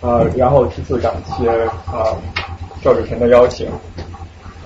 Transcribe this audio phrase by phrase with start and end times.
[0.00, 1.48] 呃，然后其次感谢
[1.86, 2.14] 啊
[2.82, 3.68] 赵志成的邀请，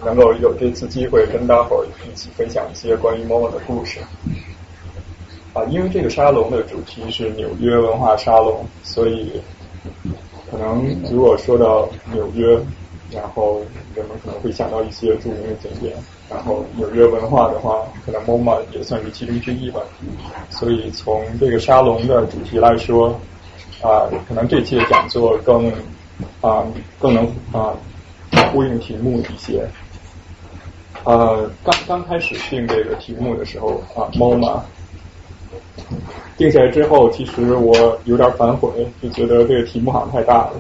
[0.05, 4.01] 能够有这次机会跟大伙儿一起分享一些关于 MOMO 的故事。
[5.53, 9.41] 啊，因为这个沙龙的主题是纽约文化沙龙，所以
[10.51, 12.59] 可能如果说到纽约，
[13.11, 13.61] 然后
[13.95, 15.97] 人们可能会想到一些著名的景点。
[16.29, 19.81] 然后纽约文化的话，可能 MOMA 也算是其中之一吧。
[20.51, 23.19] 所以从这个沙龙的主题来说，
[23.83, 25.71] 啊，可能这期的讲座更
[26.41, 26.65] 啊
[26.99, 27.75] 更能啊
[28.53, 29.67] 呼应题目一些。
[31.05, 34.61] 呃，刚刚开始定这个题目的时候啊，MOMA
[36.37, 40.53] 定下来之后，其实我有点反悔，就觉得这个题目好像太大了。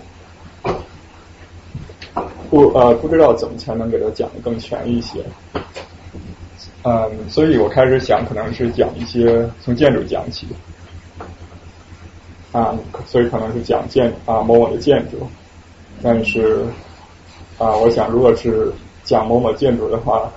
[2.48, 5.22] 不呃不知道怎么才能给它讲的更全一些，
[6.82, 10.48] 嗯，所以我开始想可能是讲一些从建筑讲起，
[12.52, 12.74] 啊，
[13.06, 15.18] 所以可能是讲建啊某某的建筑，
[16.02, 16.64] 但是
[17.58, 18.72] 啊我想如果是
[19.04, 20.30] 讲某某建筑的话，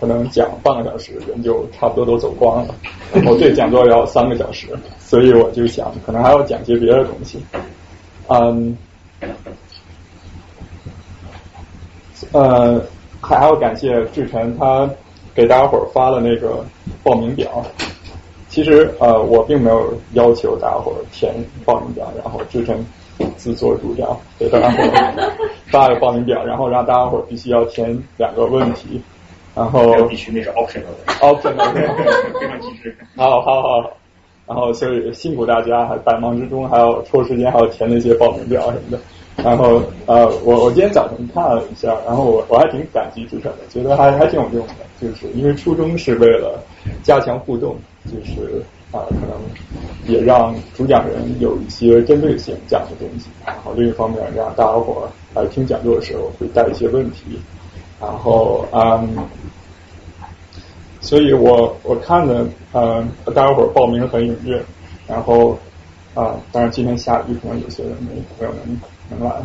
[0.00, 2.74] 可能讲半个小时人就差不多都走光了，
[3.12, 7.38] 然后这讲座要三个小时，所以我就想可能还要讲些别的东西，
[8.28, 8.76] 嗯。
[12.32, 12.80] 呃，
[13.20, 14.88] 还要感谢志晨，他
[15.34, 16.64] 给大家伙儿发了那个
[17.02, 17.64] 报名表。
[18.50, 21.32] 其实呃，我并没有要求大家伙填
[21.64, 22.84] 报名表，然后制成
[23.36, 24.82] 自作主张给大家伙
[25.70, 29.00] 发个报名表，然后让大家伙必须要填两个问题，
[29.54, 31.72] 然后必须那是 optional，optional，
[32.40, 32.96] 非常机智。
[33.16, 33.92] 好好好，
[34.48, 38.98] 然后所以辛苦大家，还百忙之中还要抽时间还要填那些报名表什么的。
[39.44, 46.60] 然后呃，我我今天早晨看了一下，然后我我还挺感激志成的，觉得还还挺有用的，就是因为初衷是为了
[47.02, 47.76] 加强互动，
[48.10, 49.40] 就是啊可能
[50.06, 57.38] 也让主讲人有一些针对性讲的东西，然后另一方面让大家伙来听讲座的时候会带一些问题，
[58.00, 59.16] 然后嗯，
[61.00, 64.62] 所以我我看了呃大家伙报名很踊跃，
[65.06, 65.58] 然后
[66.14, 68.80] 啊当然今天下雨，可能有些人没没有能。
[69.10, 69.42] 明白。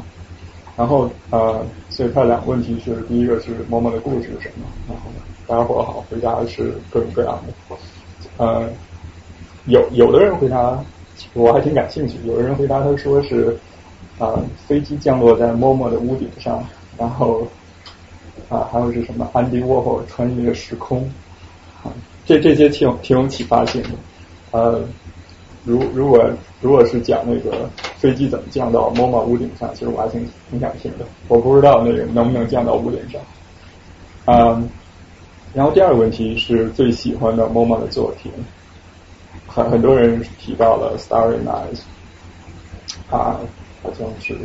[0.77, 4.67] 然后呃，所以他两个问题是：第一个是某某的故事是什么？
[4.87, 5.09] 然后
[5.47, 7.75] 大家伙好，回答是各种各样的。
[8.37, 8.69] 呃，
[9.65, 10.79] 有有的人回答
[11.33, 13.57] 我还挺感兴趣，有的人回答他说是
[14.19, 16.63] 啊飞机降落在某某的屋顶上，
[16.97, 17.47] 然后
[18.49, 21.01] 啊还有是什么安迪沃霍穿越时空
[21.83, 21.91] 啊，
[22.25, 23.89] 这这些挺挺有启发性的。
[24.51, 24.81] 呃，
[25.63, 26.29] 如如果
[26.61, 27.69] 如果是讲那个。
[27.97, 29.73] 飞机怎么降到 MOMA 屋顶上？
[29.73, 31.05] 其实我还挺挺想听的。
[31.27, 33.19] 我不知道那个能不能降到屋顶上。
[34.25, 34.69] 嗯，
[35.55, 38.29] 然后第二个问题是最喜欢的 MOMA 的作品，
[39.47, 41.79] 很很多人提到了 Starry Night，
[43.09, 43.39] 啊，
[43.81, 44.37] 好像是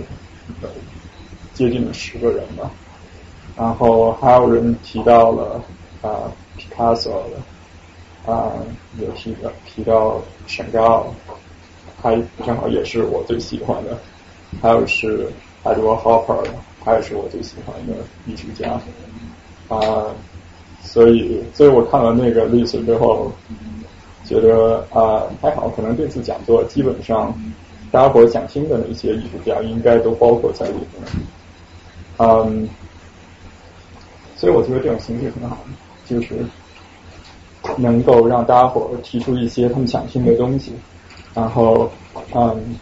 [1.52, 2.70] 接近了十个人吧。
[3.56, 5.60] 然后还有人提到了
[6.00, 8.52] 啊 Picasso 的，啊，
[8.96, 11.12] 也提到提到沈高。
[12.00, 12.16] 他
[12.46, 13.98] 正好也是我最喜欢的，
[14.62, 15.28] 还有是
[15.64, 16.46] Edward Hopper，
[16.84, 17.94] 他也是我最喜欢的
[18.26, 18.80] 艺术家。
[19.68, 20.14] 啊，
[20.82, 23.30] 所以所以我看完那个 list 之后，
[24.24, 27.32] 觉得啊还好，可能这次讲座基本上
[27.90, 31.02] 大家伙想听的那些艺术家应该都包括在里面，
[32.18, 32.68] 嗯，
[34.36, 35.58] 所以我觉得这种形式很好，
[36.06, 36.34] 就是
[37.76, 40.72] 能够让大家伙提出一些他们想听的东西。
[41.32, 41.88] 然后，
[42.34, 42.76] 嗯，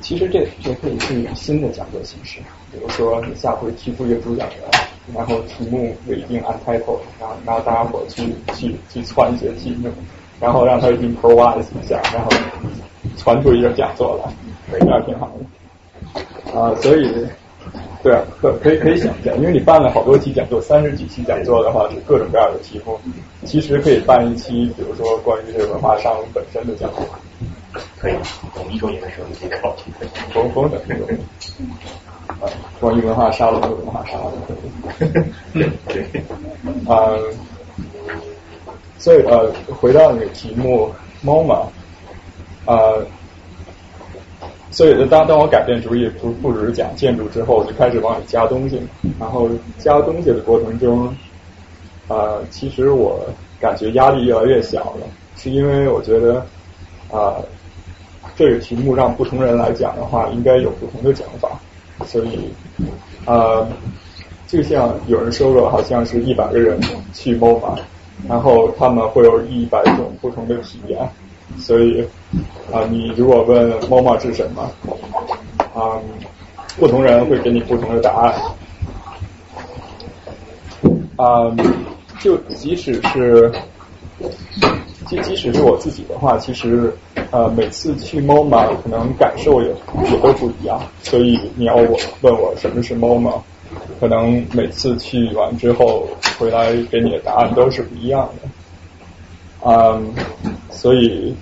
[0.00, 2.40] 其实这这可以是一种新的讲座形式，
[2.72, 4.58] 比如说你下回提出一个主讲人，
[5.14, 9.88] 然后题目也一定按 title，然后然后大家伙去去去传一些题目，
[10.40, 12.30] 然后让他 improvise 一下，然后
[13.16, 16.58] 传出一个讲座来，这样挺好的。
[16.58, 17.26] 啊，所以。
[18.00, 22.98] 对啊，可可以可以想象，因为你办了好多期讲座，三十几期讲座的话，是各种各样的题目。
[23.44, 27.04] 其实可以办一期，比如说关于这个文化沙龙本身的讲座。
[27.98, 28.14] 可以，
[28.56, 29.74] 我们一周年的时候就可以搞。
[30.32, 31.08] 疯疯的那种。
[32.40, 32.48] 啊，
[32.80, 34.54] 关于文化沙龙的文化沙龙可
[35.58, 35.70] 以。
[35.88, 36.06] 对。
[36.86, 37.34] 嗯，
[38.98, 40.90] 所以呃，回到那个题目
[41.24, 41.66] ，MOMA，
[42.66, 43.06] 呃。
[44.70, 48.80] 所以，当当我改变主意，不不只是讲建筑之后，我就开始往里加东西。
[49.18, 49.48] 然后
[49.78, 51.12] 加东西的过程中，
[52.06, 53.18] 呃，其实我
[53.58, 55.06] 感觉压力越来越小了，
[55.36, 56.46] 是因为我觉得
[57.10, 57.36] 啊，
[58.36, 61.58] 这个题目让不同人来讲的话，应该有不同的讲法。
[62.06, 62.48] 所以，
[63.26, 63.66] 呃，
[64.46, 66.80] 就像有人说过，好像是一百个人
[67.12, 67.78] 去 MOMA，
[68.28, 70.98] 然后他们会有一百种不同的体验。
[71.58, 72.02] 所以
[72.72, 74.70] 啊，你如果问 MOMA 是什么，
[75.74, 75.98] 啊，
[76.78, 78.34] 不同人会给你不同的答案。
[81.16, 81.50] 啊，
[82.20, 83.52] 就即使是，
[85.08, 86.92] 即即使是我自己的话，其实
[87.30, 89.68] 呃每次去 MOMA 可能感受也
[90.10, 90.80] 也都不一样。
[91.02, 93.40] 所以你要我问我什么是 MOMA，
[93.98, 96.06] 可能每次去完之后
[96.38, 99.70] 回来给你的答案都是不一样的。
[99.70, 100.00] 啊，
[100.70, 101.34] 所以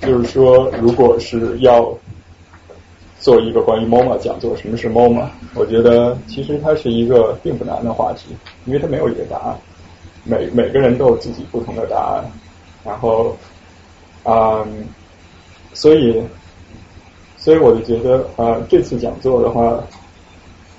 [0.00, 1.92] 就是说，如果是要。
[3.18, 5.26] 做一个关于 MOMA 讲座，什么是 MOMA？
[5.54, 9.56] 我觉得其实它是一个并不难的话题，因为它没有一个答案，
[10.22, 12.24] 每每个人都有自己不同的答案。
[12.86, 13.36] 然后，
[14.24, 14.86] 嗯，
[15.74, 16.22] 所以，
[17.36, 19.78] 所以我就觉得，呃，这次讲座的话，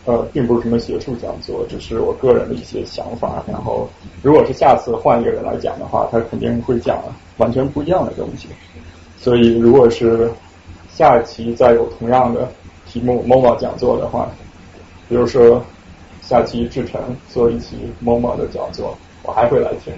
[0.05, 3.43] 呃，并不是什么学术讲座，只是我个人的一些想法。
[3.45, 3.89] 然后，
[4.23, 6.97] 如果是下次换一个人来讲的话，他肯定会讲
[7.37, 8.47] 完全不一样的东西。
[9.19, 10.31] 所以，如果是
[10.89, 12.47] 下期再有同样的
[12.85, 14.29] 题目 MOMA 讲座的话，
[15.09, 15.61] 比如说
[16.21, 19.93] 下期志成做一期 MOMA 的讲座，我还会来听。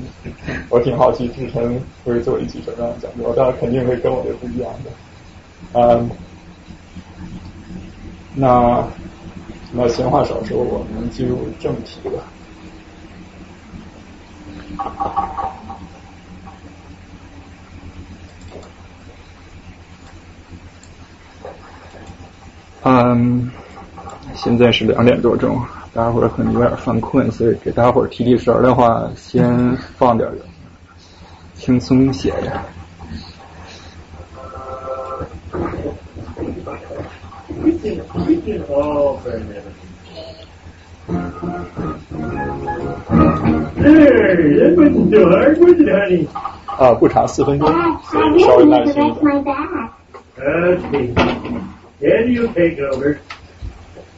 [0.69, 4.89] 我挺好奇志成会做一期什么样的讲座，当然肯定会跟我的不一样的。
[5.73, 6.09] 嗯，
[8.33, 8.83] 那
[9.71, 12.23] 那闲话少说，我们进入正题吧。
[22.81, 23.51] 嗯，
[24.33, 25.61] 现在是两点多钟，
[25.91, 30.29] 大家伙儿可能有点犯困，所以给大家伙儿提提神儿的话，先放点
[31.55, 32.61] 轻松些的。
[46.77, 47.67] 啊，不长，四分钟，
[48.03, 49.11] 所以稍微耐心一
[49.43, 49.55] 点。
[51.99, 53.17] Can you take over?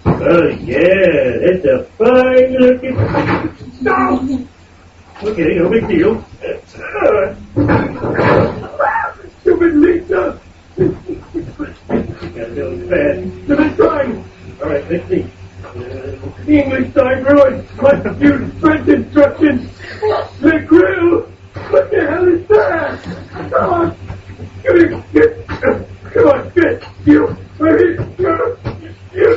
[0.05, 2.95] Oh, yeah, that's a fine looking.
[3.81, 4.47] No!
[5.23, 6.25] Okay, no big deal.
[9.41, 10.39] Stupid Lisa!
[10.77, 13.47] Gotta go fast.
[13.47, 14.25] The best trying!
[14.59, 15.29] Alright, let's see.
[15.63, 16.17] Uh,
[16.47, 17.69] English time ruined.
[17.77, 19.69] Computer French instructions.
[20.39, 21.21] The grill!
[21.69, 23.03] What the hell is that?
[23.51, 23.95] Come on!
[24.63, 27.37] Give me, get, come on, get, you!
[29.13, 29.27] Yeah,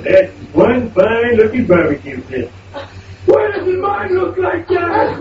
[0.00, 2.50] that's one fine looking barbecue pit.
[3.26, 5.20] Why doesn't mine look like that?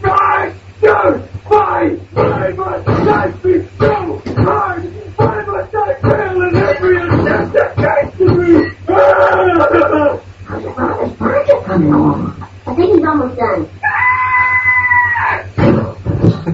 [0.00, 0.54] Why?
[0.82, 1.18] No!
[1.44, 1.88] Why?
[2.12, 4.84] Why must life be so hard?
[5.16, 8.70] Why must I fail in every attempt that comes to me?
[8.86, 12.48] How's your brother's project coming along?
[12.66, 13.68] I think he's almost done.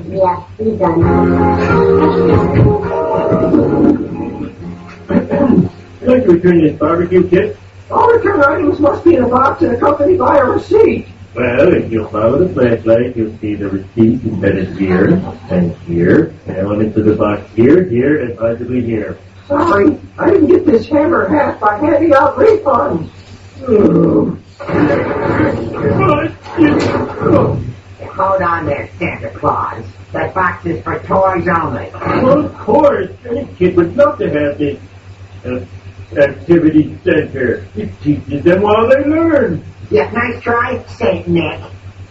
[0.02, 1.04] Yeah, he's done.
[6.00, 7.56] I'd like to return this barbecue kit.
[7.90, 11.06] All return items must be in a box and accompanied by a receipt.
[11.34, 15.14] Well, if you'll follow the flashlight, you'll see the receipt embedded here
[15.50, 19.18] and here, and elements of the box here, here, and possibly here.
[19.46, 23.10] Sorry, I didn't get this hammer half by handing out refunds.
[23.66, 24.38] Oh.
[28.14, 29.84] Hold on there, Santa Claus.
[30.12, 31.90] That box is for toys only.
[31.92, 33.10] Well, of course.
[33.28, 34.78] Any kid would love to have this
[35.44, 35.64] uh,
[36.16, 37.66] activity center.
[37.74, 39.64] It teaches them while they learn.
[39.90, 41.60] Yeah, nice try, Saint Nick.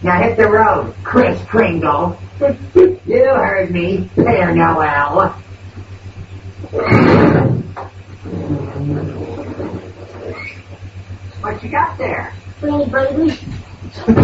[0.02, 2.18] Now hit the road, Chris Kringle.
[2.74, 5.30] you heard me, Père Noel.
[11.40, 12.34] What you got there?
[12.60, 13.38] Pretty baby.
[13.96, 14.14] We'll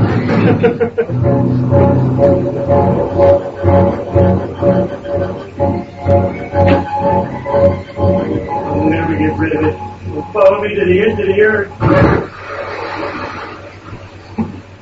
[8.91, 9.77] never get rid of it.
[10.11, 11.71] Will follow me to the end of the earth.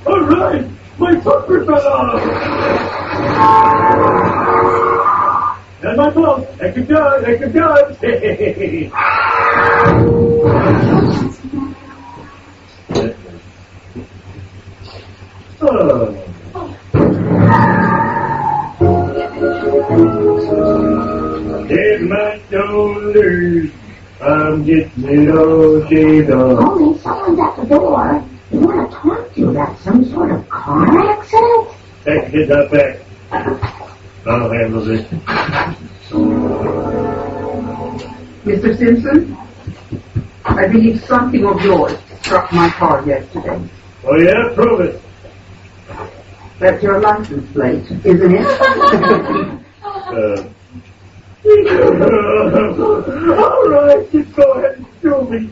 [0.07, 0.67] All right,
[0.99, 2.23] my bumper fell off.
[5.83, 6.49] And my fault.
[6.63, 7.25] I could dodge.
[7.25, 7.99] I could dodge.
[15.59, 15.71] Head
[22.03, 23.71] my shoulders,
[24.21, 26.61] I'm getting it all shaved off.
[26.61, 28.25] Only someone's at the door.
[28.53, 31.69] You want to talk to about some sort of car accident?
[32.05, 33.01] Take his up back.
[34.27, 35.05] I'll handle this.
[38.45, 38.79] Mr.
[38.79, 39.37] Simpson,
[40.45, 43.61] I believe something of yours struck my car yesterday.
[44.05, 45.03] Oh yeah, prove it.
[46.59, 48.47] That's your license plate, isn't it?
[50.09, 50.49] Uh,
[53.43, 55.51] All right, just go ahead and sue me.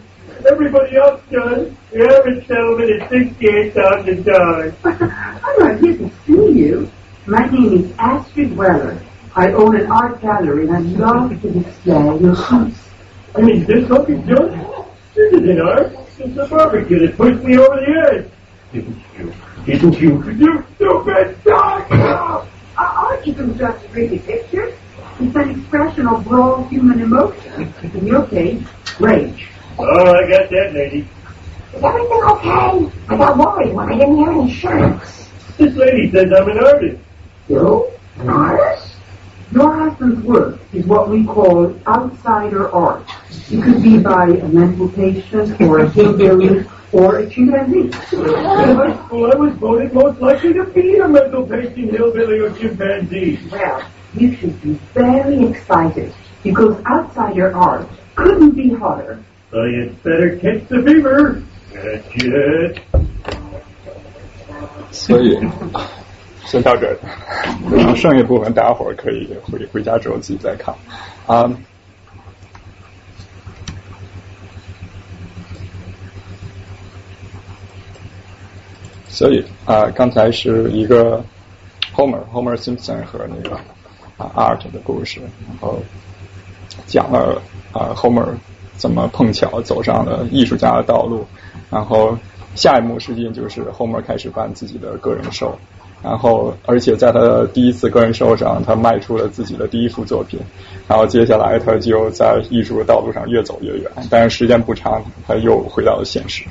[0.50, 1.72] Everybody else does.
[1.92, 4.74] The average settlement is sixty-eight thousand dollars.
[4.84, 6.90] I'm not here to sue you.
[7.26, 9.00] My name is Astrid Weller.
[9.34, 12.88] I own an art gallery and I'd love to display your piece.
[13.36, 14.52] I mean, this looking good.
[15.14, 15.92] This isn't art.
[16.18, 18.30] It's a barbecue that pushed me over the edge.
[18.72, 19.32] didn't you?
[19.66, 20.22] Didn't you?
[20.30, 21.90] You stupid dog!
[21.90, 22.44] Uh,
[22.78, 24.72] art isn't just pretty pictures.
[25.18, 27.74] It's an expression of raw human emotion.
[27.82, 28.62] In your case,
[29.00, 29.48] rage.
[29.76, 31.08] Oh, I got that, lady.
[31.74, 32.92] Is everything okay?
[33.08, 35.28] I got worried when I didn't hear any shots.
[35.58, 37.02] This lady says I'm an artist.
[37.48, 37.90] You?
[38.18, 38.92] An artist?
[39.50, 43.04] Your husband's work is what we call outsider art.
[43.50, 46.64] It could be by a mental patient or a hillbilly
[46.96, 47.92] or a chimpanzee.
[48.16, 52.50] In high school, I was voted most likely to be a mental patient hillbilly or
[52.56, 53.38] chimpanzee.
[53.52, 53.82] Well,
[54.14, 56.12] you should be very excited
[56.42, 59.18] because outside your art couldn't be harder.
[59.50, 61.42] So you'd better catch the fever.
[61.72, 62.80] That's it.
[64.92, 65.38] So, 所以，
[66.46, 66.96] 先到这儿，
[67.70, 70.74] 然后剩一部分大家伙儿可以回回家之后自己再看，
[71.26, 71.52] 啊、um,。
[79.16, 81.24] 所以啊，刚才是一个
[81.94, 83.56] Homer Homer Simpson 和那个
[84.18, 85.78] 啊 Art 的故事，然后
[86.86, 87.40] 讲了
[87.72, 88.26] 啊 Homer
[88.76, 91.24] 怎么碰巧走上了艺术家的道路，
[91.70, 92.18] 然后
[92.54, 95.58] 下一幕实际就是 Homer 开始办自己的个人秀，
[96.02, 100.38] 然后而且在他的第一次个人秀上，他卖出了自己的第一幅作品，
[100.86, 106.44] 然后接下来他就在艺术的道路上越走越远，但是时间不长，他又回到了现实。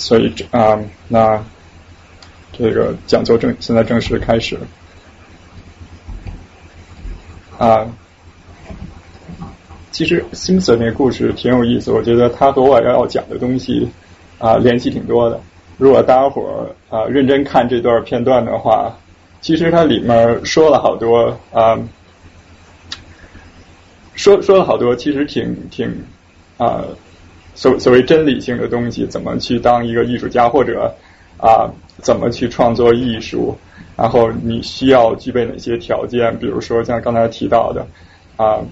[0.00, 1.44] 所以啊、那
[2.52, 4.58] 这个讲座正现在正式开始
[7.58, 7.86] 啊、
[9.90, 13.86] 其实 Simpson 那个故事挺有意思，我觉得他和我要讲的东西
[14.38, 15.38] 啊、联系挺多的。
[15.76, 18.98] 如果大家伙儿啊、认真看这段片段的话，
[19.42, 21.78] 其实它里面说了好多啊、
[24.14, 26.04] 说说了好多，其实挺挺
[26.56, 26.84] 啊、
[27.60, 30.90] 所所谓真理性的东西，怎么去当一个艺术家，或者
[31.36, 33.54] 啊、怎么去创作艺术，
[33.98, 36.34] 然后你需要具备哪些条件？
[36.38, 37.86] 比如说像刚才提到的
[38.38, 38.64] 啊、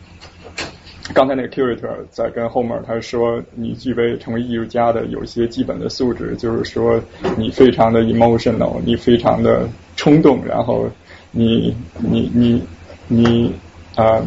[1.12, 6.99] 刚才那个 curator 在跟 Homer 他说，你具备成为艺术家的有一些基本的素质，就是说
[7.37, 10.88] 你非常的 emotional，你非常的冲动，然后
[11.30, 12.64] 你你你
[13.07, 13.54] 你
[13.97, 14.25] 啊。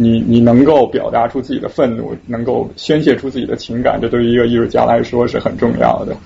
[0.00, 6.16] 你你能够表达出自己的愤怒，能够宣泄出自己的情感，这对于一个艺术家来说是很重要的。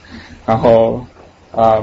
[0.47, 1.05] 然后，
[1.51, 1.83] 啊、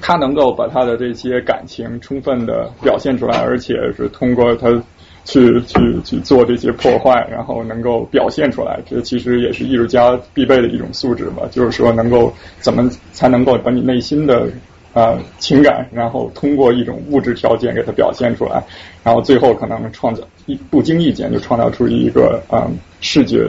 [0.00, 4.82] 他能够把他的这些感情充分的表现出来，而且是通过他
[5.24, 11.42] 去去去做这些破坏，然后能够表现出来，这其实也是艺术家必备的一种素质吧。
[11.50, 14.48] 就是说，能够怎么才能够把你内心的
[14.94, 18.62] 呃情感，然后通过一种物质条件给它表现出来，
[19.02, 23.48] 然后最后可能创造一不经意间就创造出一个嗯视觉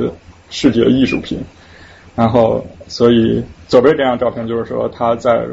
[0.49, 1.39] 视觉艺术品。
[2.15, 5.43] 然后，所以左边这张照片就是说他在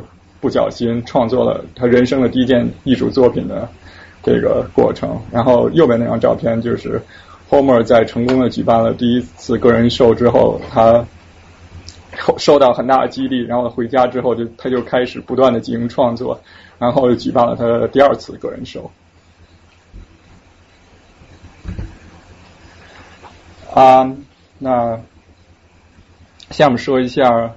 [0.40, 3.66] 不小心创作了他人生的第一件艺术作品的
[4.23, 5.18] 这个过程。
[5.32, 7.00] 然后右边那张照片就是
[7.49, 11.02] Homer 在成功的举办了第一次个人秀之后，他
[12.38, 16.40] 受到很大的激励，然后回家之后就他就开始不断的进行创作，
[16.78, 18.90] 然后举办了他的第二次个人秀。
[23.72, 24.16] 啊，
[24.58, 25.00] 那
[26.50, 27.52] 下面说一下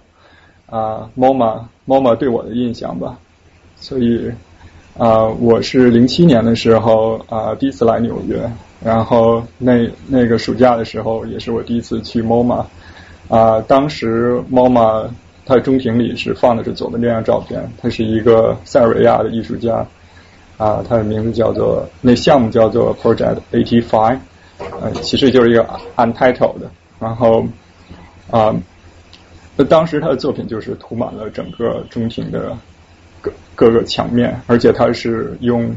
[0.68, 3.18] 啊，MoMA MoMA 对我的印象吧。
[3.76, 4.32] 所以
[4.98, 8.48] 啊，我是零七年的时候啊第一次来纽约，
[8.84, 12.64] 然后那那个暑假的时候也是我第一次去 MoMA
[13.36, 13.62] 啊。
[13.62, 15.10] 当时 MoMA
[15.46, 19.86] 它的中庭里是放的是左边这张照片，他是一个塞尔维亚的艺术家
[20.58, 24.20] 啊，他的名字叫做那项目叫做 Project Eighty Five，
[24.82, 26.62] 呃，其实就是一个 untitled，
[27.00, 27.46] 然后
[28.30, 28.56] 啊。
[29.56, 32.58] 那当时他的作品就是涂满了整个中庭的
[33.22, 35.72] 各各个墙面，而且他是用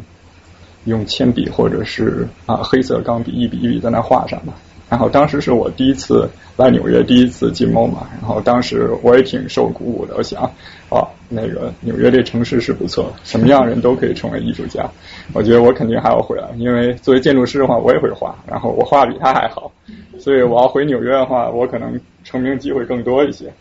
[0.87, 4.53] 用铅笔或者是啊黑色钢笔一笔一笔在那画上的。
[4.89, 10.49] 然后当时是我第一次来纽约，第一次进 MoMA，然后当时我也挺受鼓舞的，我想，
[10.91, 14.89] 哦，那个纽约这城市是不错，什么样人都可以成为艺术家。
[15.33, 19.73] 我觉得我肯定还要回来，因为作为建筑师的话，我也会画，然后我画比他还好，
[20.21, 23.53] 所以我要回纽约的话，我可能成名机会更多一些。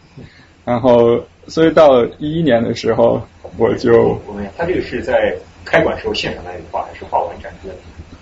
[0.63, 3.22] 然后，所以到一一年的时候，
[3.58, 4.20] 我就
[4.58, 7.70] 他这个是在开馆时候现场来画，还是画完展示？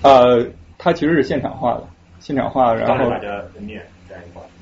[0.02, 0.46] 呃，
[0.78, 1.84] 他其实是现场画的。
[2.24, 3.12] 现场画，然后。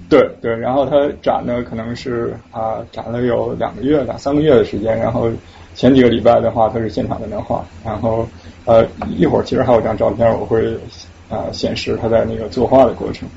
[0.09, 4.97] 对对，然后他展的，可能是啊展了有两个月、两三个月的时间。
[4.97, 5.29] 然后
[5.75, 7.63] 前几个礼拜的话，他是现场在那画。
[7.85, 8.27] 然后
[8.65, 8.85] 呃
[9.17, 10.73] 一会儿其实还有张照片，我会
[11.29, 13.29] 啊显示他在那个作画的过程。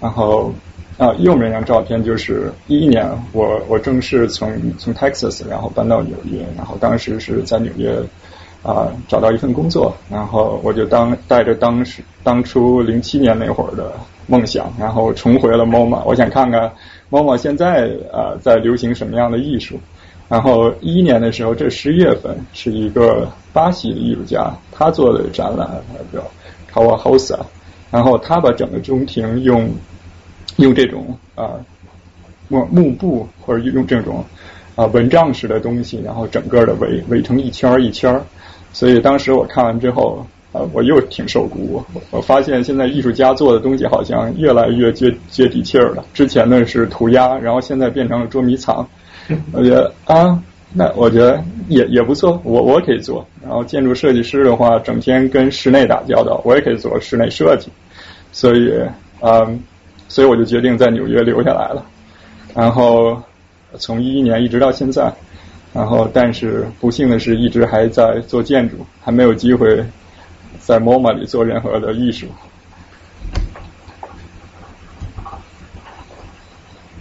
[0.00, 0.52] 然后
[0.98, 7.96] 啊右面那张照片就是一一年，我我正式从从 Texas 然后搬到纽约，然后当时是在纽约。
[8.62, 13.92] 啊，找到一份工作，然后我就当带着当时当初零七年那会儿的
[14.28, 16.02] 梦想，然后重回了 MoMA。
[16.04, 16.70] 我想看看
[17.10, 19.78] MoMA 现在啊在流行什么样的艺术。
[20.28, 25.68] 然后一一年的时候，这十一月份是一个巴西的艺术家，他做的展览
[26.10, 26.22] 叫
[26.72, 27.40] Kawahosa，
[27.90, 29.68] 然后他把整个中庭用
[30.56, 31.50] 用这种啊
[32.48, 34.24] 幕幕布或者用这种
[34.74, 38.22] 啊蚊帐式的东西，然后整个的围围成一圈一圈儿。
[38.72, 41.82] 所以当时我看完之后，呃，我又挺受鼓舞。
[42.10, 46.04] 我发现现在艺术家做的东西好像越来越接接地气儿了。
[46.14, 48.86] 之前呢是涂鸦，然后现在变成了捉迷藏。
[49.52, 53.26] 我觉得啊，那我觉得也也不错，我我可以做。
[53.42, 57.70] 然后建筑设计师的话，整天跟室内打交道，我也可以做室内设计。
[58.32, 58.72] 所以，
[59.20, 59.62] 嗯，
[60.08, 61.84] 所以我就决定在纽约留下来了。
[62.54, 63.22] 然后
[63.74, 65.12] 从一一年一直到现在。
[65.74, 69.82] 然后，但是不幸的是，一直还在做建筑，还没有机会
[70.60, 72.26] 在 MoMA 里做任何的艺术。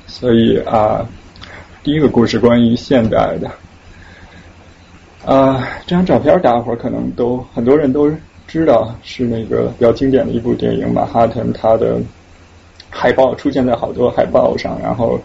[0.08, 1.06] 所以啊，
[1.84, 3.52] 第一个故事关于现代的
[5.26, 8.10] 啊，这张照片大伙儿可能都很多人都
[8.48, 12.00] 知道，是那个比较经典的一部电影《马哈顿》，它的
[12.90, 15.20] 海报出现在好多海报上，然后。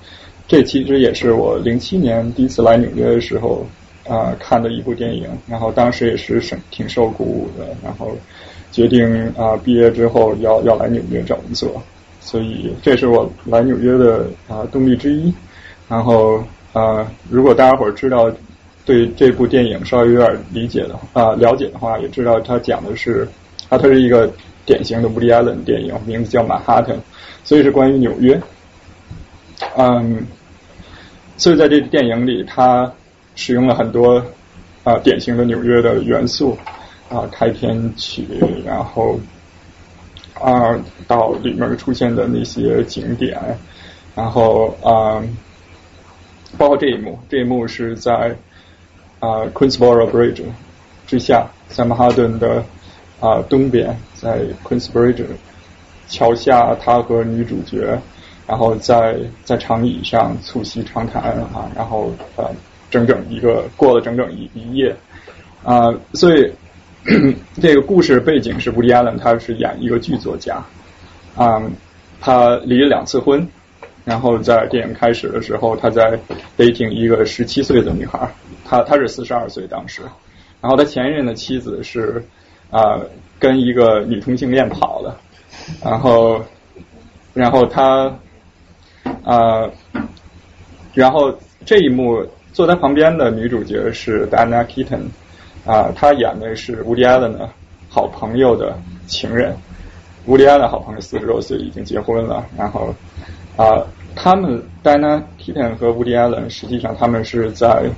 [0.49, 3.67] 这其实也是我零七年第一次来纽约的时候
[4.09, 8.17] 啊看的一部电影，然后当时也是挺受鼓舞的，然后
[8.71, 11.83] 决定啊毕业之后要要来纽约找工作，
[12.21, 15.33] 所以这是我来纽约的啊动力之一。
[15.89, 18.31] 然后啊，如果大家伙知道
[18.85, 23.27] 对这部电影稍微有点理解的啊了解的话，也知道它讲的是
[23.69, 24.31] 啊它是一个
[24.65, 26.97] 典型的 Woody Allen 电影，名字叫《曼哈顿》，
[27.43, 28.41] 所以是关于纽约。
[29.77, 30.27] 嗯，
[31.38, 32.90] 所以在这电影里，他
[33.35, 34.25] 使用了很多
[34.85, 36.57] 啊典型的纽约的元素
[37.11, 38.27] 啊，开篇曲，
[38.64, 39.20] 然后
[40.35, 43.38] 啊到里面出现的那些景点，
[44.14, 45.22] 然后啊
[46.57, 48.35] 包括这一幕，这一幕是在
[49.20, 50.42] 啊 Queensboro Bridge
[51.07, 52.64] 之下，在曼哈顿的
[53.20, 55.27] 啊东边，在 Queensbridge
[56.09, 58.01] 桥下，他和女主角。
[58.47, 62.49] 然后在在长椅上促膝长谈啊，然后呃
[62.91, 64.95] 整整一个过了整整一一夜。
[65.65, 66.53] 啊，所以
[67.61, 70.65] 这个故事背景是布里安伦他是演一个剧作家。
[71.35, 71.61] 啊，
[72.21, 73.49] 他离了两次婚，
[74.05, 76.17] 然后在电影开始的时候他在
[76.57, 78.33] dating 一个十七岁的女孩，
[78.65, 80.03] 他他是四十二岁当时，
[80.61, 82.25] 然后他前任的妻子是
[82.71, 83.01] 啊
[83.41, 85.21] 跟一个女同性恋跑了，
[85.83, 86.41] 然后
[87.35, 88.17] 然后他。
[89.27, 89.69] 啊，
[90.95, 91.35] 然后
[91.65, 95.09] 这一幕坐在旁边的女主角是 Diana Keaton，
[95.67, 97.51] 啊，她演的是 Woody Allen 的
[97.89, 99.57] 好朋友的情人。
[100.29, 102.95] Woody Allen 好朋友四十多岁已经结婚了，然后
[103.57, 103.83] 啊，
[104.15, 107.91] 他们 Diana Keaton 和 Woody Allen 实际上他们是在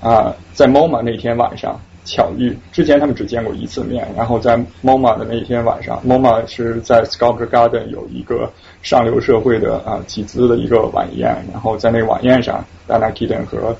[0.00, 1.80] 啊在 MoMA 那天晚上。
[2.04, 8.50] 巧遇，之前他们只见过一次面，然后在 MoMA 的那天晚上，MoMA 是在 Sculpture Garden 有一个
[8.82, 13.76] 上流社会的啊集资的一个晚宴，然后在那个晚宴上，Dana Keaton 和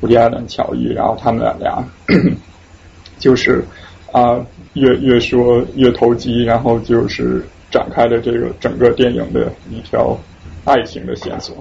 [0.00, 1.84] Woody Allen 巧遇，然后他们俩
[3.18, 3.64] 就是
[4.12, 4.40] 啊
[4.72, 10.18] 越越说越投机，然后就是展开了这个整个电影的一条
[10.64, 11.56] 爱情的线索，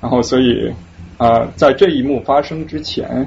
[0.00, 0.72] 然后所以
[1.16, 3.26] 啊在这一幕发生之前。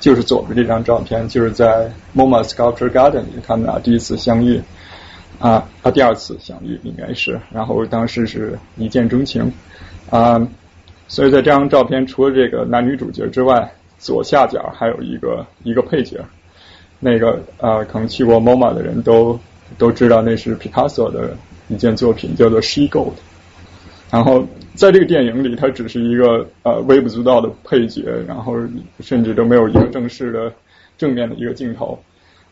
[0.00, 4.60] 就是左边这张照片，就是在 MoMA Sculpture Garden，他们俩第一次相遇
[5.38, 9.52] 啊，他第二次相遇应该是，然后当时是一见钟情
[10.10, 10.40] 啊，
[11.08, 16.24] 所以在这张照片除了这个男女主角之外，左下角还有一个一个配角，
[17.00, 19.38] 那个呃，可能去过 MoMA 的人都
[19.76, 21.36] 都知道那是 Picasso 的
[21.68, 23.12] 一件作品，叫做《She Gold》。
[24.10, 28.54] 然后在这个电影里，他只是一个呃微不足道的配角，然后
[29.00, 30.52] 甚至都没有一个正式的
[30.96, 31.98] 正面的一个镜头。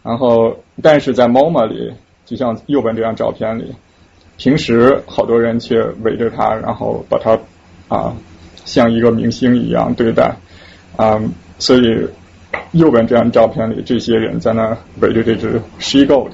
[0.02, 1.92] 然后，但是在 MoMA 里，
[2.32, 3.74] 就像右边这张照片里，
[4.38, 7.38] 平时好多人却围着他，然后把他
[7.94, 8.16] 啊
[8.64, 10.34] 像一个明星一样对待
[10.96, 11.20] 啊，
[11.58, 12.08] 所以
[12.72, 16.30] 右边这张照片里，这些人在那围着这只 She Goat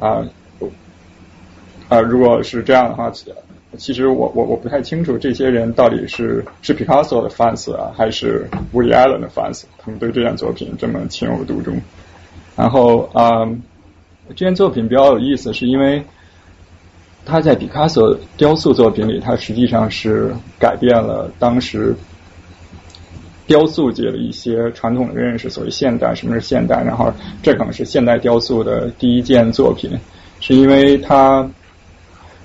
[0.00, 0.26] 啊
[1.88, 3.12] 啊，如果是这样的话。
[3.76, 11.78] 其实我我我不太清楚这些人到底是是 Picasso 的 fans 啊，还是 Woody Allen 的 fans，他们对这件作品这么情有独钟。
[12.56, 13.46] 然后啊，
[14.28, 16.04] 这件作品比较有意思，是因为
[17.24, 21.94] 他在毕卡索雕塑作品里，他实际上是改变了当时
[23.46, 27.12] 雕塑界的一些传统的认识，所谓现代什么是现代，然后
[27.42, 29.90] 这可能是现代雕塑的第一件作品，
[30.40, 31.48] 是因为他。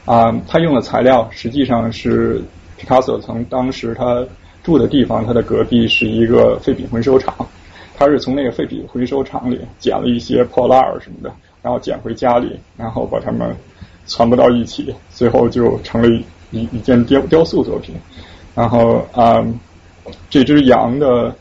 [0.05, 2.41] 啊，他用的材料实际上是
[2.75, 4.21] 皮卡索从当时他
[4.61, 7.33] 住的地方，他的隔壁是一个废品回收厂，
[7.95, 13.55] 他是从那个废品回收厂里捡了一些破烂儿什么的，然后捡回家里，然后把它们
[14.05, 16.07] 攒不到一起，最后就成了
[16.51, 17.95] 一一件雕雕塑作品。
[18.53, 19.43] 然后啊，
[20.29, 21.33] 这只羊的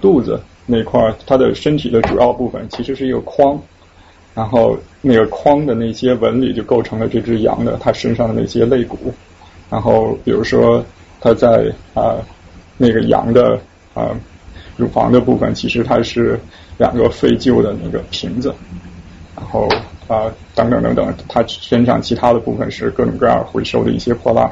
[0.00, 3.58] 肚子那块，它的身体的主要部分其实是一个框。
[4.34, 8.98] 然后那个框的那些纹理就构成了这只羊的它身上的那些肋骨。
[9.70, 10.84] 然后比如说
[11.18, 12.16] 它在啊
[12.76, 13.58] 那个羊的
[13.94, 14.10] 啊
[14.76, 16.38] 乳房的部分，其实它是
[16.76, 18.54] 两个废旧的那个瓶子。
[19.36, 19.68] 然后
[20.08, 24.50] 啊等等等等，它身上其他的部分是各种各样回收的一些破烂。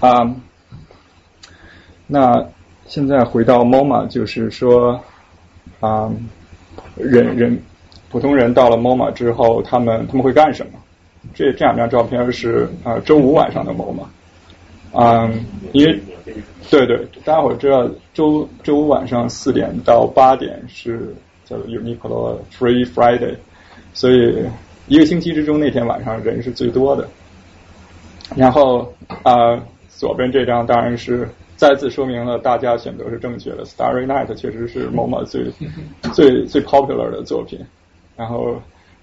[0.00, 0.34] 啊，
[2.06, 2.46] 那
[2.86, 5.02] 现在回到 MoMA，就是说。
[5.78, 6.10] 啊，
[6.94, 7.58] 人人
[8.10, 10.72] 普通人到了 MoMA 之后，他们他们会干什么？
[11.32, 14.04] 这这两张照片是啊周五晚上的 MoMA。
[14.92, 16.00] 嗯，因为
[16.70, 23.36] 对对，大家伙知道周周五晚上四点到八点是叫做 Uniqlo Free Friday，
[23.92, 24.34] 所以
[24.86, 27.08] 一个星期之中那天晚上人是最多的。
[28.36, 31.28] 然后啊，左边这张当然是。
[31.56, 33.66] 再次说明了大家选择是正确的。
[33.66, 35.44] Starry Night 确实是 MoMA 最
[36.14, 37.60] 最最 popular 的作品。
[38.16, 38.56] 然后，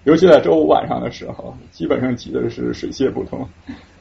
[0.05, 3.47] 尤其在周五晚上的时候，基本上挤的是水泄不通。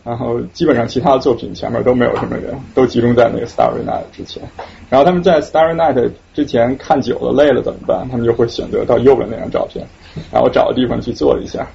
[0.07, 4.41] 然后，基本上其他的作品前面都没有什么人，都集中在那个 Starry Night 之前。
[4.89, 8.09] 然后他们在 Starry Night 之前看久了累了怎么办？
[8.09, 9.85] 他们就会选择到右边那张照片，
[10.31, 11.67] 然后找个地方去坐一下。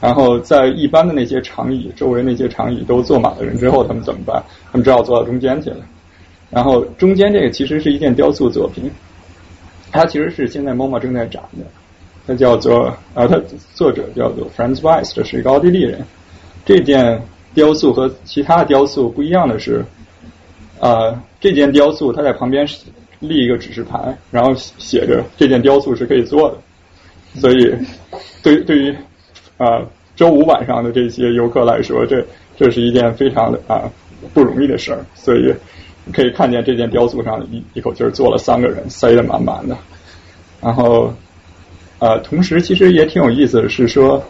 [0.00, 4.42] 然后在一般的那些长椅周围那些长椅都坐满了人之后，他们怎么办？
[4.72, 5.76] 他们只好坐到中间去了。
[6.50, 8.90] 然后中间这个其实是一件雕塑作品，
[9.92, 11.64] 它其实是现在 MoMA 正在展的，
[12.26, 13.40] 它叫做呃，它
[13.74, 16.04] 作者叫做 Franz Weiss，这是一个奥地利人。
[16.64, 17.22] 这件
[17.56, 19.84] 雕塑和其他雕塑不一样的是，
[20.78, 22.64] 啊，这件雕塑它在旁边
[23.18, 27.40] 立一个指示牌，然后写着这件雕塑是可以做的。
[27.40, 27.74] 所以
[28.42, 28.94] 对对于
[29.56, 29.82] 啊
[30.14, 32.24] 周五晚上的这些游客来说，这
[32.56, 33.90] 这是一件非常的啊
[34.32, 35.52] 不容易的事儿，所以。
[36.14, 39.76] 可以看见这件雕塑上一一口气儿坐了三个人，塞得满满的。
[40.62, 41.12] 然后，
[41.98, 44.22] 呃，同时其实也挺有意思的是说，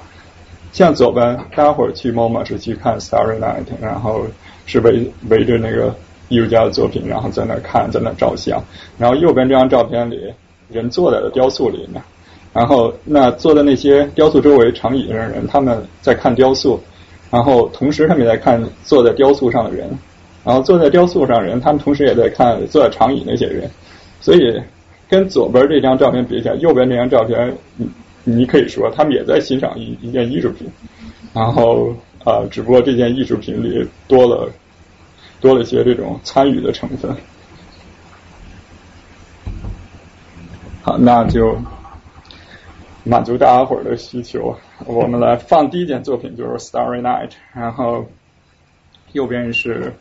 [0.77, 4.27] 像左边大家伙儿去 MoMA 是去看 Starry Night，然后
[4.67, 5.95] 是围围着那个
[6.29, 8.62] 艺术家的作品，然后在那看，在那照相。
[8.99, 10.21] 然后右边这张照片里，
[10.69, 12.03] 人坐在了雕塑里面。
[12.53, 16.79] 然后那坐在那些雕塑周围长椅上的人，他们在看雕塑，
[17.31, 19.89] 然后同时他们也在看坐在雕塑上的人。
[20.45, 23.71] 然后坐在雕塑上的人，他们同时也在看坐在长椅那些人，
[24.21, 24.61] 所以
[25.09, 27.57] 跟左边这张照片比起来，右边这张照片，
[28.29, 30.69] 你可以说他们也在欣赏一一件艺术品，
[31.33, 34.51] 然后啊，只不过这件艺术品里多了
[35.41, 37.17] 多了一些这种参与的成分。
[40.83, 41.57] 好，那就
[43.05, 48.05] 满足大家伙儿的需求，我们来放第一件作品，就是《Starry Night》，然后
[49.12, 49.95] 右边是。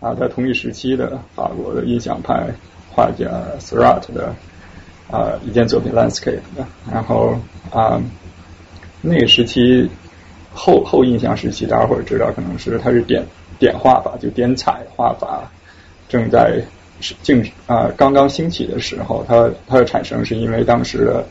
[0.00, 2.52] 啊，在同一时期的法国的印象派
[2.90, 3.28] 画家
[3.60, 4.34] Seurat 的
[5.12, 7.38] 啊一件作品 Landscape 的，然后
[7.70, 8.02] 啊
[9.00, 9.88] 那个时期
[10.52, 13.24] 后后印象时期，大家伙儿知道可能是它是点
[13.60, 15.48] 点画法，就点彩画法
[16.08, 16.60] 正在
[17.22, 21.24] 静啊刚刚兴起的时候，它它的产生是因为当时的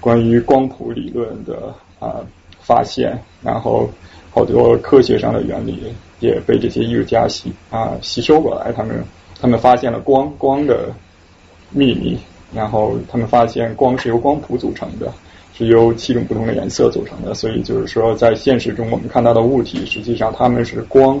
[0.00, 2.24] 关于光谱理论的啊
[2.60, 3.90] 发现，然后
[4.30, 5.92] 好多科学上的原理。
[6.20, 9.02] 也被这些艺术家吸啊吸收过来，他们
[9.40, 10.90] 他们发现了光光的
[11.70, 12.18] 秘密，
[12.52, 15.12] 然后他们发现光是由光谱组成的，
[15.56, 21.20] 是由七种不同的颜色组成的，所以就是说，在现实中我们看到的物体，实际上它们是光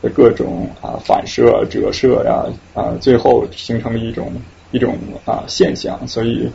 [0.00, 4.32] 的各种啊反射、折射呀啊，最后形成了一种
[4.70, 6.00] 一种啊现象。
[6.08, 6.48] 所以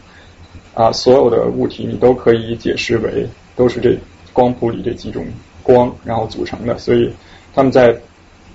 [0.74, 3.96] 啊，所有的物体你都可以解释为都是这
[4.34, 5.26] 光谱里这几种
[5.62, 6.78] 光然后组成的。
[6.80, 7.12] 所以
[7.54, 7.96] 他们在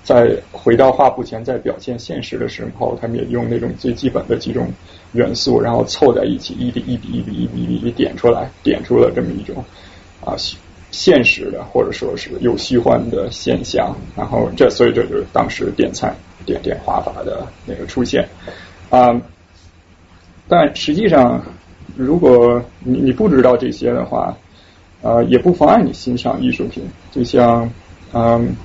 [0.03, 4.67] 在回到画布前，在表现现实的时候，他们也用那种最基本的几种。
[5.13, 9.63] 元素，然后凑在一起，一笔一笔一笔一笔一笔点出来，点出了这么一种
[10.23, 10.35] 啊
[10.91, 13.95] 现实的或者说是有虚幻的现象。
[14.15, 16.13] 然后这，所以这就是当时点菜
[16.45, 18.27] 点点画法的那个出现
[18.89, 19.19] 啊。
[20.47, 21.41] 但实际上，
[21.95, 24.37] 如果你你不知道这些的话，
[25.01, 26.83] 呃，也不妨碍你欣赏艺术品。
[27.11, 27.69] 就像
[28.13, 28.55] 嗯，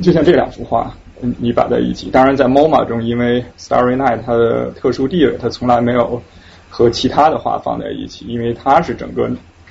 [0.00, 0.94] 就像这两幅画。
[1.38, 6.22] 你摆在一起，当然在 MoMA 中，因为 Starry Night 它的特殊地位，它从来没有
[6.68, 9.30] 和其他的画放在一起，因为它是整个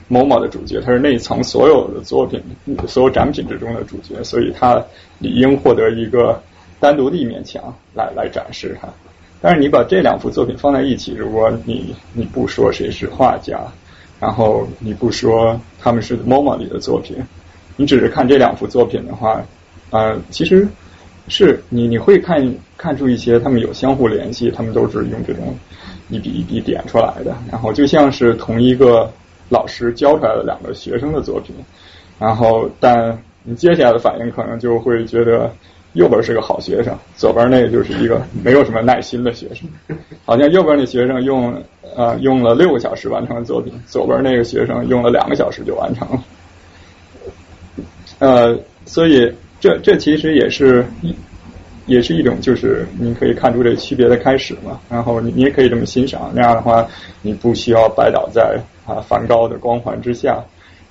[0.10, 2.42] MoMA 的主角，它是那一层所有的作品、
[2.88, 4.84] 所有展品之中的主角，所以它
[5.20, 6.42] 理应获得一个
[6.80, 8.88] 单独的一面墙来来展示它。
[9.42, 13.60] 但是你把这两幅作品放在一起，如果你你不说谁是画家，
[14.20, 17.18] 然后你不说他们是 MoMA 里的作品，
[17.76, 19.42] 你只是看这两幅作品的话，
[19.92, 20.68] 呃，其实。
[21.30, 25.56] 是你你会看看出一些他们有相互联系，他们都是用这种
[26.10, 29.10] 一笔一笔点出来的，然后就像是同一个
[29.48, 31.56] 老师教出来的两个学生的作品，
[32.20, 35.50] 然后但你接下来的反应可能就会觉得
[35.94, 39.66] 右边是个好学生，左边那个就是一个没有什么耐心的学生，
[40.26, 41.56] 好像右边那学生用
[41.96, 46.24] 呃用了六个小时完成了作品，左边那个学生用了两个小时就完成了，
[48.20, 49.34] 呃，所以。
[49.64, 51.16] 这这其实也是一
[51.86, 54.78] 也是一种，就是你可以看出这区别的开始嘛。
[54.90, 56.86] 然后你你也可以这么欣赏，那样的话，
[57.22, 60.44] 你不需要拜倒在啊梵高的光环之下。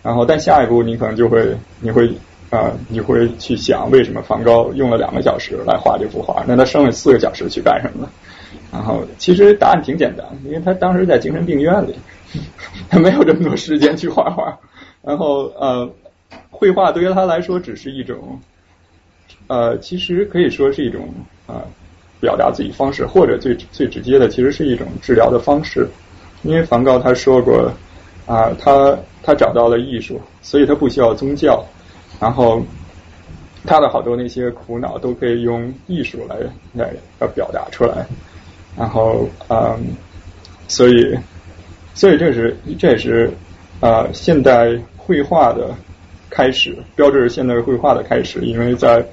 [0.03, 2.09] 然后但下一步你可能就会你会
[2.49, 6.43] 啊你会去想，为什么梵高用了两个小时来画这幅画？
[6.49, 8.11] 那他剩下四个小时去干什么了？
[8.73, 11.95] 然后其实答案挺简单，因为他当时在精神病院里，
[12.89, 14.59] 他没有这么多时间去画画。
[15.03, 15.87] 然后呃，
[16.51, 18.41] 绘画对于他来说只是一种。
[19.49, 21.09] 呃，其实可以说是一种
[21.47, 21.63] 啊
[22.21, 25.87] 表达自己方式，或者最最直接的，其实是一种治疗的方式。
[26.43, 27.73] 因为梵高他说过
[28.27, 31.65] 啊，他他找到了艺术，所以他不需要宗教，
[32.21, 32.61] 然后
[33.65, 36.37] 他的好多那些苦恼都可以用艺术来
[36.73, 38.07] 来要表达出来。
[38.77, 39.79] 然后嗯，
[40.67, 41.17] 所以
[41.95, 43.31] 所以这是这也是
[43.81, 45.75] 啊现代绘画的
[46.31, 49.05] 开始，标志着现代绘画的开始，因为在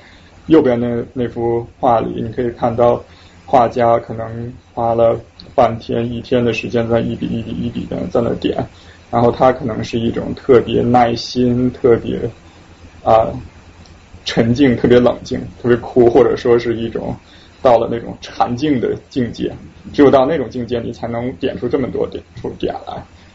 [0.50, 3.02] 右边那那幅画里，你可以看到
[3.46, 5.20] 画家可能花了
[5.56, 8.58] 半天、一天的时间在一笔一笔一笔的在那点，
[9.12, 12.20] 然后他可能是一种特别耐心、特别
[13.04, 13.30] 啊
[14.26, 17.16] 沉静、特别冷静、特别酷，或者说是一种
[17.62, 19.52] 到了那种禅静的境界。
[19.94, 22.94] 只有到那种境界，你才能点出这么多点出点来。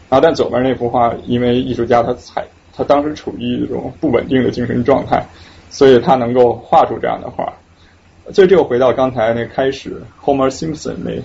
[0.09, 5.25] 然后，但左边那幅画，因为艺术家他才他当时处于一种不稳定的精神状态。
[5.75, 7.51] 所以他能够画出这样的画，
[8.31, 11.21] 所以这又回到刚才那开始 Homer Simpson 那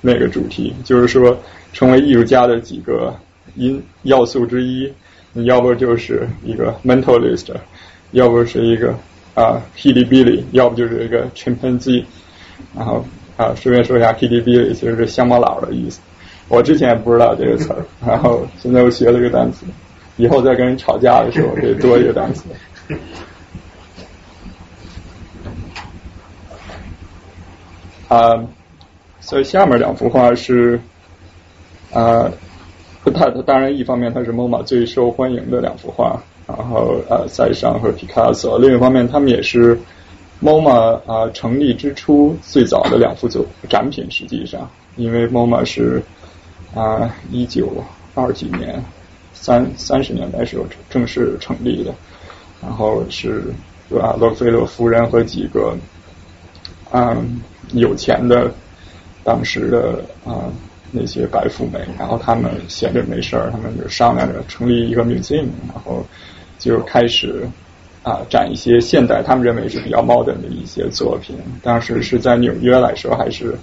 [0.00, 1.38] 那个主题，就是说
[1.72, 3.14] 成为艺术家的几个
[3.54, 4.92] 因要素之一，
[5.32, 7.54] 你要不就是一个 mentalist，
[8.10, 8.92] 要不是一个
[9.36, 12.02] 啊 P D Billy，要不就是一个 chimpanzee，
[12.76, 13.04] 然后
[13.36, 16.00] 啊顺便说一下 P D Billy 其实是乡巴佬的意思，
[16.48, 19.64] 我之前也不知道这个词儿， 然后现在又学了一个单词，
[20.16, 22.46] 以后再跟人吵架的时候可以多一个单词。
[28.12, 28.44] 啊，
[29.20, 30.78] 所以下面两幅画是
[31.90, 32.30] 啊，
[33.04, 39.78] 它它当然一方面它是 MoMA 最受欢迎的两幅画，然后呃塞尚和皮卡索，另一方面他们也是
[40.42, 46.02] MoMA 啊成立之初最早的两幅作展品，实际上因为 MoMA 是
[46.74, 47.82] 啊一九
[48.14, 48.84] 二几年
[49.32, 51.94] 三三十年代时候正式成立的，
[52.60, 53.54] 然后是
[53.98, 55.74] 啊洛克菲勒夫人和几个
[56.92, 57.40] 嗯。
[57.72, 58.50] 有钱的
[59.24, 60.52] 当时的啊
[60.90, 66.04] 那些白富美，然后他们闲着没事儿，他们就商量着成立一个 museum，然后
[66.58, 67.48] 就开始
[68.02, 71.36] 啊展一些现代他们认为是比较 modern 的一些作品。
[71.62, 73.56] 当时是在纽约来说还是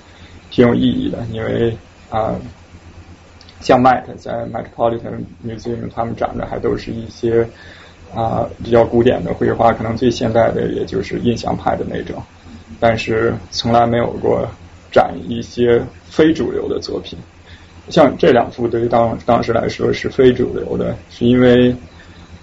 [0.49, 1.77] 挺有意义的，因为
[2.09, 2.35] 啊
[3.61, 7.47] 像 Met 在 Metropolitan Museum 他们展的还都是一些
[8.15, 12.23] 啊比较古典的绘画，可能最现代的也就是印象派的那种。
[12.79, 14.47] 但是从来没有过
[14.91, 17.19] 展一些非主流的作品，
[17.89, 21.75] 像这两幅对于当当时来说是非主流的，是因为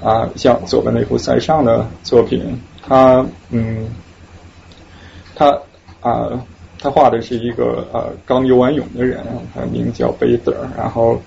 [0.02, 3.88] 啊，像左边那幅塞尚的作品，他嗯，
[5.34, 5.58] 他
[6.00, 6.44] 啊，
[6.78, 11.20] 他画的是一个呃刚游完泳的人，他名叫贝德，然后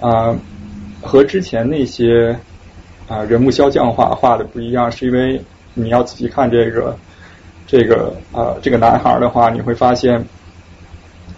[0.00, 0.36] 啊
[1.00, 2.36] 和之前那些
[3.06, 5.40] 啊人物肖像画画的不一样，是因为
[5.74, 6.98] 你要仔细看这个
[7.68, 10.24] 这个啊这个男孩的话，你会发现。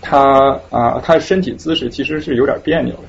[0.03, 3.03] 他啊，他身体姿势其实是有点别扭的，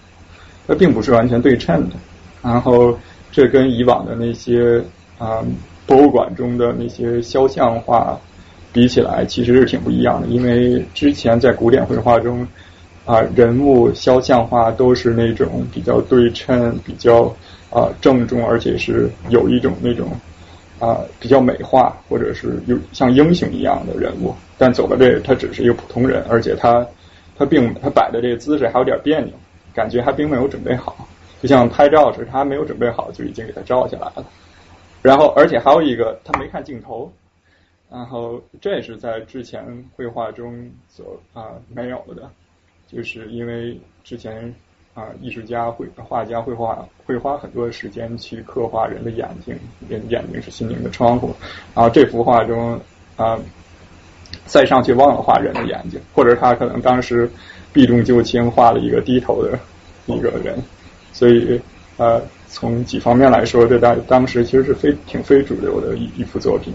[0.67, 1.95] 他并不是完全对称的。
[2.43, 2.99] 然后
[3.31, 4.83] 这跟以往的那些
[5.17, 5.39] 啊
[5.87, 8.19] 博物馆中的那些肖像画
[8.73, 10.27] 比起来，其实是挺不一样的。
[10.27, 12.45] 因为之前在古典绘画中
[13.05, 17.33] 啊，人物肖像画都是那种比较对称、比较
[17.69, 20.09] 啊郑重，而且是有一种那种。
[20.81, 26.83] 啊，比较美化，或者是有像英雄一样的人物，但走到这，他只是一个普通人，而且他
[27.37, 29.31] 他并他摆的这个姿势还有点别扭，
[29.75, 31.07] 感觉还并没有准备好，
[31.39, 34.25] 就像拍照时他没有准备好就已经给他照下来了。
[35.03, 37.13] 然后，而且还有一个，他没看镜头，
[37.91, 39.63] 然后这也是在之前
[39.95, 42.27] 绘画中所啊没有的，
[42.87, 44.51] 就是因为之前。
[44.93, 51.33] 啊，艺术家会画家会画会花很多时间去刻画人的眼睛，人眼睛是心灵的窗户。
[51.73, 52.77] 然后这幅画中
[53.15, 53.39] 啊，
[54.45, 57.29] 塞尚却忘了画人的眼睛，或者他可能当时
[57.71, 59.57] 避重就轻画了一个低头的
[60.07, 60.61] 一个人，
[61.13, 61.59] 所以
[61.95, 66.73] 呃，从几方面来说，这当当时其实是非挺非主流的一一幅作品。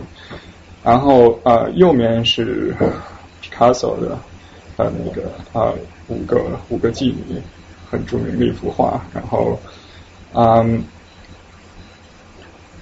[0.83, 2.75] 然后呃，右面是
[3.43, 4.19] Picasso 的
[4.79, 5.75] 呃那个啊
[6.09, 7.43] 五个五个妓女。
[7.91, 9.59] 很著名的一幅画，然后，
[10.35, 10.83] 嗯，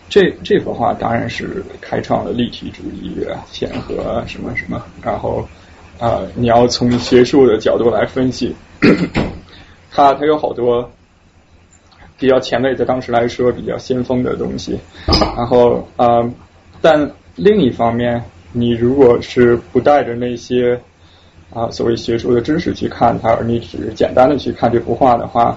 [0.09, 5.47] 这这幅画当然是开创了立体主义、嵌合什么什么，然后
[5.99, 8.55] 啊，你要从学术的角度来分析，
[9.93, 10.90] 它它有好多
[12.19, 14.79] 比较前卫，在当时来说比较先锋的东西，
[15.37, 16.31] 然后啊，
[16.81, 20.81] 但另一方面，你如果是不带着那些。
[21.55, 25.57] 啊，所谓学术的知识去看它，而你只是简单的去看这幅画的话，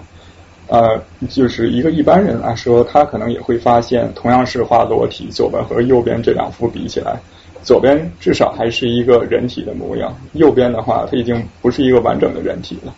[0.68, 7.20] 呃，就是一个一般人来说，他可能也会发现，同样是画裸体，左边和右边这两幅比起来，
[7.64, 12.94] 左边至少还是一个人体的模样，右边的话，它已经不是一个完整的人体了，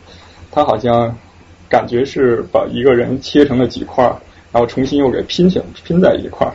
[0.51, 1.15] 它好像
[1.69, 4.03] 感觉是把一个人切成了几块，
[4.51, 6.51] 然后重新又给拼起来拼在一块儿，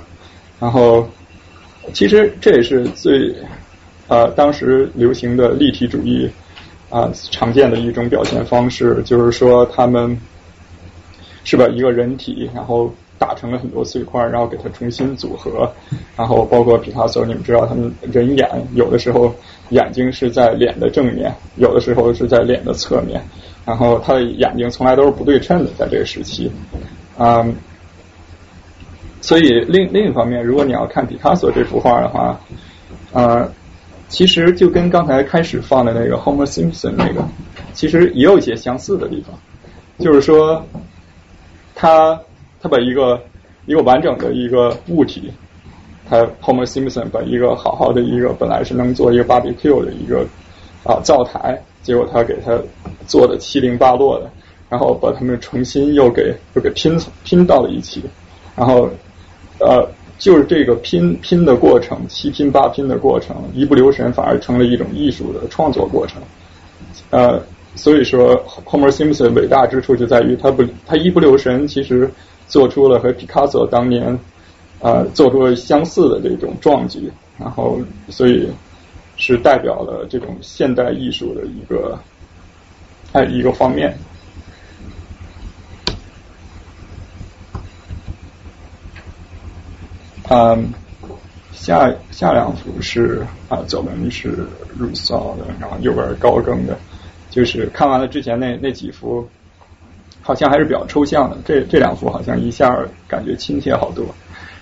[0.60, 1.08] 然后
[1.94, 3.34] 其实这也是最。
[4.06, 6.30] 呃，当时流行的立体主义
[6.90, 10.20] 啊，常见的一种表现方式，就是说他们
[11.42, 15.72] 是把一个人体，然后打成了很多碎块，然后给它重新组合，
[16.16, 19.34] 然后包括皮卡索，你们知道他们人眼有的时候
[19.70, 23.20] 眼睛是在脸的正面，有的时候是在脸的侧面，
[23.64, 26.52] 然后他的眼睛从来都是不对称的，在这个时期，
[27.18, 27.56] 嗯，
[29.22, 32.38] 所以另另一方面，如果你要看皮卡索这幅画的话，
[33.12, 33.50] 呃。
[34.08, 37.26] 其实就跟刚才开始放的那个 Homer Simpson 那个，
[37.72, 39.36] 其实也有一些相似的地方，
[39.98, 40.64] 就是说，
[41.74, 42.20] 他
[42.60, 43.20] 他把一个
[43.66, 45.32] 一个完整的一个物体，
[46.08, 50.24] 他 Homer Simpson 把一个好好的一个本来是能做一个 barbecue 的一个
[50.84, 52.56] 啊灶台，结果他给他
[53.06, 54.30] 做的七零八落的，
[54.68, 58.04] 然后把他们重新又给又给拼拼到了一起，
[58.54, 58.88] 然后
[59.58, 59.88] 呃。
[60.24, 66.22] 就是这个拼拼的过程，七拼八拼的过程，一不留神反而成了一种艺术的创作过程。
[67.10, 67.38] 呃，
[67.74, 72.10] 所以说，Homer Simpson 伟大之处就在于他不他一不留神，其实
[72.48, 74.18] 做出了和 Picasso 当年
[74.80, 78.48] 啊做出了相似的这种壮举，然后所以
[79.18, 81.98] 是代表了这种现代艺术的一个
[83.12, 83.94] 哎一个方面。
[90.30, 90.72] 嗯，
[91.52, 94.30] 下下两幅是啊，左边是
[94.78, 96.78] r o s s o 的，然后右边是高更的，
[97.28, 99.28] 就是看完了之前那那几幅，
[100.22, 101.36] 好像还是比较抽象的。
[101.44, 102.74] 这这两幅好像一下
[103.06, 104.06] 感觉亲切好多，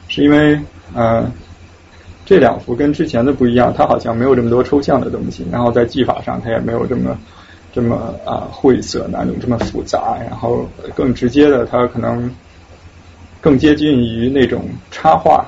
[0.08, 0.58] 是因为
[0.96, 1.30] 嗯，
[2.26, 7.16] 这两幅跟之前的不一样，它好像没有这么多抽象的东西，然后在技法上它也没有这么
[7.72, 12.28] 这么啊晦涩难懂这么复杂，然后更直接的，它可能。
[13.40, 15.44] 更接近于那种插画，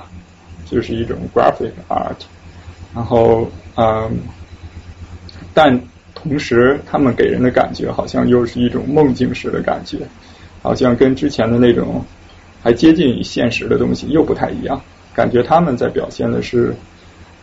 [0.65, 2.17] 就是一种 graphic art，
[2.93, 4.19] 然后嗯，
[5.53, 5.79] 但
[6.13, 9.99] 同时他们给人的感觉好像又是一种梦境式的感觉，
[10.61, 12.03] 好像跟之前的那种
[12.61, 14.81] 还接近于现实的东西又不太一样，
[15.13, 16.75] 感觉他们在表现的是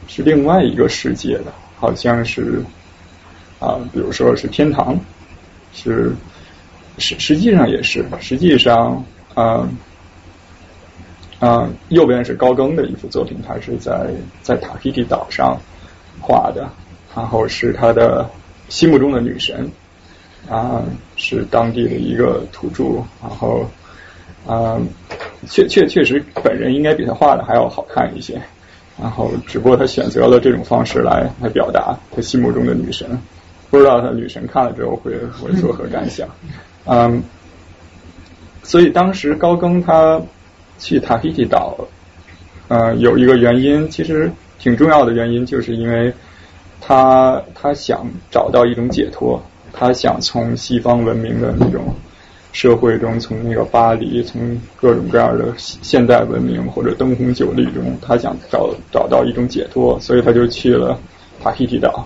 [0.09, 2.61] 是另外一个世界的，好像是
[3.61, 4.99] 啊，比如说是天堂，
[5.73, 6.12] 是
[6.99, 9.05] 实实际上也是，实际上，
[9.37, 9.68] 嗯、
[11.45, 14.07] 嗯、右边是高更的一幅作品，他是在
[14.43, 15.59] 在塔希提岛上
[16.20, 16.70] 画的，
[17.16, 18.24] 然后是他的
[18.68, 19.68] 心目中的女神，
[20.49, 20.80] 啊、
[21.16, 23.68] 是当地的一个土著，然后，
[24.47, 24.86] 嗯、
[25.49, 28.40] 确确确实本人应该比他画的还要好看一些，
[28.97, 33.18] 然后只不过他选择了这种方式来来表达他心目中的女神，
[33.68, 36.28] 不知道他女神看了之后会会作何感想，
[36.86, 37.20] 嗯，
[38.62, 40.22] 所以当时高更他
[40.83, 41.76] 去塔希提岛，
[42.66, 44.28] 呃，有一个原因，其实
[44.59, 46.12] 挺重要的原因，就是因为
[46.80, 49.41] 他他想找到一种解脱，
[49.72, 51.95] 他想从西方文明的那种
[52.51, 60.99] 社会中，从那个巴黎，从各种各样的现代文明或者灯红酒绿中，他想找找到一种解脱，所以他就去了
[61.41, 62.05] 塔希提岛，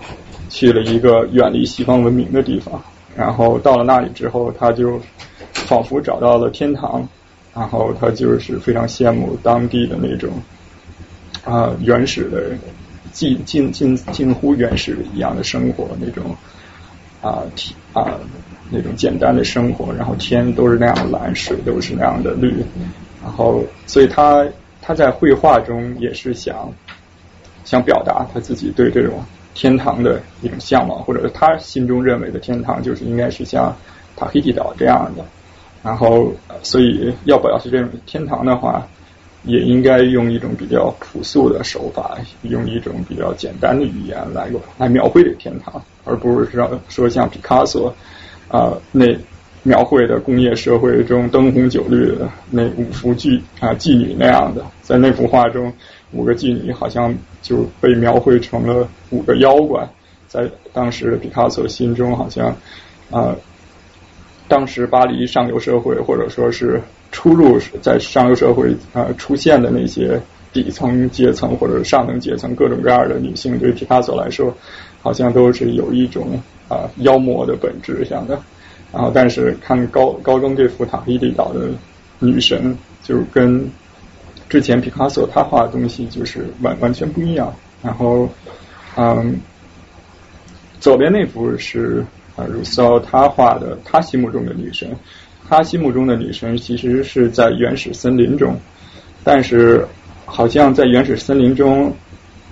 [0.49, 2.79] 去了一个远离西方文明的地方。
[3.15, 5.01] 然后到了那里之后，他就
[5.51, 7.09] 仿佛找到了天堂，
[7.57, 10.29] 然后他就是非常羡慕当地的那种
[11.43, 12.51] 啊、原始的
[13.11, 16.35] 近近近近乎原始一样的生活，那种
[17.21, 18.19] 啊体啊
[18.69, 22.53] 那种简单的生活，然后天都是那样的蓝，水都是那样的绿，
[23.23, 24.45] 然后所以他
[24.81, 26.69] 他在绘画中也是想
[27.63, 29.23] 想表达他自己对这种
[29.55, 33.75] 天堂的一种向往，或者他心中认为的天堂就是应该是像
[34.15, 35.25] 塔希提岛这样的。
[35.87, 36.33] 然后，
[36.63, 38.85] 所以要表示这种天堂的话，
[39.45, 47.95] 也应该用一种比较朴素的手法，用一种比较简单的语言来来描绘这天堂，而不是说说像毕卡索
[48.49, 49.05] 啊、那
[49.63, 55.71] 描绘的工业社会中灯红酒绿的那五幅妓啊、妓女那样的，在那幅画中，
[56.11, 59.87] 五个妓女好像就被描绘成了五个妖怪，
[60.27, 62.53] 在当时的毕卡索心中好像
[63.09, 63.33] 啊。
[64.47, 66.81] 当时巴黎上流社会，或者说是
[67.11, 70.19] 出入在上流社会呃出现的那些
[70.53, 74.55] 底层阶层或者上层阶层各种各样的女性，对毕卡索来说，
[75.01, 76.39] 好像都是有一种
[76.69, 78.39] 啊、妖魔的本质一样的。
[78.93, 81.69] 然后，但是看高高更这幅塔希提岛的
[82.19, 83.69] 女神，就跟
[84.47, 87.53] 之前毕卡索他画的东西就是完完全不一样。
[87.83, 88.29] 然后，
[88.95, 89.41] 嗯，
[90.79, 92.05] 左边那幅是
[92.37, 94.89] 啊，鲁骚他画的他心目中的女神，
[95.49, 98.55] 他心目中的女神其实是在原始森林中，
[99.23, 99.85] 但是
[100.25, 101.91] 好像在原始森林中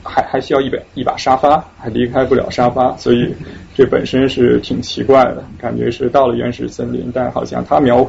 [0.03, 3.33] 还还需要一把一把沙发，还离开不了沙发，所以
[3.73, 8.05] 这本身是挺奇怪的，感觉是到了原始森林，但好像他描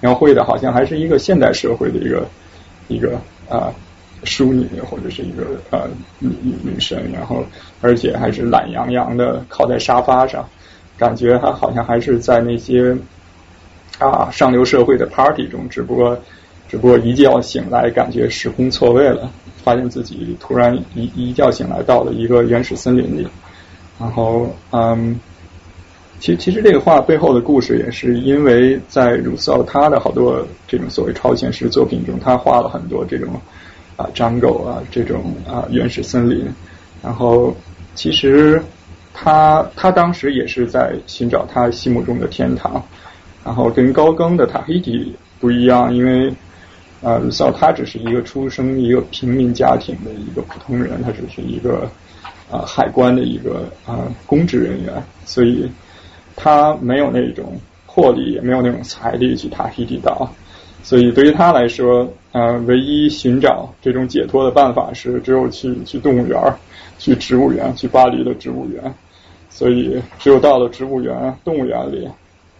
[0.00, 2.26] 描绘的好像还是一个现代社会的一个
[2.88, 3.70] 一个啊。
[4.24, 6.28] 淑女或者是一个呃女
[6.64, 7.44] 女神，然后
[7.80, 10.44] 而且还是懒洋洋的靠在沙发上，
[10.98, 12.96] 感觉他好像还是在那些
[13.98, 16.18] 啊上流社会的 party 中，只不过
[16.68, 19.30] 只不过一觉醒来，感觉时空错位了，
[19.62, 23.26] 发现自己突然一一觉醒来到了一个原始森林里，
[23.98, 25.18] 然后嗯。
[26.20, 33.40] 其实，其实这个画背后的故事也是因为在鲁骚他的好多这种所谓超现实作品中，他画了很多这种
[33.96, 36.44] 啊 jungle 啊这种啊原始森林，
[37.04, 37.56] 然后
[37.94, 38.60] 其实
[39.20, 42.82] 他他当时也是在寻找他心目中的天堂，
[43.44, 46.32] 然后跟高更的塔希提不一样，因为
[47.02, 51.90] 呃鲁骚他只是一个出生一个平民家庭的一个普通人，他只是一个
[52.50, 55.68] 啊海关的一个啊公职人员，所以。
[56.40, 60.32] 他没有那种魄力，也没有那种财力去塔希提岛，
[60.84, 66.40] 所以对于他来说，呃，唯一寻找这种解脱的办法是只有去去动物园，
[66.96, 68.94] 去植物园，去巴黎的植物园。
[69.58, 72.08] 所以只有到了植物园、动物园里，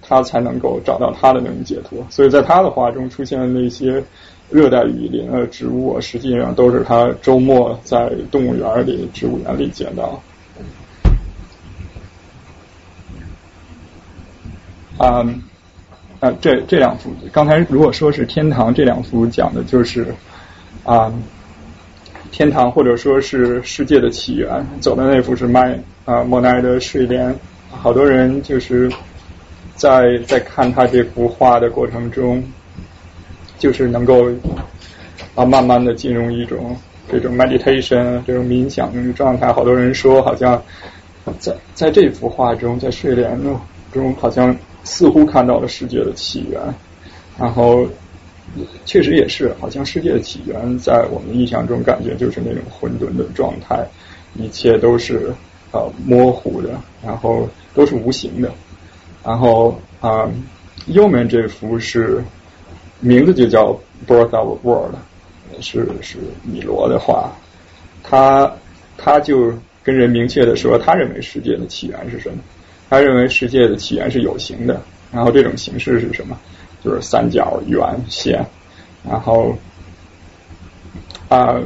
[0.03, 2.05] 他才能够找到他的那种解脱。
[2.11, 4.03] 所以在他的画中出现的那些
[4.51, 10.21] 热带雨林啊、植物，实际上都是他周末在动物园里、植物园里见到。
[14.97, 15.41] 啊、嗯，
[16.19, 20.13] 啊，这这两幅，刚才如果说是天堂，这两幅讲的就是
[20.83, 21.15] 啊、
[22.39, 24.65] 天堂或者说是世界的起源。
[24.79, 27.35] 走的那幅是麦啊莫奈的睡莲，
[27.69, 28.89] 好多人就是
[29.75, 32.41] 在在看他这幅画的过程中，
[33.59, 34.29] 就是能够
[35.35, 36.77] 啊慢慢的进入一种
[37.11, 39.53] 这种 meditation 这种冥想状态。
[39.53, 40.63] 好多人说，好像
[41.41, 43.37] 在在这幅画中，在睡莲
[43.93, 44.57] 中，好像。
[44.85, 46.59] 似乎看到了世界的起源，
[47.37, 47.87] 然后
[48.85, 53.87] 确实也是，好像世界的起源在我们印象中感觉就是那种混沌的状态，
[54.35, 55.33] 一切都是
[55.73, 56.71] 呃模糊的，
[57.05, 58.51] 然后都是无形的，
[59.25, 59.71] 然后
[60.01, 60.33] 啊、呃，
[60.87, 62.23] 右面这幅是
[63.01, 63.73] 名字就叫
[64.07, 64.95] 《Birth of World》，
[65.63, 67.31] 是是米罗的画，
[68.03, 68.53] 他
[68.97, 69.53] 他就
[69.85, 72.39] 跟人明确的说，他认为世界的起源是什么？
[72.91, 74.81] 他认为世界的起源是有形的，
[75.13, 76.39] 然后这种形式是什么？
[76.85, 78.45] 就是三角、圆、线，
[79.09, 79.57] 然后
[81.29, 81.61] 啊，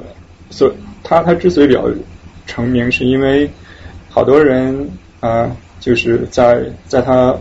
[0.51, 1.89] 所他他之所以比较
[2.47, 3.51] 成名，是因为
[4.09, 4.89] 好多人
[5.21, 5.51] 啊，
[5.81, 7.35] 就是在在他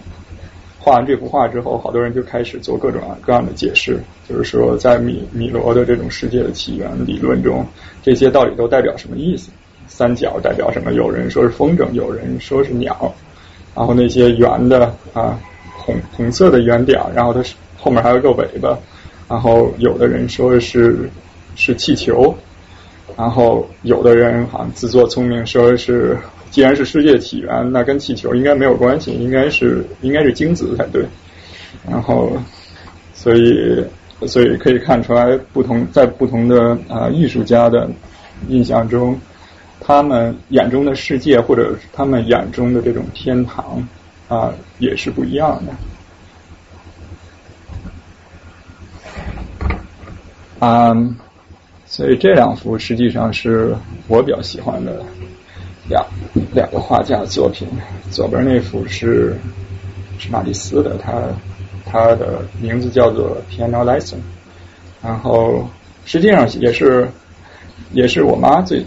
[0.80, 7.66] 画完这幅画之后，好多人就开始做各种各样的解释，就是说在米米罗的这种世界的起源理论中，
[8.02, 9.50] 这些到底都代表什么意思？
[9.88, 10.94] 三角代表什么？
[10.94, 13.14] 有人说是风筝，有人说是鸟。
[13.76, 15.40] 然后那些圆的啊，
[16.12, 18.78] 红色的圆点，然后它是后面还有个尾巴，
[19.28, 21.10] 然后有的人说是
[21.56, 22.36] 是气球，
[23.18, 26.18] 然后有的人好像自作聪明说是
[26.50, 31.04] 既然是世界起源，那跟气球应该没有关系，应该是应该是精子才对。
[31.90, 32.32] 然后
[33.14, 33.84] 所以
[34.28, 37.90] 所以可以看出来，不同在不同的啊艺术家的
[38.48, 39.20] 印象中。
[39.84, 43.88] 他们眼中的世界，或者他们眼中的这种天堂
[44.34, 45.74] 啊，也是不一样的。
[50.66, 50.96] 啊，
[51.86, 53.76] 所以这两幅实际上是
[54.08, 55.04] 我比较喜欢的
[55.90, 56.06] 两
[56.54, 57.68] 两个画家作品。
[58.10, 59.38] 左边那幅是
[60.18, 61.24] 是马蒂斯的，他
[61.86, 64.16] 他的名字叫做《Piano Lesson》，
[65.04, 65.70] 然后
[66.06, 67.10] 实际上也是。
[67.94, 68.82] 也是我妈最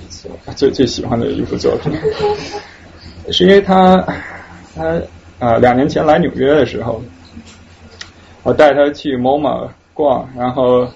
[0.57, 1.92] 最最喜欢的一幅作品，
[3.30, 4.03] 是因为他
[4.74, 4.99] 他
[5.45, 7.03] 啊两年前来纽约的时候，
[8.42, 10.88] 我带她去 MoMA 逛，然后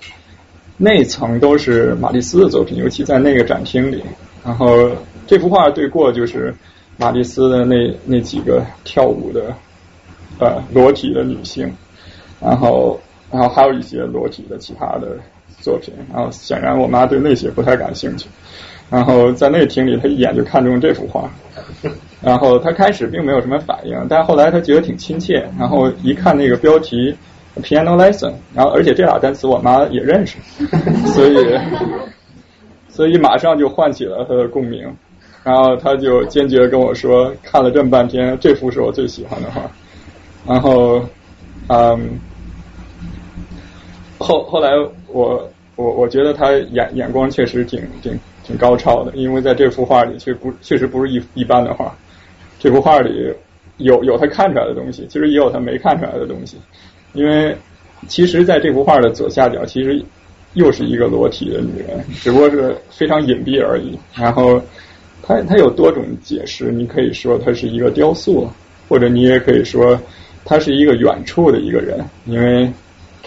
[0.78, 4.02] 那层都是马蒂斯的作品，尤其在那个展厅里。
[4.44, 4.90] 然后
[5.26, 6.54] 这幅画对过就是
[6.96, 9.54] 马蒂斯的那那几个跳舞的
[10.38, 11.70] 呃裸体的女性，
[12.40, 12.98] 然后
[13.30, 15.18] 然后还有一些裸体的其他的。
[15.60, 18.28] 作品，然后显然我妈对那些不太感兴趣，
[18.88, 21.28] 然后在那厅里，她一眼就看中这幅画，
[22.22, 27.14] 然后他开始并没有什么反应，但后来他觉得挺亲切，然后一看那个标题
[27.62, 30.38] piano lesson，然后而且这俩单词我妈也认识，
[31.14, 31.36] 所以
[32.88, 34.82] 所以马上就唤起了她的共鸣，
[35.44, 39.62] 然后她就坚决跟我说，看了这么半天，这幅是我最喜欢的画，
[40.46, 41.02] 然后
[41.68, 42.20] 嗯。
[44.20, 44.72] 后后来
[45.06, 51.96] 我我我觉得他眼眼光确实挺挺挺高超的，因为在这幅画里确不确实不是一一般的画，
[52.58, 53.32] 这幅画里
[53.76, 56.56] 有有他看出来的东西，其实也有他没看出来的东西，
[57.12, 57.56] 因为
[58.06, 60.02] 其实在这幅画的左下角，其实
[60.54, 63.98] 又是一个裸体的女人，只不过是非常隐蔽而已。
[64.14, 64.60] 然后
[65.22, 68.50] 它它有多种解释，你可以说它是一个雕塑，
[68.88, 70.00] 或者你也可以说
[70.44, 72.70] 它是一个远处的一个人，因为。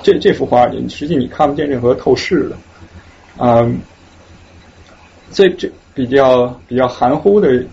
[0.04, 2.58] 这这幅画里，实际你看不见任何透视的，
[3.38, 3.78] 嗯，
[5.30, 7.64] 所以这比较比较含糊的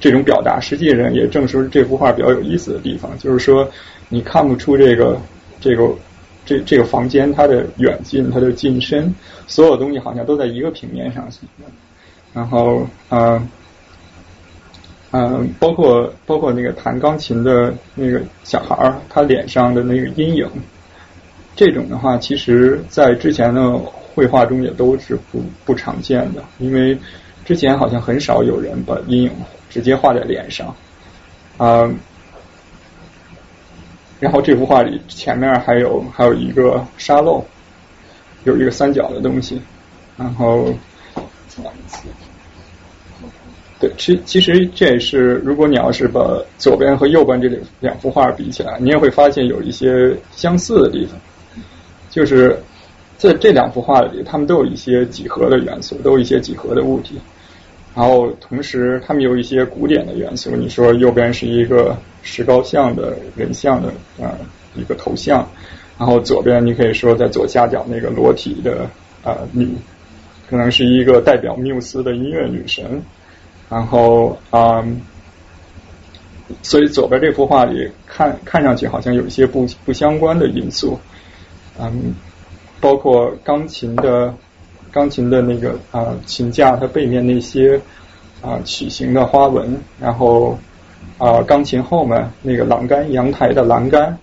[0.00, 3.68] 这种表达，实际上也正是这幅画比较有意思的地方，就是说
[4.08, 5.20] 你看不出这个
[5.60, 5.88] 这个
[6.46, 9.14] 这这个房间它的远近、它的近深，
[9.46, 11.28] 所有东西好像都在一个平面上
[12.32, 13.48] 然后嗯
[15.10, 20.46] 嗯，包括包括那个弹钢琴的那个小孩儿，他脸上的那个阴影。
[21.56, 26.96] 这种的话，其实在之前的绘画中也都是不不常见的，因为
[27.48, 29.32] 之前好像很少有人把阴影
[29.70, 30.76] 直接画在脸上
[31.56, 31.90] 啊。
[34.20, 37.42] 然后这幅画里前面还有还有一个沙漏，
[38.44, 39.58] 有一个三角的东西，
[40.18, 40.74] 然后
[43.80, 46.20] 对，其其实这也是，如果你要是把
[46.58, 51.18] 左边和右边这两两幅画比起来，你也会发现有一些相似的地方。
[52.10, 52.62] 就是
[53.16, 57.18] 在这两幅画里，他们都有一些几何的元素，都有一些几何的物体。
[57.98, 60.54] 然后同时，他们有一些古典的元素。
[60.54, 63.88] 你说右边是一个石膏像的人像的
[64.22, 64.38] 啊
[64.76, 65.44] 一个头像，
[65.98, 68.88] 然后左边你可以说在左下角那个裸体的
[69.24, 69.68] 啊女，
[70.48, 73.02] 可能是一个代表缪斯的音乐女神。
[73.68, 74.86] 然后啊，
[76.62, 80.96] 所以左边这幅画里看看上去好像有一些不不相关的因素。
[81.80, 82.14] 嗯，
[82.80, 84.32] 包括钢琴的
[84.92, 87.80] 钢琴的那个啊琴架，它背面那些
[88.40, 90.58] 啊曲形的花纹，然后
[91.18, 94.18] 啊钢琴后面那个栏杆阳台的栏杆，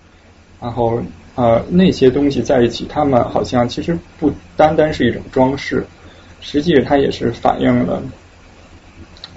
[0.60, 1.00] 然后
[1.34, 5.86] 啊那些东西在一起，它们好像其实不单单是一种装饰，
[6.40, 8.02] 实际它也是反映了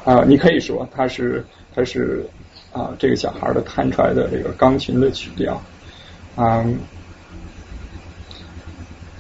[0.06, 2.26] 啊你可以说它是它是
[2.72, 5.62] 啊这个小孩的弹出来的这个钢琴的曲调。
[6.38, 6.80] 嗯，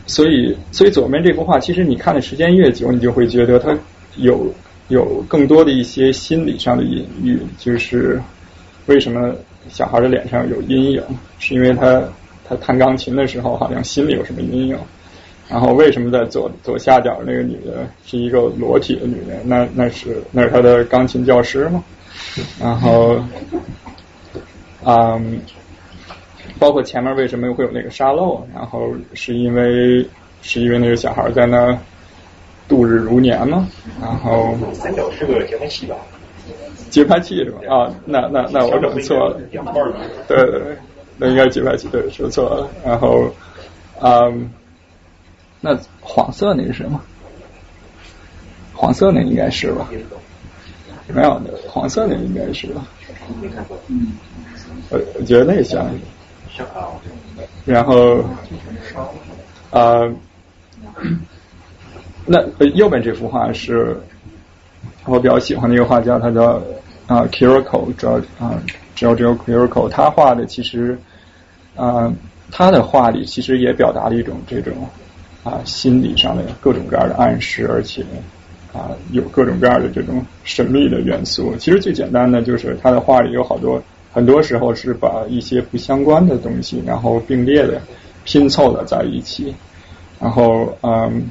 [0.09, 3.77] 所以所以左边这幅画，其实你看的时间越久，你就会觉得它
[4.17, 4.51] 有
[4.87, 8.19] 有更多的一些心理上的隐喻，就是
[8.87, 9.33] 为什么
[9.69, 11.03] 小孩的脸上有阴影，
[11.37, 12.03] 是因为他
[12.43, 14.77] 他弹钢琴的时候好像心里有什么阴影。
[15.47, 19.39] 然后为什么在左左下角那个女的是一个裸体的女人？
[19.45, 21.83] 那那是那是她的钢琴教师吗？
[22.59, 23.19] 然后，
[24.85, 25.39] 嗯，
[26.59, 28.45] 包括前面为什么会有那个沙漏？
[28.53, 30.05] 然后是因为
[30.41, 31.77] 是因为那个小孩在那
[32.67, 33.67] 度日如年吗？
[34.01, 35.95] 然后三角是个节拍器吧？
[36.89, 37.59] 节拍器是吧？
[37.73, 39.39] 啊，那那那我整错了。
[40.27, 40.77] 对对对，
[41.17, 42.69] 那应该是节拍器，对，说错了。
[42.85, 43.29] 然后，
[44.01, 44.51] 嗯。
[45.61, 47.01] 那黄色那是什么？
[48.73, 49.89] 黄色那应该是吧？
[51.07, 52.87] 没有，黄色那应该是吧？
[53.89, 54.13] 嗯
[54.89, 55.85] 我我觉得那像。
[57.65, 58.23] 然后，
[59.71, 60.11] 呃，
[62.25, 62.41] 那
[62.75, 63.97] 右边这幅画是
[65.05, 66.61] 我比较喜欢的一个画家，他叫
[67.07, 68.61] 啊 Kiriko，主要啊
[68.95, 70.97] 只有只有 Kiriko，他画的其实
[71.75, 72.13] 啊
[72.51, 74.73] 他的画里其实也表达了一种这种。
[75.41, 78.03] 啊，心理上的各种各样的暗示，而且
[78.73, 81.55] 啊，有各种各样的这种神秘的元素。
[81.55, 83.81] 其实最简单的就是他的画里有好多，
[84.11, 87.81] 很多时候是把一些不相关的东西，然后并列的
[88.23, 89.53] 拼凑的在一起。
[90.19, 91.29] 然后嗯，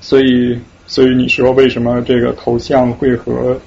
[0.00, 3.58] 所以所以你说为什么这个头像会和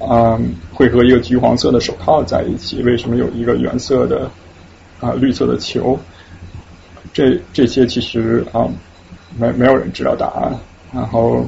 [0.00, 2.82] 嗯会和一个橘黄色的手套在一起？
[2.82, 4.30] 为什么有一个原色的
[5.00, 5.98] 啊绿色的球？
[7.12, 8.68] 这这些其实啊，
[9.38, 10.52] 没没有人知道答案。
[10.92, 11.44] 然后，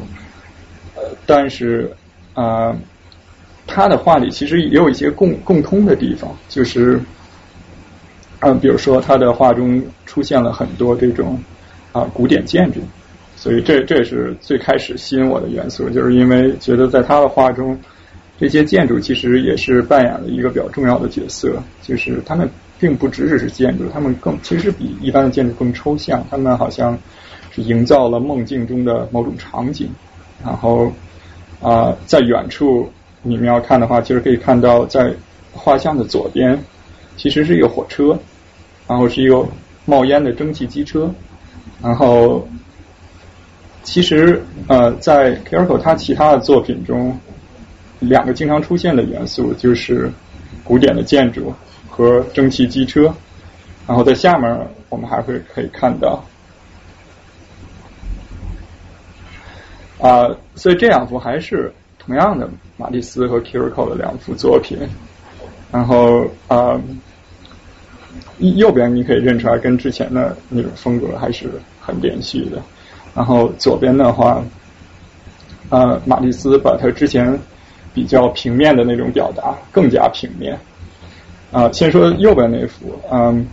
[0.95, 1.91] 呃，但是
[2.35, 2.77] 啊，
[3.69, 7.01] 他的画里其实也有一些共共通的地方，就是
[8.41, 11.41] 啊，比如说他的画中出现了很多这种
[11.93, 12.81] 啊古典建筑，
[13.37, 17.79] 所以这这也是最开始吸引我的元素，就是因为觉得在他的画中，
[18.41, 22.51] 这些建筑其实也是扮演了一个比较重要的角色，就是他们。
[22.81, 26.25] 并不只只是建筑，他们更其实比一般的建筑更抽象。
[26.31, 26.97] 他们好像
[27.51, 29.91] 是营造了梦境中的某种场景。
[30.45, 30.93] 然后
[31.61, 32.89] 啊，在远处
[33.23, 35.13] 你们要看的话，其实可以看到在
[35.53, 36.59] 画像的左边，
[37.17, 38.19] 其实是一个火车，
[38.87, 39.47] 然后是一个
[39.85, 41.13] 冒烟的蒸汽机车。
[41.83, 42.47] 然后
[43.83, 47.19] 其实呃，在 k i r k o 他其他的作品中，
[48.01, 50.11] 两个经常出现的元素就是
[50.65, 51.55] 古典的建筑。
[51.91, 53.13] 和蒸汽机车，
[53.85, 56.25] 然后在下面我们还会可以看到
[60.01, 61.75] 啊，所以这两幅还是
[62.09, 62.49] 同样的
[62.79, 64.79] 马蒂斯和 Kiriko 的两幅作品。
[65.71, 66.81] 然后啊，
[68.39, 72.63] 右边你可以认出来跟之前的那种风格还是很连续的。
[73.15, 74.43] 然后左边的话，
[75.69, 77.39] 呃，马蒂斯把他之前
[77.93, 80.59] 比较平面的那种表达更加平面。
[81.53, 83.47] 啊，先说右边那幅，嗯，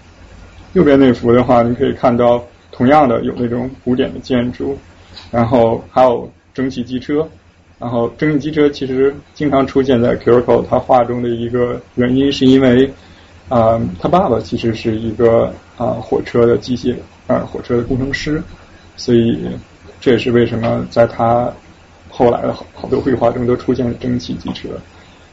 [0.71, 2.41] 右边那幅的话，你可以看到
[2.71, 4.77] 同样的有那种古典的建筑，
[5.29, 7.27] 然后还有蒸汽机车，
[7.85, 12.91] 然后蒸汽机车其实经常出现在 k i r k o 他画中的一个原因，是因为
[13.47, 16.95] 啊，他爸爸其实是一个啊火车的机械
[17.27, 18.41] 啊火车的工程师，
[18.97, 19.39] 所以
[20.01, 21.53] 这也是为什么在他
[22.09, 24.69] 后来的好好多绘画中都出现了蒸汽机车。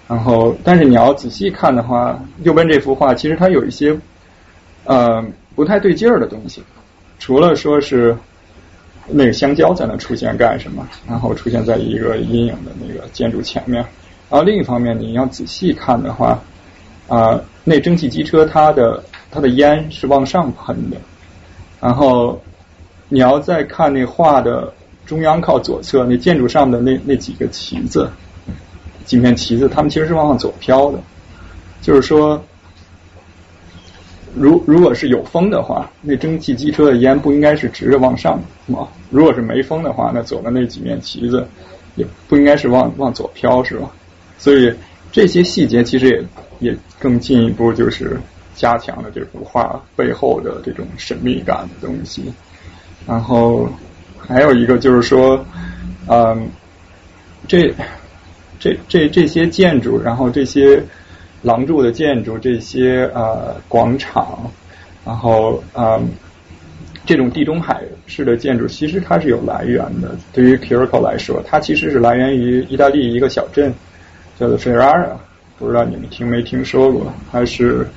[0.07, 3.99] 然后，但是你要仔细看的话，右边这幅画其实它有一些
[4.85, 5.25] 呃
[5.55, 6.63] 不太对劲儿的东西。
[7.19, 8.15] 除了说是
[9.09, 13.85] 那个香蕉在那出现干什么，然后出现在一个阴影的那个建筑前面。
[14.31, 16.41] 然后另一方面，你要仔细看的话，
[17.09, 20.97] 啊，那蒸汽机车它的它的烟是往上喷的。
[21.81, 22.41] 然后
[23.09, 24.73] 你要再看那画的
[25.05, 28.09] 中央靠左侧那建筑上的那那几个旗子。
[29.05, 30.99] 几面旗子，它们其实是往左飘的。
[31.81, 32.41] 就是说，
[34.35, 38.89] 如如果是有风的话，那蒸汽机车的烟不应该是直着往上吗？
[39.11, 41.47] 如果是没风的话，那左的那几面旗子
[41.97, 43.91] 也不应该是往往左飘，是吧？
[44.39, 44.73] 所以
[45.11, 46.09] 这些细节其实
[46.61, 48.19] 也也更进一步就是
[48.55, 52.33] 加强了这幅画背后的这种神秘感的东西。
[53.07, 53.69] 然后
[54.19, 55.45] 还有一个就是说，
[56.09, 56.49] 嗯，
[57.47, 57.75] 这。
[58.61, 60.81] 这这这些建筑，然后这些
[61.43, 64.51] 廊柱的建筑，这些呃广场，
[65.05, 66.01] 然后啊
[67.05, 70.17] 这种地中海式的建筑，其实它是有来源的。
[70.33, 73.75] 对于 k i r k o 来说，它其实是来源于意大利一个小镇，
[74.39, 75.09] 叫做 Ferrara，
[75.59, 77.13] 不知道你们听没听说过？
[77.31, 77.89] 它是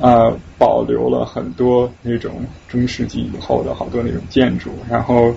[0.00, 5.32] 啊保留了很多那种中世纪以后的好多那种建筑，然后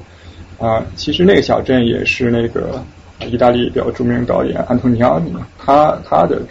[0.59, 2.83] 啊其实那个小镇也是那个
[3.21, 6.41] 意大利比较著名导演安东尼奥尼他他的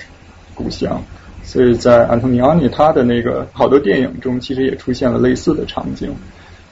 [0.57, 1.00] 故乡，
[1.44, 6.12] 所以在安东尼奥尼他的那个好多电影中，其实也出现了类似的场景，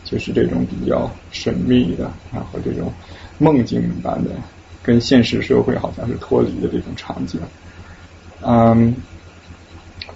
[0.02, 2.92] 就是这种比较神秘的，然后这种
[3.38, 4.30] 梦境般的，
[4.82, 7.38] 跟现实社会好像是脱离的这种场景。
[8.42, 8.94] 嗯，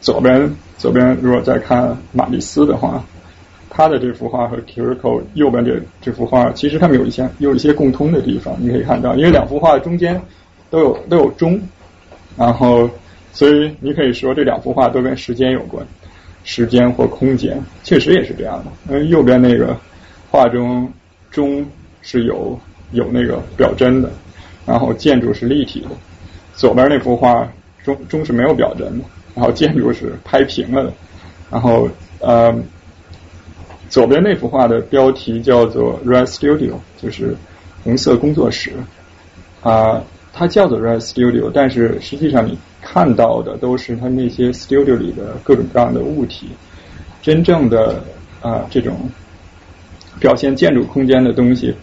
[0.00, 3.04] 左边左边如果再看马蒂斯的话，
[3.70, 10.20] 他的这幅画和 k i r k o 右边这这幅画，其实他们有一些有一些共通的地方，你可以看到，因为两幅画中间
[10.68, 11.60] 都有都有钟，
[12.36, 12.90] 然后
[13.38, 15.86] 所以你可以说这两幅画都跟时间有关，
[16.42, 18.92] 时间或空间，确实也是这样的。
[18.92, 19.76] 因为右边那个
[20.28, 20.92] 画中
[21.30, 21.64] 钟
[22.02, 22.58] 是有
[22.90, 24.10] 有那个表针的，
[24.66, 25.90] 然后建筑是立体的，
[26.56, 27.48] 左边那幅画。
[27.84, 30.92] 钟钟是没有表针的，然后建筑是拍平了的，
[31.48, 32.52] 然后呃，
[33.88, 37.34] 左边那幅画的标题叫做 Red Studio，就是
[37.84, 38.72] 红色工作室
[39.62, 40.02] 啊，
[40.34, 46.48] 它叫做 Red Studio，但是实际上你看到的都是它那些 studio 里的各种各样的物体，
[47.22, 48.02] 真正的
[48.40, 49.10] 啊这种
[50.20, 51.74] 表现建筑空间的东西。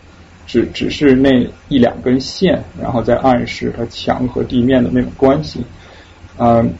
[0.47, 5.59] 只只是那一两根线，然后再暗示它墙和地面的那种关系，
[6.37, 6.71] 嗯，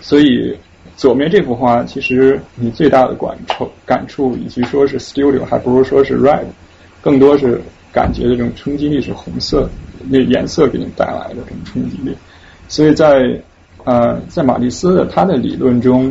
[0.00, 0.58] 所以
[0.96, 6.42] 左面这幅画其实你最大的感触感触，与其说是 studio，还不如说是 red，
[7.00, 9.70] 更多是感觉的这种冲击力是红色，
[10.08, 12.12] 那颜色给你带来的这种冲击力。
[12.70, 13.38] 所以在
[13.84, 16.10] 呃在马蒂斯的他的理论中，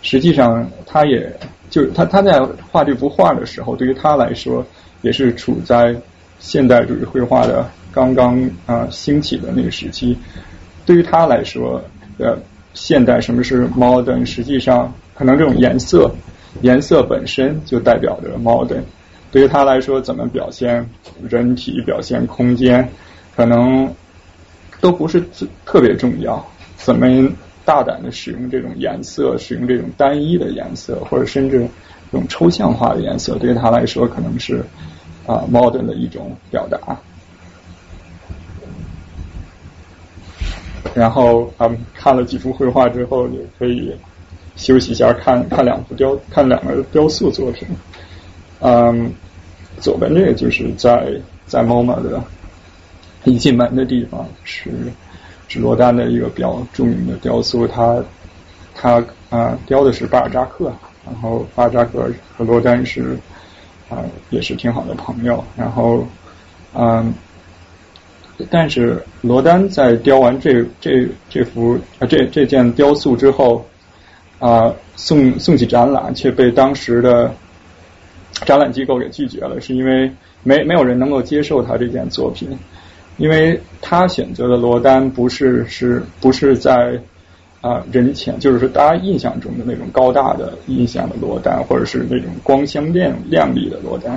[0.00, 1.28] 实际上他也
[1.68, 2.40] 就他他在
[2.70, 4.64] 画这幅画的时候，对于他来说。
[5.02, 5.94] 也是处在
[6.40, 10.18] 现代主义绘画的刚刚啊兴起的那个时期。
[10.84, 11.80] 对于他来说，
[12.18, 12.36] 呃，
[12.72, 14.24] 现代什么是 modern？
[14.24, 16.10] 实际上，可能这种颜色，
[16.62, 18.80] 颜色本身就代表着 modern。
[19.30, 20.88] 对于他来说，怎么表现
[21.28, 22.88] 人体、表现空间，
[23.36, 23.88] 可能
[24.80, 25.22] 都不是
[25.64, 26.44] 特别重要。
[26.76, 27.06] 怎么
[27.64, 31.68] 大胆的使用这种颜色，使用这种单一的颜色，或者甚至。
[32.12, 34.64] 这种抽象化的颜色对他来说可能是
[35.26, 36.78] 啊 modern 的一种表达。
[40.94, 43.92] 然后他们看了几幅绘画之后，也可以
[44.54, 47.66] 休息一下，看看两幅雕，看两个雕塑作品。
[48.60, 49.12] 嗯，
[49.80, 51.12] 左边这个就是在
[51.44, 52.22] 在 MoMA 的
[53.30, 54.70] 一进门的地方，是
[55.48, 58.02] 是罗丹的一个比较著名的雕塑，他
[58.74, 60.72] 他啊雕的是巴尔扎克。
[61.04, 63.16] 然后巴尔扎克和罗丹是
[63.88, 63.98] 啊
[64.30, 66.04] 也是挺好的朋友，然后
[66.74, 67.14] 嗯，
[68.50, 73.64] 但是罗丹在雕完这这这幅啊这这件雕塑之后
[74.40, 77.32] 啊送送去展览，却被当时的
[78.44, 80.10] 展览机构给拒绝了，是因为
[80.42, 82.58] 没没有人能够接受他这件作品，
[83.16, 87.00] 因为他选择的罗丹不是是不是在。
[87.62, 94.12] 啊，人前就是，大家印象中的那种高大的印象的罗丹，或者是那种光鲜亮亮丽的罗丹，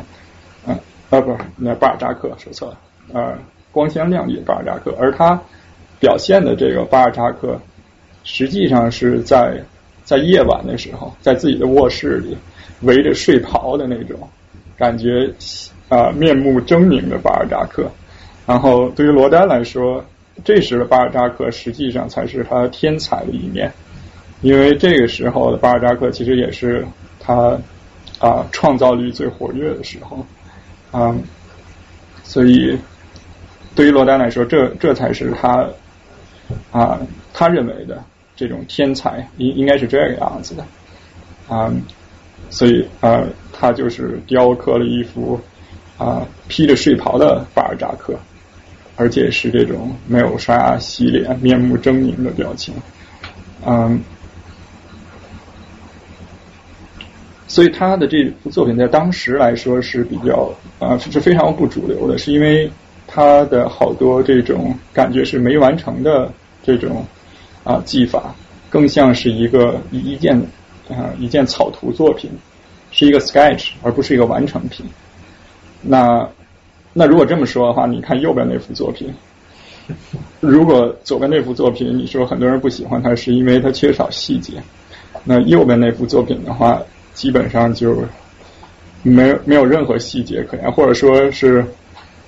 [0.67, 0.77] 啊
[1.09, 3.39] 啊不，那巴尔扎克说错了，啊
[3.71, 5.41] 光鲜亮丽的巴尔扎克，而他
[5.99, 7.59] 表现的这个巴尔扎克，
[8.23, 9.63] 实际上是在
[10.03, 12.37] 在夜晚的时候，在自己的卧室里
[12.81, 14.19] 围着睡袍的那种
[14.77, 15.33] 感觉
[15.87, 17.89] 啊面目狰狞的巴尔扎克，
[18.49, 20.03] 然后对于罗丹来说。
[20.41, 23.69] 这时的巴尔扎克实际上才是他天才的一面，
[24.39, 26.87] 因为这个时候的巴尔扎克其实也是
[27.19, 27.59] 他
[28.19, 30.25] 啊创造力最活跃的时候，
[30.97, 31.13] 啊，
[32.23, 32.79] 所以
[33.75, 35.67] 对于罗丹来说，这这才是他
[36.71, 36.97] 啊
[37.33, 38.01] 他认为的
[38.37, 40.65] 这种天才应应该是这个样子的，
[41.53, 41.69] 啊，
[42.49, 45.37] 所以啊他就是雕刻了一幅
[45.97, 48.17] 啊披着睡袍的巴尔扎克。
[48.99, 52.73] 而且是这种没有刷牙、洗脸、面目狰狞的表情，
[53.65, 54.01] 嗯，
[57.47, 62.69] 所以他的这幅作品在当时来说是比较啊是非常不主流的，是因为
[63.07, 66.29] 他的好多这种感觉是没完成的
[66.61, 67.05] 这种
[67.63, 68.35] 啊技法，
[68.69, 70.37] 更像是一个一件
[70.89, 72.29] 啊一件草图作品，
[72.91, 74.85] 是一个 sketch 而不是一个完成品，
[75.81, 76.29] 那。
[76.93, 79.13] 那如果这么说的话，你看右边那幅作品，
[80.39, 84.53] 如果左边那幅作品，你说很多人不喜欢它，是因为它缺少细节。
[85.23, 86.81] 那右边那幅作品的话，
[87.13, 88.03] 基本上就
[89.03, 91.65] 没没有任何细节可言，或者说是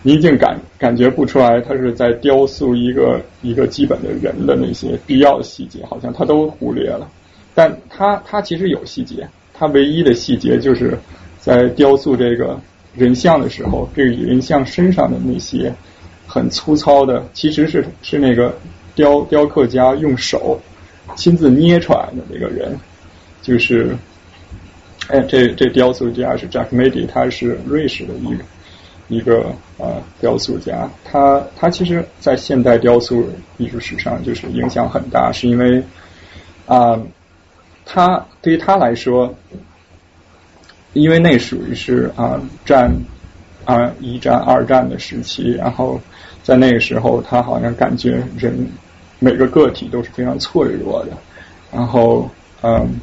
[0.04, 7.10] 你已经感感觉不出来，它是在雕塑一个一个基本的人的那些必要的细节，好像他都忽略了。
[7.54, 10.98] 但他他其实有细节，他唯一的细节就是
[11.40, 12.60] 在雕塑这个
[12.96, 15.74] 人像的时候，这个人像身上的那些
[16.28, 18.56] 很粗糙的，其实是是那个
[18.96, 20.60] 雕雕刻家用手
[21.16, 22.78] 亲自捏出来的那个人，
[23.42, 23.96] 就是
[25.08, 28.44] 哎，这这雕塑家是 Jack m a d y 他是瑞士的一个
[29.08, 35.84] 一个呃雕塑家，他他其实在现代雕塑艺术史上就是影响很大，是因为
[36.66, 37.02] 啊。
[37.84, 39.36] 他对于他来说，
[40.94, 42.92] 因为那属于是啊战
[43.66, 46.00] 啊一战二战的时期，然后
[46.44, 48.68] 在那个时候，他好像感觉人
[49.20, 51.12] 每个个体都是非常脆弱的，
[51.72, 52.30] 然后
[52.62, 53.00] 嗯，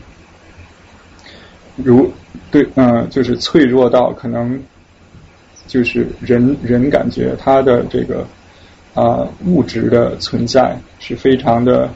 [1.76, 2.12] 如
[2.50, 4.62] 对嗯就是脆弱到可能
[5.66, 8.26] 就是人人感觉他的这个
[8.94, 11.88] 啊物质的存在是非常的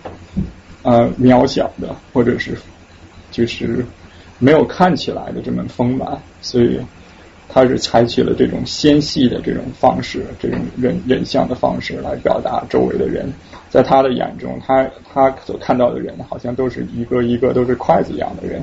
[0.82, 2.56] 呃渺小的，或者是。
[3.30, 3.82] 就是
[4.42, 6.80] 没有看起来的这么丰满，所以
[7.48, 13.32] 他是采取了这种纤细的这种方式，这种人人像的方式来表达周围的人。
[13.70, 18.60] 在他的眼中，他他所看到的人好像都是一个一个都是筷子一样的人。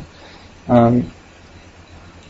[0.67, 1.01] 嗯，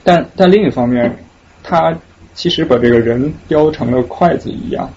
[0.04, 1.18] 但但另一方面，
[1.64, 1.97] 他
[2.36, 4.88] 其实把这个人雕成了筷子一样，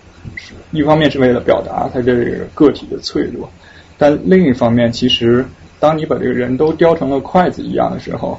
[0.72, 3.50] 一方面是为了表达他这个个体的脆弱，
[3.96, 5.42] 但另一方面其实。
[5.82, 8.38] 当你把这个人都雕成了筷子一样的时候，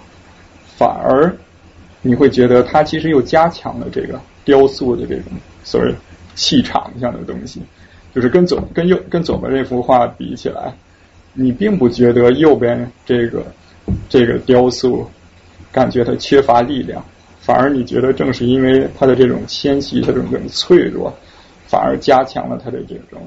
[0.78, 1.30] 反而
[2.02, 5.26] 你会觉得他其实又加强了这个雕塑的这种
[5.62, 5.94] 所谓
[6.36, 7.62] 气场一样的东西。
[8.16, 10.74] 就是跟左跟右跟左边这幅画比起来，
[11.34, 13.44] 你并不觉得右边这个
[14.08, 15.06] 这个雕塑
[15.70, 17.04] 感觉它缺乏力量，
[17.42, 21.14] 反而你觉得正是因为它的这种纤细、它这种脆弱，
[21.68, 23.22] 反而加强了它的这种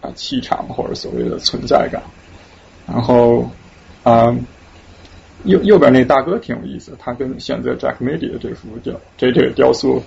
[0.00, 2.00] 啊气场或者所谓的存在感。
[2.86, 3.50] 然后，
[4.04, 4.32] 啊，
[5.42, 10.00] 右右边那大哥挺有意思，他跟选择 Jack m a d 的这幅雕这这个雕塑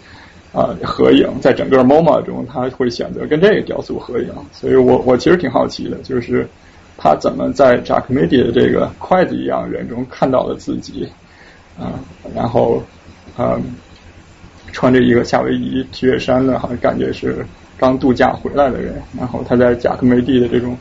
[0.53, 6.47] 啊合影，在整个 MoMA 中，他会选择跟这个雕塑合影，所以我我其实挺好奇的，就是
[6.97, 11.05] 他怎么在 Jack m a d 的这个筷子一样人中看到了自己
[11.77, 11.99] 啊，
[12.33, 12.81] 然后
[13.37, 13.61] 嗯
[14.71, 17.45] 穿着一个夏威夷 T 恤衫的，好像感觉是
[17.77, 20.77] 刚度假回来的人，然后他在贾克梅蒂的这种。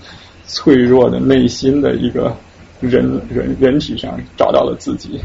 [0.49, 2.35] 脆弱的内心的一个
[2.81, 5.21] 人人人体上找到了自己，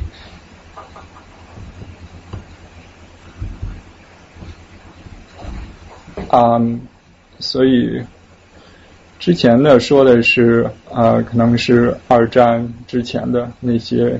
[6.28, 6.59] 啊，
[7.39, 8.03] 所以
[9.17, 14.19] 之前的说的是啊，可能是二战之前的那些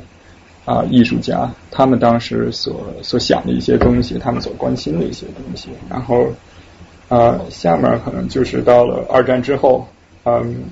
[0.64, 6.32] 啊艺术家，他们当时所所想的一些东西，他们所关心的一些东西，然后
[7.10, 9.86] 啊，下面可能就是到了二战之后，
[10.24, 10.64] 嗯。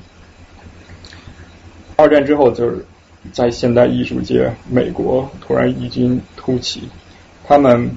[2.01, 2.83] 二战之后，就是
[3.31, 6.89] 在现代艺术界，美国突然异军突起，
[7.47, 7.91] 他们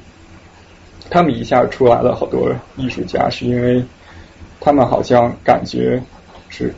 [1.08, 3.82] 他们一下出来了好多艺术家，是因为
[4.60, 6.02] 他们好像感觉
[6.50, 6.74] 是，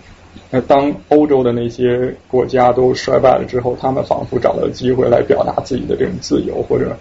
[0.69, 6.97] 当欧洲的那些国家都衰败了之后，他们仿佛找到机会来表达自己的这种自由，或者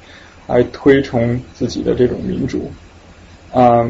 [0.48, 2.72] 来推崇自己的这种民主，
[3.54, 3.88] 啊。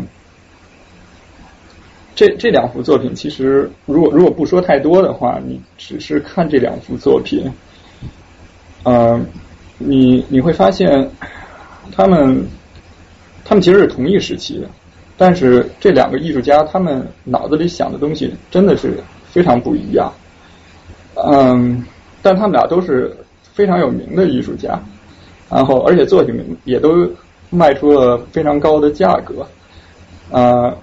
[2.16, 7.52] 这这两幅作品，其实如果如果不说太多的话，你只是看这两幅作品，
[8.84, 9.26] 嗯，
[9.78, 11.12] 你你会发现，
[11.92, 12.48] 他们
[13.44, 14.68] 他们其实是同一时期的，
[15.18, 18.98] 但是这两个艺术家他们脑子里想的东西真的是
[19.30, 20.10] 非常不一样，
[21.16, 21.84] 嗯，
[22.22, 23.14] 但他们俩都是
[23.54, 24.82] 非常有名的艺术家，
[25.50, 27.06] 然后而且作品也都
[27.50, 29.46] 卖出了非常高的价格，
[30.32, 30.74] 啊。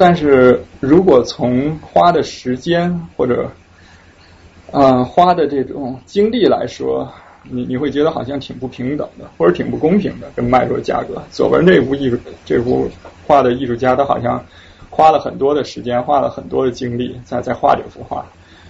[0.00, 3.50] 但是如果从花的时间或者
[4.70, 11.20] 嗯花的这种精力来说，你你会觉得好像挺不平等的，或者挺不公平的，跟卖出的价格。
[11.32, 12.88] 左边这幅艺术这幅
[13.26, 14.40] 画的艺术家，他好像
[14.88, 18.24] 花了很多的时间，花了很多的精力在在画这幅画。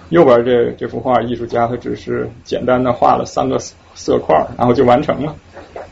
[0.08, 3.58] 右边这这幅画艺术家他只是简单的画了三个
[3.94, 5.34] 色块，然后就完成了。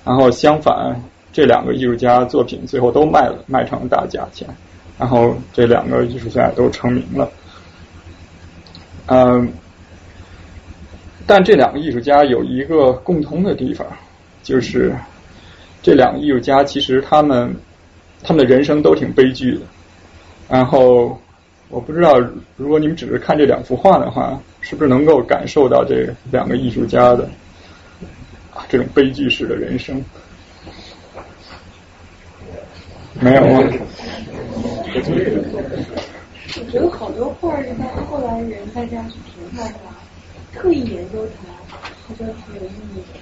[0.03, 0.99] 然后相反，
[1.31, 4.49] 这两个艺术家作品最后都卖了，卖成大价钱。
[4.99, 7.31] 然后这两个艺术家都成名了，
[9.07, 9.53] 嗯，
[11.27, 13.87] 但这两个艺术家有一个共通的地方，
[14.43, 14.97] 就是
[15.83, 17.55] 这两个艺术家其实他们
[18.23, 19.61] 他们的人生都挺悲剧的。
[20.49, 21.21] 然后
[21.69, 22.19] 我不知道，
[22.57, 27.29] 如果你们只是看这两幅画的话，是不是能够感受到这两个艺术家的
[28.69, 30.03] 这种悲剧式的人生？
[33.21, 33.63] 没有吗？
[34.95, 41.53] 我觉得好多画是在后来人大家去评判它，特意研究它，
[42.07, 43.19] 好像挺有意义的。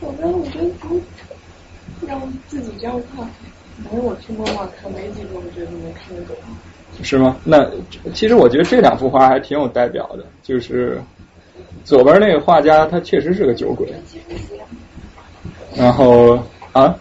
[0.00, 0.68] 我觉得我觉得
[2.00, 3.28] 不让自己这样看，
[3.84, 6.36] 反正我去摸摸看没几个，我觉得能看得懂。
[7.02, 7.36] 是吗？
[7.44, 7.70] 那
[8.12, 11.00] 其实我觉得这两幅画还挺有代表的，就是
[11.84, 13.92] 左边那个画家他确实是个酒鬼，
[15.76, 16.38] 然后
[16.72, 16.94] 啊，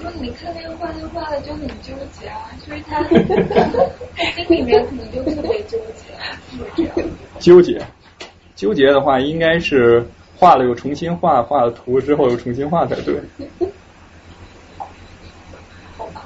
[0.00, 6.14] 说你看那个画，那个画的就很纠结啊，所以他他心里面可能就特别纠结，
[6.56, 7.08] 就是这样。
[7.38, 7.80] 纠结，
[8.56, 10.04] 纠结的话应该是
[10.36, 13.20] 画了又重新画，画了图之后又重新画才对。
[15.96, 16.24] 好吧，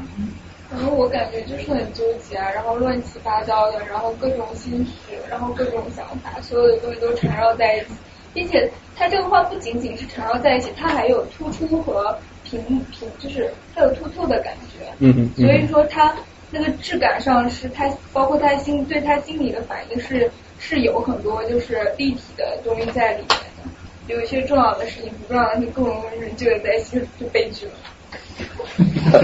[0.70, 7.86] 然后我感觉就是很纠结，然后乱七八糟的，然后各种心绪，然后各种想法，所有的东西都缠绕在一起，
[8.32, 12.16] 并且他这个画不仅仅是缠绕在一起，它还有突出和
[12.62, 14.84] 平平，就是它有突突的感觉。
[14.98, 16.14] 嗯嗯所以说它
[16.50, 23.64] 那个质感上是它，包括它心对它心理的反应是是有很多就是立体的东西在里面的。
[24.06, 27.72] 有一些重要的事情，不重要的事情更容易让人纠结在一起，就悲剧了。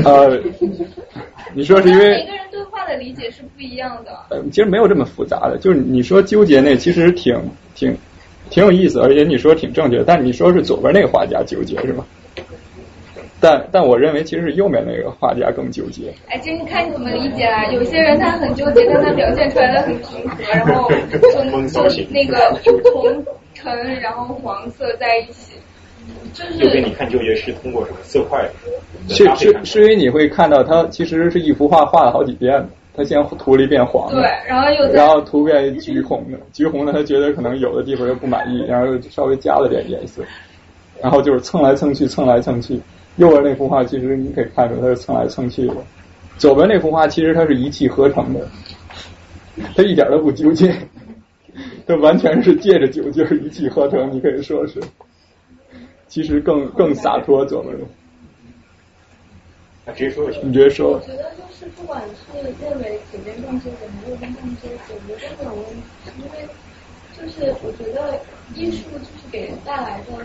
[0.05, 0.41] 呃，
[1.55, 4.11] 你说是因为每为个人对画的理解是不一样的。
[4.31, 7.39] 呃，其实没有这么复杂的，就是你说纠结那其实挺
[7.75, 7.95] 挺
[8.49, 12.07] 挺有意思，而且你说挺正确的，但你说是左边那个画家纠结是吧？
[13.41, 16.13] 但但我认为其实是右面那个画家更纠结。
[16.29, 17.65] 哎，这你看你怎么理解啊？
[17.73, 20.91] 有些人他很纠结，但他表现出来的很平和，然后
[21.33, 22.37] 从从那个
[22.93, 23.25] 红
[23.55, 25.55] 橙然后黄色在一起，
[26.33, 28.47] 就是就跟你看纠结是通过什么色块
[29.09, 40.23] 是是是因为你会看到它其实是一幅画画了好几遍的，它先涂了一遍黄的，对，然后又在然后涂遍橘红的， 橘红的他觉得可能有的地方又不满意，然后又稍微加了点颜色，
[41.01, 42.81] 然后就是蹭来蹭去，蹭来蹭去。
[43.21, 45.75] 右边那幅画其实你可以看出它是蹭来蹭去的，
[46.39, 48.49] 左边那幅画其实它是一气呵成的，
[49.77, 50.75] 它一点都不纠结，
[51.87, 54.81] 它完全是借着酒劲儿一气呵成，你可以说是，
[56.09, 57.77] 其实更更洒脱左边。
[59.95, 60.49] 直接说就行。
[60.49, 60.93] 你直接说。
[60.93, 66.49] 我，觉得就是不管是认为左边更纠结还是右边更纠结，我觉得都没有问题，因为
[67.19, 68.19] 就是我觉得
[68.55, 70.25] 艺术就是给人带来的，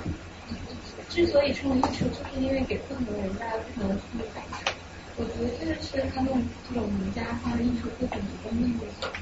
[1.09, 4.01] 之所以称为艺术，就是因为给不同的人带来不同的触
[4.33, 4.71] 感受。
[5.17, 6.31] 我觉得这个是他们
[6.67, 9.17] 这种名家他的艺术作品的一个魅力所在。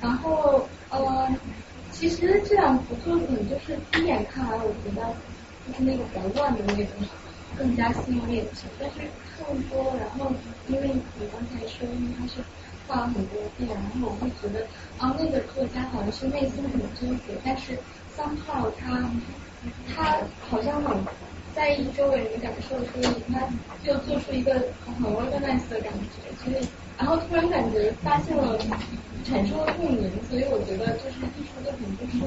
[0.00, 1.28] 然后呃，
[1.92, 5.14] 其实这两幅作品就是第一眼看来，我觉得
[5.68, 6.86] 就是那个比较乱的那种
[7.58, 9.00] 更加吸引眼球，但是
[9.36, 10.32] 看多，然后
[10.68, 12.40] 因为你刚才说，因为他是
[12.88, 17.78] 画了很多遍，然后我会觉得啊，那个作家好像是内心很纠结，但是
[18.16, 19.10] 三号他
[19.94, 20.96] 他好像很
[21.54, 23.46] 在意周围人的感受，所以他
[23.84, 24.54] 就做出一个
[24.84, 26.66] 很 organized 的感觉，所以
[26.98, 28.58] 然后突然感觉发现了
[29.24, 32.24] 产生了共鸣，所以我觉得就是艺术作品就是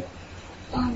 [0.73, 0.95] 嗯。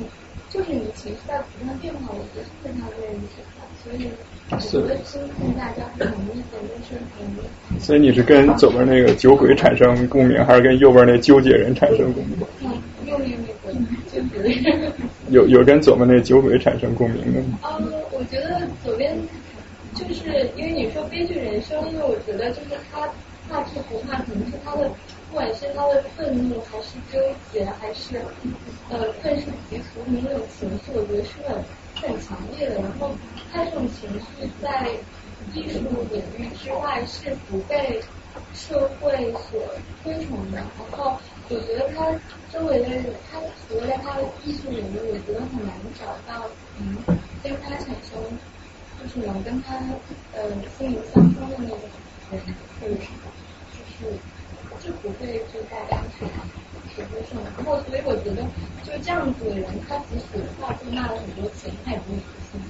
[0.49, 4.09] 就是你情绪在不断变化，我觉得是非常令人喜欢，所以
[4.49, 12.37] 我觉得今天大家很容易的就是很所以你是跟左边那个酒鬼产生共鸣，还是跟右边那纠结人产生共鸣？
[12.61, 12.71] 嗯，
[13.05, 14.61] 右边那个就是
[15.29, 17.59] 有有跟左边那个酒鬼产生共鸣的吗？
[17.63, 19.17] 嗯，我觉得左边
[19.93, 23.01] 就是因为你说悲剧人生，因为我觉得就是他
[23.49, 24.89] 画这幅画可能是他的，
[25.29, 27.19] 不管是他的愤怒还是纠
[27.51, 28.17] 结，还是
[28.89, 31.29] 呃愤世嫉俗的那种情绪，我觉得是
[32.01, 32.81] 很是很强烈的。
[32.81, 33.11] 然后
[33.51, 34.89] 他这种情绪在
[35.53, 35.79] 艺术
[36.11, 38.01] 领域之外是不被
[38.53, 39.67] 社会所
[40.03, 40.57] 推崇的。
[40.57, 41.17] 然后
[41.49, 42.11] 我觉得他
[42.51, 46.47] 周围的人，他除了他的艺术领域，我觉得很难找到
[46.79, 46.97] 嗯
[47.43, 48.21] 跟他产生
[48.99, 49.75] 就是能跟他
[50.33, 51.79] 呃心灵相通的那种
[52.31, 52.41] 人，
[52.79, 53.07] 或者是
[53.73, 54.19] 就是
[54.79, 55.97] 就不会就大家
[57.05, 58.43] 会上，然后所以我觉得
[58.83, 62.61] 就这样子的人，他即使画作卖了很多钱，他也不会出现。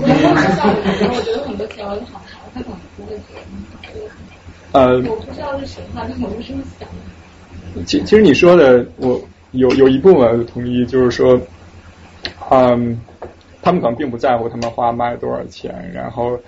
[0.00, 0.66] 我开玩笑，
[1.00, 3.40] 然后我觉得很多钱我就好好，他可能不会觉得。
[4.72, 7.84] 呃，我不知道是谁画，但我是这么想的。
[7.84, 9.20] 其其实你说的，我
[9.52, 11.40] 有有一部分同意，就是说，
[12.50, 13.00] 嗯，
[13.62, 16.38] 他们可能并不在乎他们画卖多少钱，然后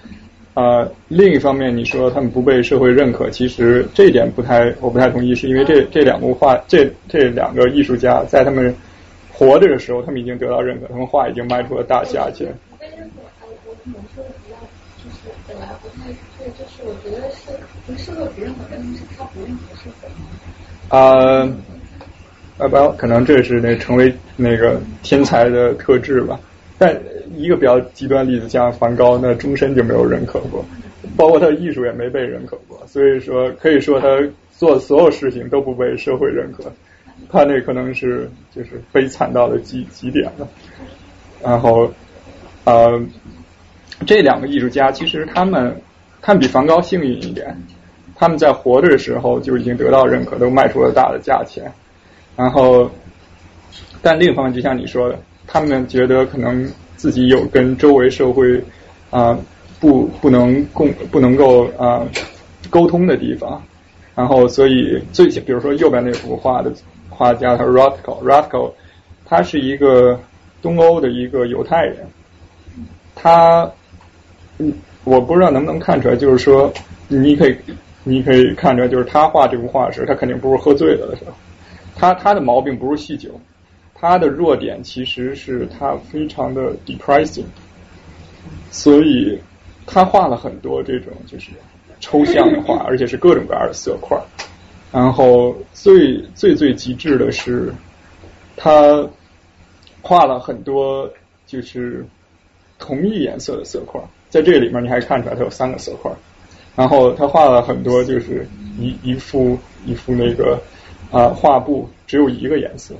[0.58, 8.74] 呃，另一方面你说他们不被社会认可，其实这一点不太我不太同意，是因为这这两幅画，这这两个艺术家在他们
[9.32, 12.52] 活着的时候，他们已经得到认可，他们画已经卖出了大价钱。
[12.70, 14.56] 不被认可，哎，我可能说的比较
[14.98, 17.52] 就是本来不太对，就是我觉得是
[17.86, 20.26] 不是社会不认可，但是他不认可是怎么？
[20.88, 21.48] 呃，
[22.58, 26.36] 呃不，可能这是那成为那个天才的特质吧。
[26.76, 27.00] 但
[27.36, 30.64] 一个比较极端例子，像梵高，那终身就没有认可过，
[31.16, 32.80] 包括他的艺术也没被认可过。
[32.86, 34.06] 所以说，可以说他
[34.56, 36.64] 做所有事情都不被社会认可。
[37.30, 40.48] 他那可能是就是悲惨到了极极点了。
[41.42, 41.92] 然后，
[42.64, 43.00] 呃，
[44.06, 45.80] 这两个艺术家其实他们，
[46.22, 47.60] 他们比梵高幸运一点，
[48.14, 51.70] 他们在活着的时候就已经得到认可，都卖出了大的价钱。
[52.36, 52.88] 然后，
[54.00, 58.62] 但另一方面，就像你说的，他们觉得可能自己有跟周围社会
[59.08, 59.38] 啊
[59.80, 62.06] 不不能共不能够啊
[62.68, 63.62] 沟通的地方。
[64.14, 66.70] 然后，所以最比如说右边那幅画的
[67.08, 68.72] 画家，他 Rothko，Rothko，
[69.24, 70.20] 他是一个。
[70.60, 71.98] 东欧的一个犹太人，
[73.14, 73.70] 他，
[74.58, 74.72] 嗯，
[75.04, 76.72] 我不知道能不能看出来，就是说，
[77.06, 77.56] 你可以，
[78.02, 81.32] 你可以看出来，就是他画这幅画的时候，他肯定不是喝醉了的时候，
[81.94, 83.30] 他他的毛病不是酗酒，
[84.00, 87.44] 他的弱点其实是他非常的 depressing，
[88.70, 89.38] 所以
[89.86, 91.50] 他画了很多这种就是
[92.00, 94.16] 抽象的画， 而且是各种各样的色块，
[94.92, 97.72] 然后最最最极致的是
[98.56, 99.08] 他。
[100.00, 101.12] 画了很多
[101.44, 102.06] 就是
[102.78, 106.10] 同一颜色的色块，在这里面你还看出来它有三个色块。
[106.76, 110.58] 然后他画了很多就是一一幅一幅那个
[111.10, 112.94] 啊画布只有一个颜色，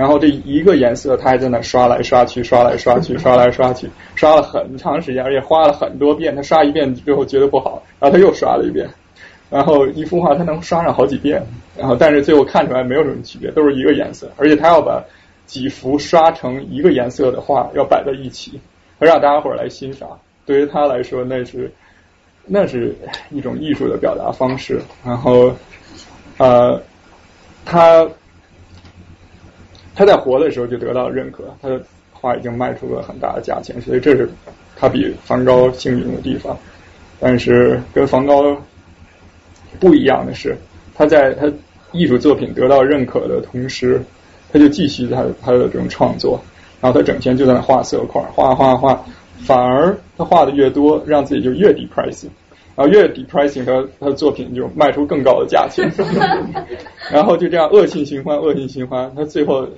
[0.00, 6.34] 然后这一个颜色他还在那刷来刷去刷来刷去 刷来刷去刷了很长时间，而且花了很多遍。
[6.34, 8.88] 他刷一遍之后觉得不好，然后他又刷了一遍。
[9.50, 11.44] 然后一幅画他能刷上好几遍，
[11.76, 15.04] 然后但是最后看出来没有什么区别，都是一个颜色，而且他要把。
[15.46, 18.60] 几幅刷成一个颜色的画要摆在一起，
[19.00, 20.08] 让大家伙儿来欣赏。
[20.46, 21.68] 对于他来说，那是
[22.46, 22.94] 那是
[23.30, 24.80] 一种艺术的表达方式。
[25.04, 25.52] 然后，
[26.38, 26.80] 呃，
[27.64, 28.08] 他
[30.00, 31.78] 他在活的时候就得到认可，他的
[32.10, 34.26] 画已经卖出了很大的价钱，所以这是
[34.74, 36.56] 他比梵高幸运的地方。
[37.18, 38.56] 但是跟梵高
[39.78, 40.56] 不一样的是，
[40.94, 41.52] 他在他
[41.92, 44.02] 艺术作品得到认可的同时。
[44.50, 46.40] 他就继续他他的这种创作，
[46.80, 49.04] 然后他整天就在那画色块，画画画，
[49.44, 52.30] 反而他画的越多，让自己就越 depressing，
[52.80, 55.92] 然后越 depressing，他他的作品就卖出更高的价钱，
[57.12, 59.68] 然后就这样恶性循环，恶性循环，他最后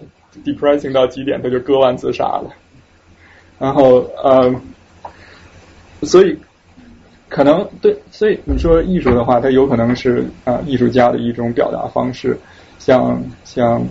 [0.45, 2.55] depressing 到极点，他就割腕自杀了。
[3.59, 4.55] 然后呃，
[6.03, 6.39] 所以
[7.29, 12.39] 可能对，所以你说艺术的话，它有可能是啊艺术家的一种表达方式，
[12.79, 13.85] 像像。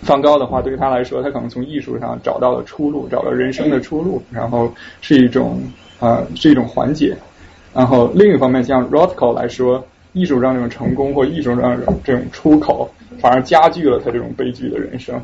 [0.00, 4.70] 梵高的话，对于他来说，他可能从艺术上找到了出路，找到人生的出路，然后
[5.00, 5.62] 是一种
[5.98, 7.16] 啊，是一种缓解。
[7.74, 15.20] 然后另一方面，像 Rothko 来说，艺术上这种成功或艺术上这种出口，反而加剧了他这种悲剧的人生。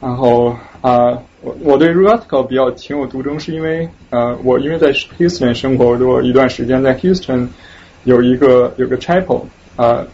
[0.00, 7.48] 然后啊，我我对 Rothko 比较情有独钟，是因为呃，我因为在 Houston 生活过一段时间，在 Houston
[8.04, 9.42] 有一个有个 chapel
[9.76, 10.06] 啊，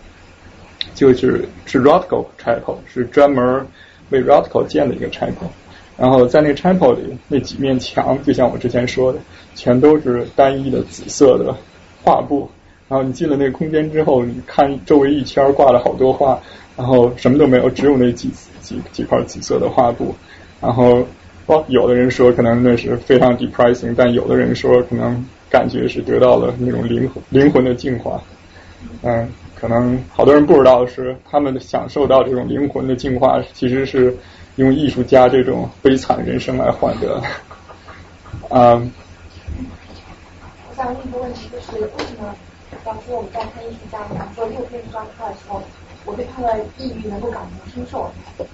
[0.95, 3.67] 就是是 Rothko chapel，是专门。
[4.11, 5.51] 为 Rothko 建的一个 chapel，
[5.99, 9.19] 然后在那个 chapel 里，那几面墙就像我之前说的，
[9.55, 11.55] 全都是单一的紫色的
[12.05, 12.49] 画布。
[12.89, 16.41] 然后你进了那个空间之后，你看周围一圈挂了好多画，
[16.77, 18.31] 然后什么都没有，只有那几
[18.61, 20.15] 几几块紫色的画布。
[20.61, 21.05] 然后，
[21.47, 28.23] 哦，有的人说可能那是非常 depressing，但有的人说可能感觉是得到了那种灵魂灵魂的净化。
[29.03, 29.29] 嗯。
[29.61, 34.17] 可能好多人不知道是他们享受到这种灵魂的净化，其实是
[34.59, 37.15] 用艺术家这种悲惨人生来换得。
[38.51, 38.75] 啊，
[40.69, 42.35] 我想问一个问题，就是为什么
[42.85, 45.63] 当初我们在看艺术家，比方说右边这张画的时候，
[46.05, 48.11] 我对他的抑郁能够感同身受；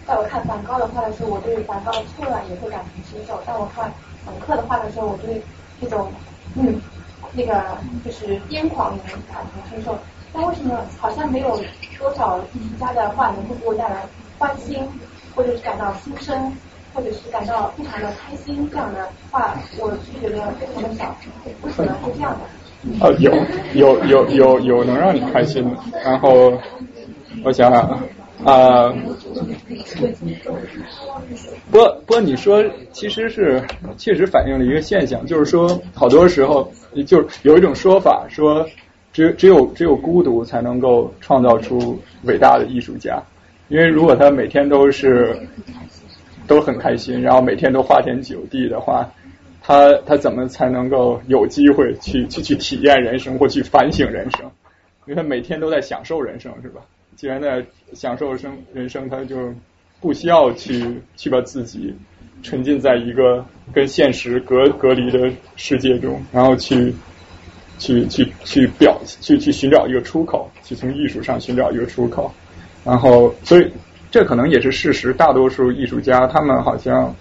[0.06, 3.90] 在我看梵高的画的时候，我对梵高的错乱也会感同身受；但我看
[4.26, 5.40] 冯克的画的时候，我对
[5.80, 6.12] 这种
[6.54, 6.78] 嗯
[7.32, 9.98] 那个就是癫狂也能感同身受。
[10.34, 11.58] 但为什么好像没有
[11.98, 14.04] 多少艺术家的画能够给我带来
[14.36, 14.86] 欢欣，
[15.34, 16.52] 或者是感到心生，
[16.94, 21.16] 或者是感到非常的开心这样的话，我是觉得非常的少。
[21.62, 22.40] 为什么会这样的？
[23.00, 23.32] 哦，有
[23.74, 25.76] 有有有有能让你开心的。
[26.04, 26.52] 然后
[27.44, 27.82] 我想想
[28.44, 28.94] 啊，啊
[31.70, 32.62] 不不你说
[32.92, 33.62] 其实是
[33.96, 36.70] 确实反映了一个现象，就是说好多时候
[37.06, 38.66] 就是有一种说法说。
[39.14, 43.22] 只只有只有孤独才能够创造出伟大的艺术家，
[43.74, 45.36] 因为如果他每天都是
[46.46, 49.10] 都很开心，然后每天都花天酒地的话，
[49.60, 54.48] 他他怎么才能够有机会去去去体验人生或去反省人生？
[55.06, 56.82] 因为他每天都在享受人生，是吧？
[57.16, 59.52] 既然在享受生人生，他就
[60.00, 61.92] 不需要去去把自己
[62.44, 66.94] 沉浸在一个跟现实隔隔离的世界中，然后去。
[67.76, 72.32] 去去去表去去寻找一个出口，去从艺术上寻找一个出口，
[72.84, 73.72] 然后所以
[74.10, 75.12] 这可能也是事实。
[75.12, 77.14] 大多数艺术家，他们好像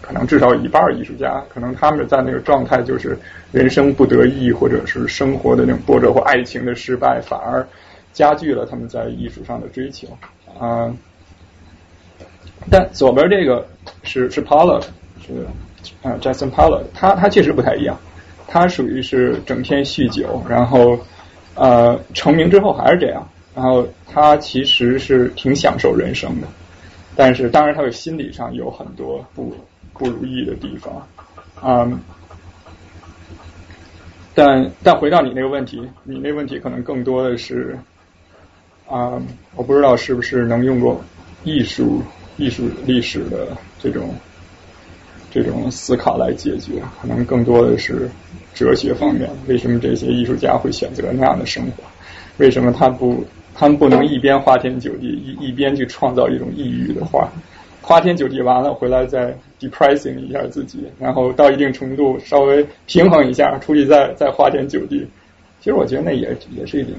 [0.00, 3.16] 可能至少一半艺术家，可能他们在那个状态就是
[3.52, 7.66] 人生不得意，或者是生活的那种波折或爱情的失败，反而
[8.12, 10.08] 加剧了他们在艺术上的追求
[10.58, 10.92] 啊。
[12.70, 13.66] 但左边这个
[14.02, 14.82] 是是 Paula，
[15.24, 15.46] 是
[16.02, 17.98] 啊 Jason Paula，他他确实不太一样，
[18.46, 20.98] 他属于是整天酗酒，然后
[21.54, 26.46] 呃成名之后还是这样，然后他其实是挺享受人生的，
[27.14, 29.54] 但是当然他的心理上有很多不
[29.92, 31.06] 不如意的地方
[31.60, 32.00] 啊。
[34.34, 37.78] 但但回到你那个问题，你那问题可能更多的是
[38.88, 39.20] 啊，
[39.54, 41.02] 我不知道是不是能用过
[41.44, 42.02] 艺术。
[42.38, 44.14] 艺术历史的这种
[45.30, 48.08] 这种思考来解决，可能更多的是
[48.54, 49.28] 哲学方面。
[49.46, 51.84] 为什么这些艺术家会选择那样的生活？
[52.38, 53.22] 为什么他不
[53.54, 57.28] 他们不能一边花天酒地，一一边去创造一种抑郁的画？
[57.80, 65.06] 花天酒地完了回来再 depressing 一下自己，然后到一定程度稍微平衡一下，出去再再花天酒地。
[65.60, 66.92] 其实我觉得那也也是一种。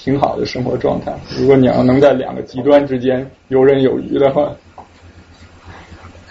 [0.00, 1.12] 挺好的生活状态。
[1.36, 4.54] 如果你要能在两个极端之间游刃有余的话，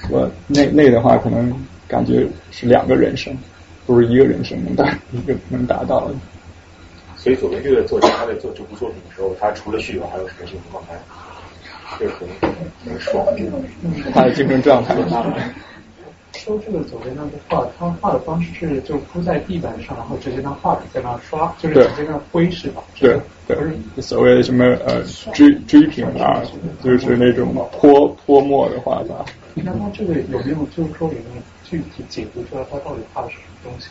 [0.10, 1.54] 我那那的话可能
[1.86, 3.38] 感觉是两个人生，
[3.86, 6.16] 不是一个人生能达一个能达到的。
[7.28, 10.98] 所以左边这个作家他在做这部作品的时候，他除了酗酒还有什么精神状态？
[12.00, 12.30] 就是很
[12.86, 13.26] 很爽，
[14.14, 14.96] 他的精神状态。
[16.32, 22.82] 说这个左边那幅画，他画的方式是就铺在地板上，然后直接拿画笔在那刷，就是直接那挥是吧？
[22.98, 23.58] 对对，
[24.02, 26.42] 所谓的什么呃追追平啊，
[26.82, 29.26] 就是那种泼泼墨的画法。
[29.54, 33.88] 那他这个有没有就是说有没有具体解读出来他到底画的是什么东西？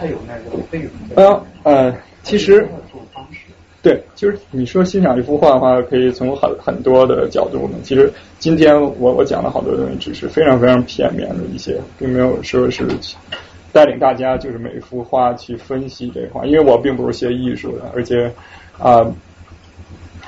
[0.00, 0.90] 他有那个内容？
[1.14, 2.66] 呃呃，其实。
[3.82, 7.78] 对，就是你说欣赏一幅画的话，可以从很很多的角度呢。
[7.82, 12.86] 其实今天我我讲了好多东西，只是非常非常片面的一些，并没有说是
[13.72, 18.30] 带领大家就是每一幅画去分析这画，因为我并不是学艺术的，而且
[18.78, 19.00] 啊，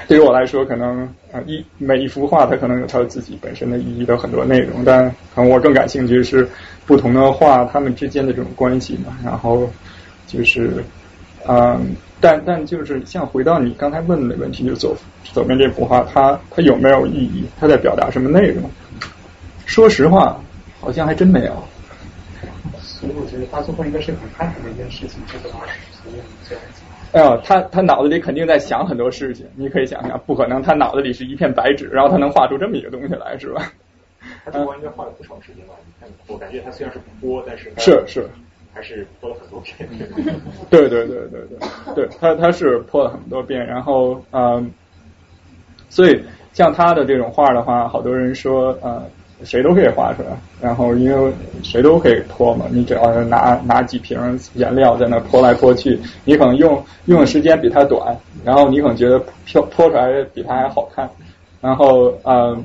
[0.08, 6.48] 对于我来说，可能啊一每一幅画它可能有它自己本身的意义的很多内容，但可能我更感兴趣是
[6.86, 9.70] 不同的画他们之间的这种关系嘛，然后
[10.26, 10.84] 就是
[11.48, 11.94] 嗯。
[12.24, 17.44] 但但就是像回到你刚才问的问题，就左左边这幅画，它它有没有意义？
[17.58, 18.70] 它在表达什么内容？
[19.66, 20.40] 说实话，
[20.80, 21.52] 好像还真没有。
[22.80, 25.52] 所以我觉得他最后应该是很开心的一件事情，这个
[25.90, 26.82] 随便这样子。
[27.10, 33.72] 哎呀，他他脑子里肯定在想很多事情，你可以想想，不可能他脑子里是一片白纸，然后他能画出这么一个东西来，是吧？
[34.44, 35.74] 他这画应该画了不少时间吧？
[35.86, 38.28] 你看，我感觉他虽然是不播，但是是是。
[38.74, 39.86] 还是泼了很多遍。
[40.70, 41.40] 对对对对
[41.94, 44.72] 对，对他他是泼了很多遍，然后嗯，
[45.90, 46.18] 所以
[46.54, 49.02] 像他的这种画的话，好多人说呃
[49.44, 50.28] 谁都可以画出来，
[50.58, 51.30] 然后因为
[51.62, 54.18] 谁都可以泼嘛，你只要拿拿几瓶
[54.54, 61.06] 颜料在那泼来泼去，你可能用用的时间比他短，然后你可能觉得泼泼出来比他还好看，
[61.62, 62.62] 然后嗯，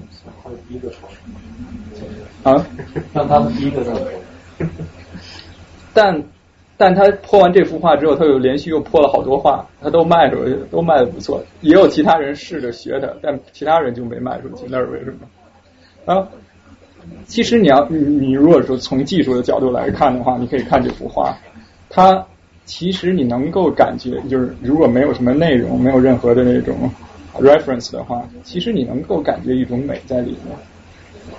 [2.44, 2.66] 啊，
[3.14, 3.96] 让他们第一个认
[5.94, 6.24] 但
[6.76, 11.44] 但他泼完这幅画之后，他又连续又泼了好多画，他都卖出去，都卖的不错。
[11.62, 16.14] 也有其他人试着学他，但其他人就没卖出去，那是为什么？
[16.14, 16.28] 啊，
[17.26, 21.38] 其实你要你你如果说从技术的角度来看的话，你可以看这幅画，
[21.90, 22.26] 它
[22.66, 26.90] 其实你能够感觉，就是如果没有什么内容，没有任何的那种
[27.42, 30.58] reference 的话，其实你能够感觉一种美在里面。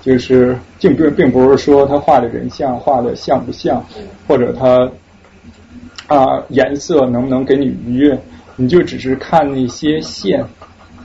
[0.03, 3.85] 就是并并并不是说他画的人像画的像不像，
[4.27, 4.89] 或者他
[6.07, 8.19] 啊颜色能不能给你愉悦，
[8.57, 10.45] 你就只是看那些线，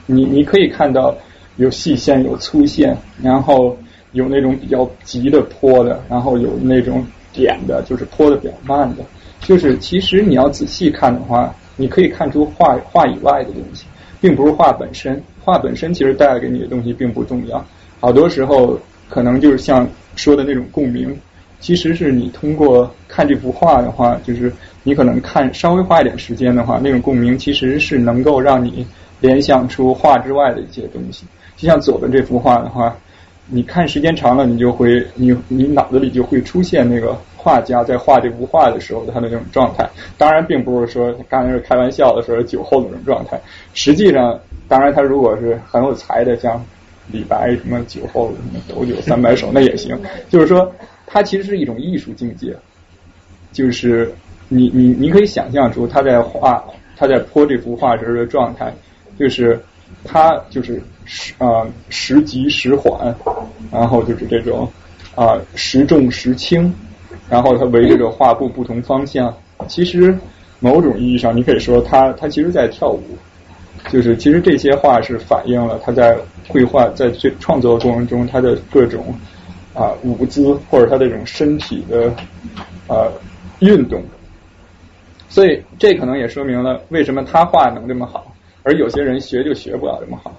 [0.06, 1.14] 你你可以看到
[1.56, 3.76] 有细线有粗线，然后
[4.12, 9.02] 有那种比较急的泼的，然后有那种点的，就是泼的比较慢的。
[9.40, 13.86] 就是其实你要仔细看的话，你可以看出画画以外的东西，
[14.24, 15.22] 并不是画本身。
[15.44, 17.62] 画本身其实带给你的东西并不重要。
[18.00, 18.80] 好多时候，
[19.10, 19.86] 可能就是像
[20.16, 21.14] 说的那种共鸣，
[21.60, 24.50] 其实是你通过看这幅画的话，就是
[24.82, 28.86] 你可能看稍微花一点时间的话，那种共鸣其实是能够让你
[29.20, 31.26] 联想出画之外的一些东西。
[31.58, 32.96] 就像左边这幅画的话，
[33.50, 37.14] 你看时间长了，你就会你你脑子里就会出现那个
[37.44, 39.86] 画家在画这幅画的时候他的那种状态。
[40.16, 43.38] 当然，并不是说刚才是开玩笑的时候酒后的那种状态。
[43.74, 46.60] 实际上，当然他如果是很有才的，像。
[47.12, 49.94] 李白什么酒后什么斗酒三百首那也行，
[50.30, 50.72] 就是说
[51.06, 52.56] 他其实是一种艺术境界，
[53.52, 54.10] 就是
[54.48, 56.64] 你你你可以想象出他在画
[56.96, 58.72] 他在泼这幅画时候的状态，
[59.18, 59.60] 就是
[60.02, 63.14] 他就是时啊时急时缓，
[63.70, 64.66] 然后就是这种
[65.14, 66.74] 啊时重时轻，
[67.28, 69.34] 然后它围着这个画布不同方向。
[69.68, 70.16] 其实
[70.60, 73.02] 某种意义上，你可以说它它其实在跳舞，
[73.90, 76.16] 就是其实这些画是反映了他在
[76.48, 79.14] 绘画在这创作过程中他的各种
[79.74, 82.12] 啊舞姿或者他这种身体的
[82.86, 83.08] 啊
[83.60, 84.02] 运动。
[85.28, 88.32] 所以这可能也说明了为什么他画能这么好，
[88.62, 90.32] 而有些人学就学不了这么好。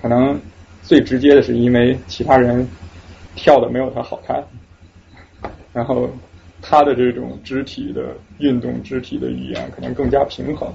[0.00, 0.40] 可能
[0.82, 2.66] 最直接的是因为其他人
[3.34, 4.42] 跳的没有他好看，
[5.72, 6.08] 然后
[6.60, 8.02] 他的这种肢体的
[8.38, 10.68] 运动、肢体的语言可能更加平衡，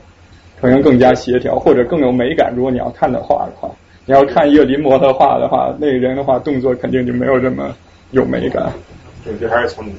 [0.60, 2.54] 可能更加协调，或者更有美感。
[2.56, 3.70] 如果你要看的画的话，
[4.06, 7.76] 你要看一个临摹的画的话，那个人的话动作肯定就没有这么
[8.12, 8.72] 有美感。
[9.26, 9.94] 我觉得还是从你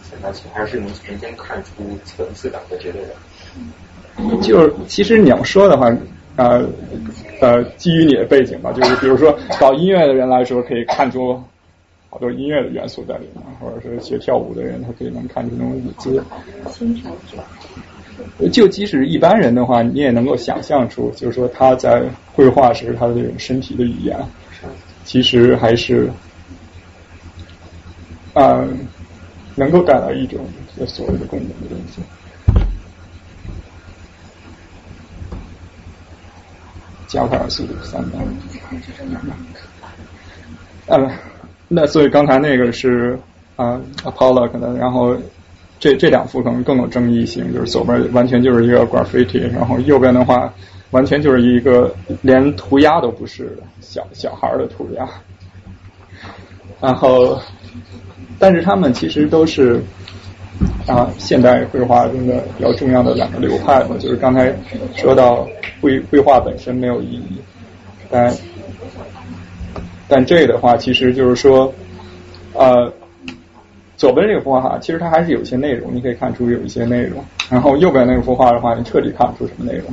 [0.52, 3.14] 还是能从中看出层次感的这类的。
[4.42, 5.90] 就是其实你要说的话，
[6.36, 6.62] 呃
[7.40, 11.42] 呃，基于你的背景吧，就是比如说搞音乐的人来说，可以看出
[12.14, 16.22] 好多音乐的元素在里面，或者是学跳舞的人，他可以能看出那种舞姿。
[18.52, 24.16] 就即使一般人的话，你也能够想象出，就是说他在绘画时他的这种身体的语言，
[25.02, 26.08] 其实还是
[28.34, 28.86] 嗯
[29.56, 30.46] 能够带来一种
[30.86, 32.00] 所谓的共鸣的东西。
[37.08, 38.18] 加快速度三倍。
[40.86, 41.10] 嗯，
[41.74, 43.18] 那所以刚才那个是
[43.56, 45.16] 啊，Apollo 可能，然后
[45.80, 50.52] 这这两幅可能更有争议性，就是左边完全就是一个 graffiti，然后右边的话
[50.92, 51.92] 完全就是一个
[52.22, 55.08] 连涂鸦都不是的小小孩的涂鸦。
[56.80, 57.38] 然后，
[58.38, 59.82] 但是他们其实都是
[60.86, 64.54] 啊现代绘画中的比较重要的两个流派嘛，就是刚才
[64.94, 65.46] 说到。
[65.80, 67.36] 绘绘画本身没有意义，
[68.10, 68.34] 但
[70.08, 71.72] 但这的话，其实就是说，
[72.52, 72.92] 呃，
[73.96, 77.24] 左边这幅画哈其实它还是有一些内容，你可以看出有一些内容。
[77.50, 79.86] 然后右边那幅画的话，你彻底看不出什么内容。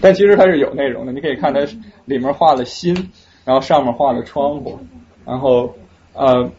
[0.00, 1.60] 但其实它是有内容的，你可以看它
[2.04, 2.94] 里面画了心，
[3.44, 4.78] 然后上面画了窗户，
[5.24, 5.74] 然后
[6.14, 6.50] 呃，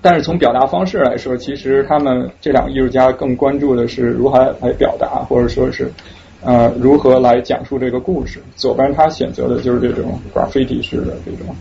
[0.00, 5.92] 但是从表达方式来说，其实他们这两个艺术家更关注的是如何来表达，或者说是。
[6.40, 8.40] 呃，如何来讲述这个故事？
[8.54, 11.54] 左边他选择的就是这种 graffiti 式的这种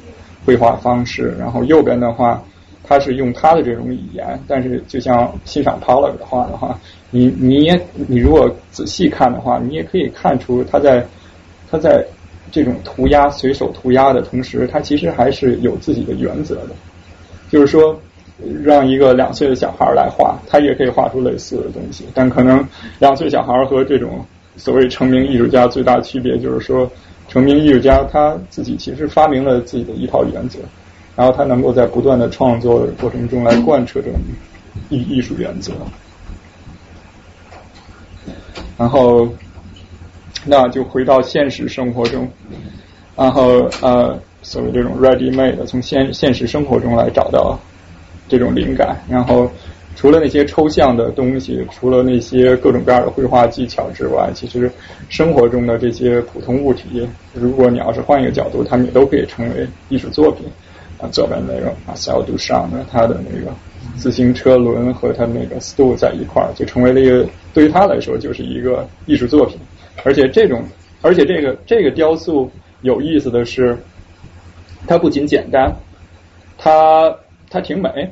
[0.46, 2.44] 绘画方式，然后右边的话，
[2.84, 4.40] 他是用他的这种语言。
[4.48, 6.80] 但是，就像欣赏 Pollock 的话的话，
[7.10, 11.04] 你你也你如果仔细看的话，你也可以看出他在
[11.72, 12.06] 他在
[12.52, 16.70] 这种涂鸦随手涂鸦的同时，他其实还是有自己的原则的。
[17.50, 18.00] 就是说，
[18.64, 22.64] 让一个两岁的小孩来画，他也可以画出类似的东西，但可能
[23.00, 24.24] 两岁小孩和这种
[24.58, 26.92] 所谓成名艺术家最大区别就是说，
[27.30, 30.60] 成名艺术家他自己其实发明了自己的一套原则，
[31.16, 34.20] 然后他能够在不断的创作的过程中来贯彻这种
[34.90, 35.74] 艺艺术原则。
[38.78, 39.28] 然后，
[40.46, 42.28] 那就回到现实生活中，
[43.16, 47.60] 然后呃，所谓这种 ready made 从现现实生活中来找到
[48.28, 49.50] 这种灵感，然后。
[49.98, 54.72] 除了那些抽象的东西，除了那些各种各样的绘画技巧之外，其实
[55.10, 60.46] 生活中的这些普通物体，如果你要是换一个角度，它们也都可以成为艺术作品。
[61.00, 63.52] 啊，左边那个马塞尔杜尚的他的那个
[63.98, 69.60] 自行车轮和他那个 stool 在一块儿，就成为了一个对于他来说就是一个艺术作品。
[70.04, 70.64] 而且这种，
[71.04, 72.50] 而且这个这个雕塑
[72.82, 73.78] 有意思的是，
[74.88, 75.72] 它不仅简单，
[76.58, 77.16] 它
[77.50, 78.12] 它挺美。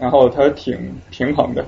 [0.00, 0.78] 然后它挺
[1.10, 1.64] 平衡的，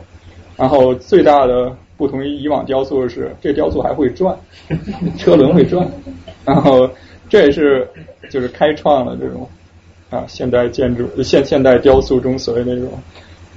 [0.57, 4.37] 然后最大的不同于以往雕塑是，这雕塑还会转，
[5.19, 5.87] 车轮会转，
[6.45, 6.89] 然后
[7.29, 7.89] 这也是
[8.31, 9.49] 就是开创了这种
[10.11, 12.89] 啊现代建筑现现代雕塑中所谓那种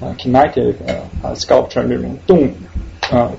[0.02, 0.74] 啊 kinetic
[1.22, 2.50] 啊 sculpture 那种动
[3.12, 3.32] 啊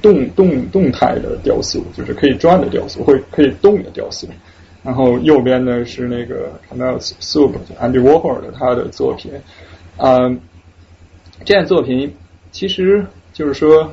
[0.00, 4.28] 动动动态的雕塑，就是可以转的雕塑，会可以动的雕塑。
[4.84, 9.32] 然后右边呢是那个 Camille Sub Andy Warhol 的他的作品。
[9.98, 10.40] 嗯，
[11.44, 12.14] 这件作品
[12.52, 13.84] 其实就是说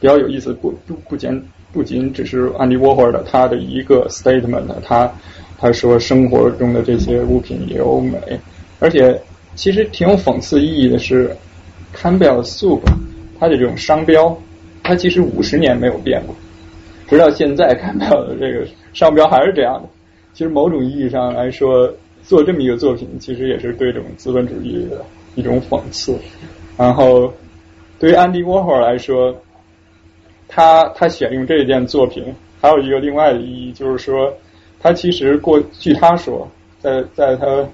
[0.00, 1.42] 比较有意思，不不不仅
[1.72, 5.12] 不仅只是安迪沃霍尔的他的一个 statement，他
[5.58, 8.18] 他说生活中的这些物品也有美，
[8.78, 9.20] 而且
[9.54, 11.36] 其实挺有讽刺意义的是
[11.94, 12.80] ，Campbell Soup
[13.38, 14.36] 它的这种商标，
[14.82, 16.34] 它其实五十年没有变过，
[17.08, 19.88] 直到现在 Campbell 的这个商标还是这样的。
[20.34, 21.92] 其实某种意义上来说，
[22.24, 25.04] 做这么一个作品，其实也是对这种资本主义的。
[25.34, 26.18] 一种讽刺，
[26.76, 27.32] 然后
[27.98, 29.34] 对于安迪沃霍尔来说，
[30.48, 34.32] 他他选用这件作品还有一个另外的意义，就是说
[34.80, 36.48] 他其实过据他说，
[36.80, 37.66] 在在他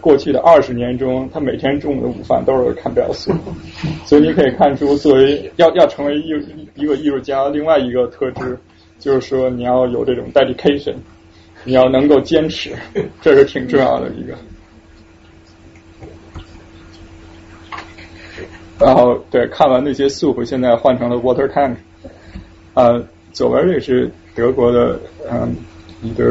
[0.00, 3.32] 过去的二十年中，他每天中午的午饭都是看表速，
[4.06, 6.30] 所以你可以看出，作为要要成为艺
[6.76, 8.58] 一个艺术家，另外一个特质
[8.98, 10.94] 就是说你要有这种 dedication，
[11.64, 12.70] 你要能够坚持，
[13.20, 14.34] 这是挺重要的一个。
[18.80, 21.74] 然后对，看完那些 soup，现在换成了 water tank。
[22.74, 24.98] 呃，左边这是德国的
[25.30, 25.54] 嗯
[26.02, 26.26] 一对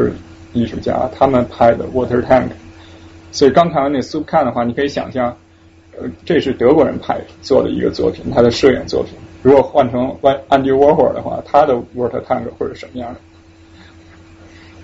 [0.52, 2.48] 艺术家，他们拍的 water tank。
[3.30, 5.36] 所以刚看完那 soup 看的话，你可以想象，
[5.96, 9.14] 呃，这是德国人拍做的一个作品，他的摄影作品。
[9.42, 10.14] 如果换成
[10.48, 13.20] Andy Warhol 的话，他的 water tank 会是什么样的？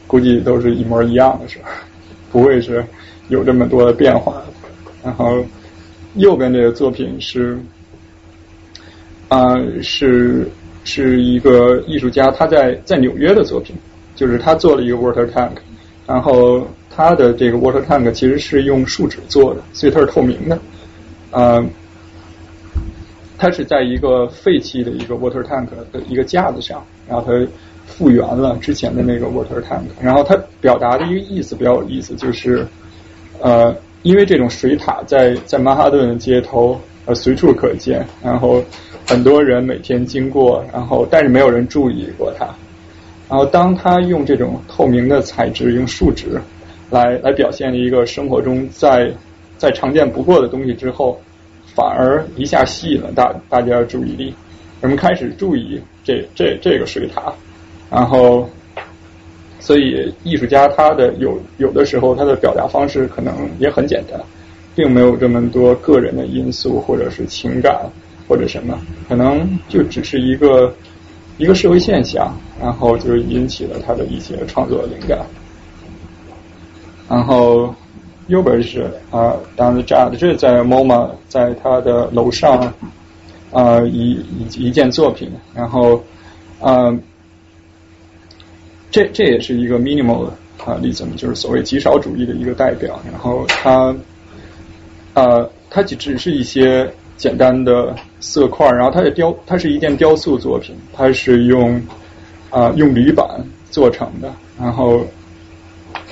[0.07, 1.69] 估计都是一模一样的，是吧？
[2.31, 2.85] 不会是
[3.29, 4.41] 有这么多的变化。
[5.03, 5.45] 然后
[6.17, 7.59] 右边这个作品是
[9.29, 10.49] 啊，是
[10.85, 13.77] 是一个艺术家他在在纽约的作品，
[14.15, 15.53] 就是他做了一个 water tank，
[16.07, 16.67] 然后。
[16.89, 20.59] 他的这个 water tank 其实是用树脂做的，所以它是透明的。
[21.31, 21.63] 啊，
[23.37, 27.47] 它是在一个废弃的一个 water tank 的一个架子上，然后它
[27.85, 29.83] 复原了之前的那个 water tank。
[30.01, 32.67] 然后它表达的一个意思比较有意思，就是
[33.43, 33.77] 呃，
[34.07, 38.63] 因为这种水塔在在曼哈顿的街头呃随处可见，然后
[39.05, 42.47] 很多人每天经过，然后但是没有人注意过它。
[43.29, 46.41] 然后当他用这种透明的材质，用树脂。
[46.89, 49.13] 来来表现了一个生活中再
[49.59, 51.21] 再常见不过的东西之后，
[51.75, 54.33] 反而一下吸引了大大家的注意力，
[54.81, 57.33] 人们开始注意这这这个水塔，
[57.91, 58.49] 然后，
[59.67, 64.21] 所以艺术家他的有有的时候他的表达方式可能也很简单，
[64.77, 67.77] 并没有这么多个人的因素或者是情感
[68.29, 68.79] 或者什么，
[69.09, 70.73] 可能就只是一个
[71.37, 72.33] 一个社会现象，
[72.63, 75.19] 然后就引起了他的一些创作灵感。
[77.09, 77.75] 然后
[78.29, 82.73] 右边是啊，down the j a d 这是在 MoMA 在他的楼上
[83.51, 85.29] 啊一一一件作品。
[85.53, 86.01] 然后
[86.61, 86.97] 啊，
[88.91, 90.31] 这这也是一个 minimal
[90.65, 93.01] 啊例子，就是所谓极少主义的一个代表。
[93.11, 93.95] 然后它
[95.15, 101.81] 啊，它只只是一些简单的色块，然后它的雕，它是一件雕塑作品，它是用
[102.51, 103.27] 啊用铝板
[103.71, 104.33] 做成的。
[104.59, 105.05] 然后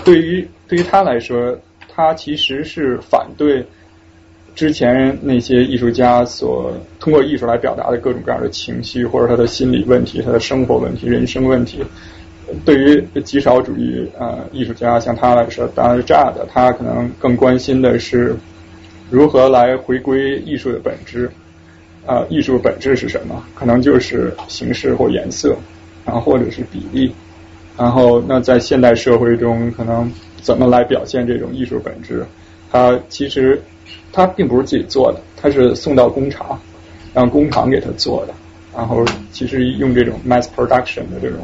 [0.04, 1.56] 对于对于他来说，
[1.88, 3.64] 他其实是反对
[4.54, 11.84] 之前那些艺术家所通过艺术来表达的各种各样的情绪，或者他的心理问题、他的生活问题、人生问题。
[12.64, 18.36] 对于极少主义啊艺术家像他来说，当然是这的，他可能更关心的是
[19.10, 21.30] 如何来回归艺术的本质。
[22.06, 23.42] 啊，艺术本质是什么？
[23.54, 25.56] 可能就是形式或颜色，
[26.04, 27.14] 然后或者是比例。
[27.76, 30.12] 然后，那在现代社会中，可能。
[30.42, 32.22] 怎么来表现这种艺术本质？
[32.70, 33.58] 他其实
[34.12, 36.60] 他并不是自己做的，他是送到工厂，
[37.14, 38.34] 让工厂给他做的。
[38.76, 39.02] 然后
[39.32, 41.38] 其实用这种 mass production 的这种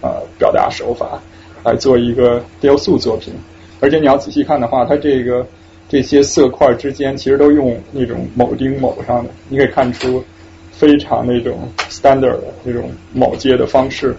[0.00, 1.20] 呃表达手法
[1.64, 3.34] 来做一个雕塑作品。
[3.80, 5.46] 而且你要仔细看的话，它这个
[5.88, 10.24] 这些色块之间其实都用那种铆钉铆上的，你可以看出
[10.72, 14.16] 非常那种 standard 的那种铆接的方式。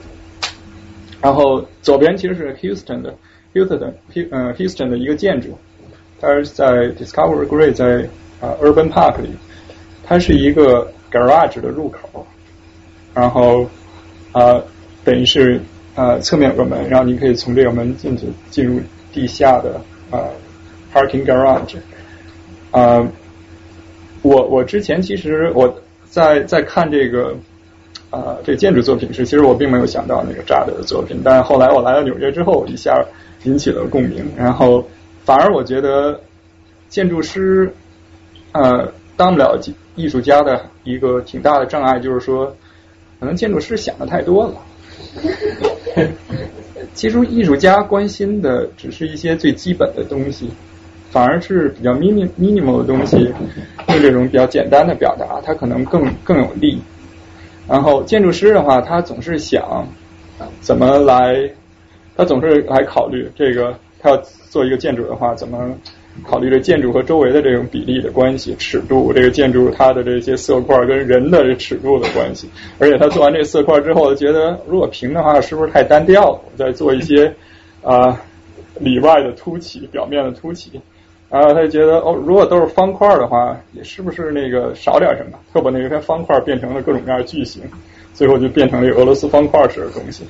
[1.21, 3.13] 然后左边其实是 Houston 的。
[3.53, 3.93] Houston，
[4.29, 5.57] 呃，Houston 的一个建筑，
[6.21, 8.07] 它是在 Discovery Green，在
[8.39, 9.29] 啊 Urban Park 里，
[10.03, 12.27] 它是一个 garage 的入口，
[13.15, 13.65] 然后
[14.31, 14.61] 啊，
[15.07, 15.61] 等于是
[15.95, 18.81] 呃侧面有个门，然后你可以从这个门进去，进入
[19.13, 19.79] 地下的
[20.11, 20.19] 呃
[20.93, 21.77] parking garage。
[22.71, 23.07] 啊，
[24.21, 27.33] 我我之前其实我在在看这个
[28.09, 33.05] 呃这个建筑作品时，其实我并没有想到那个扎德的作品，但后来我来到纽约之后，一下。
[33.43, 34.83] 引起了共鸣，然后
[35.23, 36.19] 反而我觉得
[36.89, 37.71] 建筑师
[38.51, 39.57] 呃当不了
[39.95, 42.57] 艺术家的一个挺大的障碍，就是说
[43.19, 44.55] 可能建筑师想的太多了。
[46.93, 50.49] 其实艺术家关心的只是一些最基本的东西，
[51.11, 53.33] 反而是比较 mini minimal 的东西，
[53.87, 56.81] 就这种比较简单的表达，它可能更更有利。
[57.67, 59.87] 然后建筑师的话，他总是想
[60.61, 61.49] 怎么来。
[62.19, 64.17] 他总是来考虑这个，他要
[64.49, 65.69] 做一个建筑的话，怎么
[66.23, 69.11] 考虑这建筑和周围的这种比例的关系、尺度？
[69.13, 72.49] 这个建筑它的这些色块跟人的这尺度的关系。
[72.79, 76.39] 而且他做完这色块之后，觉得如果平的话，是不是太单调了？
[76.57, 77.33] 再做一些
[77.81, 78.21] 啊
[78.79, 80.81] 里外的凸起、表面的凸起。
[81.29, 85.37] 然后他就觉得哦，如果都是方块的话，也是不是那个少点什么？
[85.53, 87.61] 他把那一片方块变成了各种各样的矩形，
[88.13, 90.23] 最后就变成了俄罗斯方块式的东西。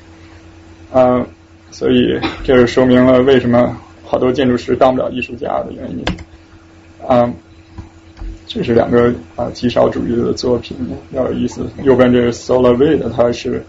[0.94, 1.26] 嗯。
[1.70, 3.78] 所以这是说明了为什么
[4.08, 6.06] 好多建筑师当不了艺术家的原因。
[7.06, 7.32] 啊，
[8.48, 10.76] 这是两个啊极少主义的作品，
[11.12, 11.62] 要有意思。
[11.84, 13.64] 右边这个 Solavid，他是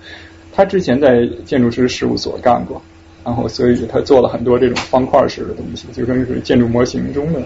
[0.55, 2.81] 他之前在建筑师事务所干过，
[3.25, 7.43] 然后所以他做了很多这种方块式的东西，就跟是建筑模型中的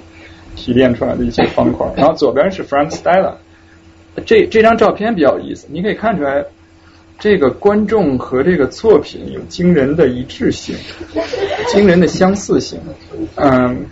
[0.54, 1.90] 提炼出来的一些方块。
[1.96, 3.34] 然后左边是 Frank Stella，
[4.26, 6.44] 这这张照片比较有意思，你可以看出来。
[7.22, 10.74] 这个观众和这个作品有惊人的一致性，
[11.68, 12.80] 惊人的相似性。
[13.36, 13.86] 嗯，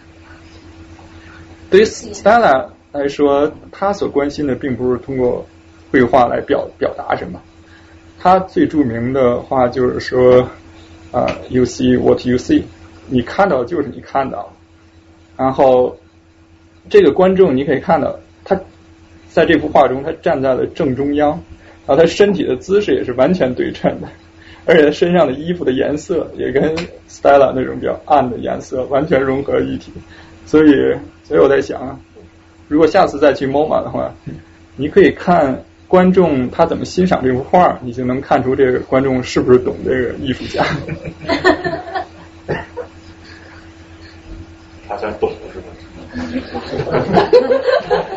[1.71, 5.47] 对于 Stella 来说，他所关心的并不是通过
[5.93, 7.41] 绘画来表表达什么。
[8.19, 10.51] 他最著名的话就是说，
[11.13, 12.65] 啊，You see what you see，
[13.07, 14.53] 你看到就是你看到。
[15.37, 15.97] 然后，
[16.89, 18.61] 这个观众你可以看到，他
[19.29, 21.41] 在这幅画中，他站在了正中央。
[21.87, 24.09] 然后他身体的姿势也是完全对称的，
[24.67, 26.63] 而且他身上的衣服的颜色也跟
[27.09, 29.93] Stella 那种比较暗的颜色完全融合一体。
[30.47, 30.73] 所以，
[31.25, 32.01] 所以我在想，
[32.69, 34.13] 如果下次再去 MoMA 的话，
[34.77, 40.65] 你可以看观众他怎么欣赏这幅画，你就能看出这个观众是不是懂这个艺术家。
[44.89, 45.67] 他算懂了是吧？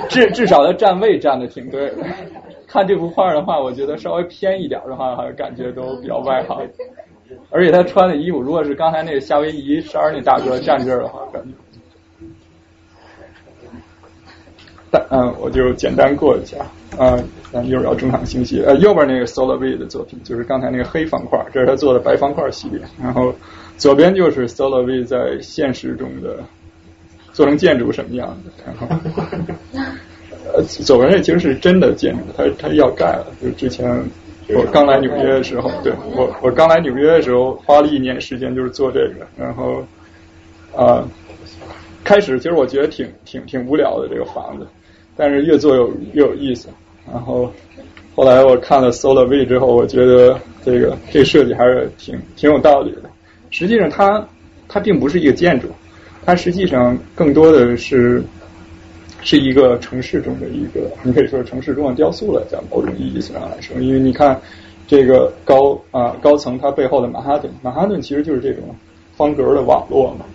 [0.10, 1.98] 至至少他站位站的挺对的。
[2.74, 6.68] 看这幅画的话，我觉得稍微偏一点的话，感觉都比较外行。
[7.52, 11.50] 而且他穿的衣服，如果是刚才那个夏威夷衫那大哥站这儿的话，感觉。
[14.90, 16.58] 但嗯，我就简单过一下
[16.98, 17.16] 啊，
[17.52, 18.64] 咱一会儿要中场休息。
[18.64, 22.82] 呃，右边那个 Solovey 的作品，就是刚才那个黑方块，这是他做的白方块系列。
[23.00, 23.36] 然后
[23.78, 26.40] 左边就是 Solovey 在现实中的
[27.34, 28.88] 做成建筑什么样的，然后。
[30.46, 33.28] 呃，左边那其实是真的建筑，他他要盖了。
[33.42, 33.88] 就之前
[34.50, 39.26] 我刚来纽约的时候，对我我刚来纽约的时候，花了一年时间就是做这个。
[39.38, 39.82] 然后
[40.76, 41.08] 啊，
[42.04, 44.68] 开始其实我觉得挺挺挺无聊的这个房子，
[45.16, 45.84] 但是越做越
[46.14, 46.68] 越有意思。
[47.10, 47.50] 然后
[48.14, 53.10] 后来我看了 Solar V 之后，我觉得这个这设计还是挺挺有道理的。
[53.50, 54.28] 实际上，它
[54.68, 55.70] 它并不是一个建筑，
[56.26, 58.22] 它实际上更多的是。
[59.24, 64.40] 是一个城市中的一个，你可以说城市中的雕塑了，在某种意义上来说，因为你看
[64.86, 68.64] 这个高啊高层它背后的曼哈顿，曼哈顿其实就是这种
[69.16, 70.26] 方格的网络嘛，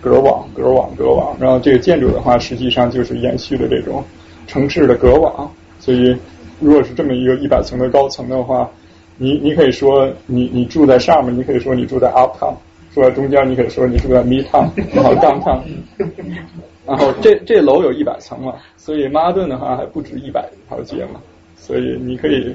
[0.00, 4.04] 格网格网格网，然后这个建筑的话，实际上就是延续的这种
[4.46, 5.50] 城市的格网，
[5.80, 6.14] 所以
[6.60, 8.70] 如果是这么一个一百层的高层的话，
[9.16, 12.54] 你你可以说你你住在上面，你可以说你住在 uptown，
[12.94, 15.60] 住在中间，你可以说你住在 midtown，然后 downtown。
[16.86, 21.20] 然后这这楼有一百层嘛，所以曼哈顿的话还不止一百条街嘛，
[21.56, 22.54] 所以你可以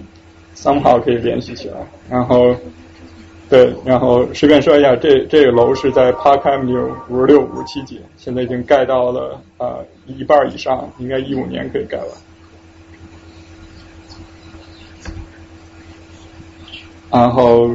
[0.55, 1.75] somehow 可以联系起来。
[2.09, 2.55] 然后
[3.49, 12.07] 对，然后随便说一下，这这个楼是在 Park Avenue 五十六、五十七街，现在已经盖到了啊一半以上，应该一五年可以盖完。
[17.11, 17.69] 然后。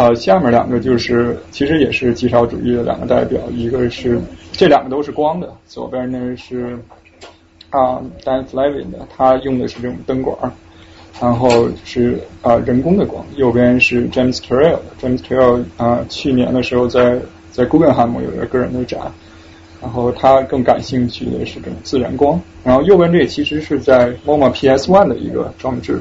[0.00, 4.18] 呃，下面两个就是其实也是极少主义的两个代表，一个是
[4.50, 6.78] 这两个都是光的，左边呢是
[7.68, 10.34] 啊 Dan Flavin 的，他用的是这种灯管，
[11.20, 17.18] 然后是啊人工的光，右边是 James Turrell，James Turrell 啊去年的时候在
[17.50, 19.00] 在 Guggenheim 有一个个人的展，
[19.82, 26.00] 然后他更感兴趣的是这种自然光，然后右边这其实是在 MoMA PS One 的一个装置。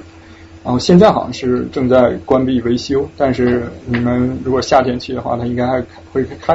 [0.70, 5.84] 然后现在好像是正在关闭维修，但是你们如果夏天去的话，它应该还
[6.14, 6.54] 会开。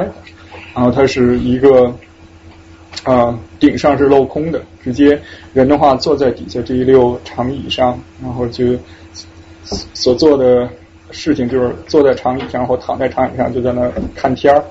[0.73, 1.93] 然后它是一个
[3.03, 5.19] 啊，顶上是镂空的，直接
[5.53, 8.67] 人的话坐在底下这一溜长椅上，然后就
[9.65, 10.69] 所做的
[11.11, 14.63] 事情就是坐在长椅上或躺在长椅上就在那看天儿。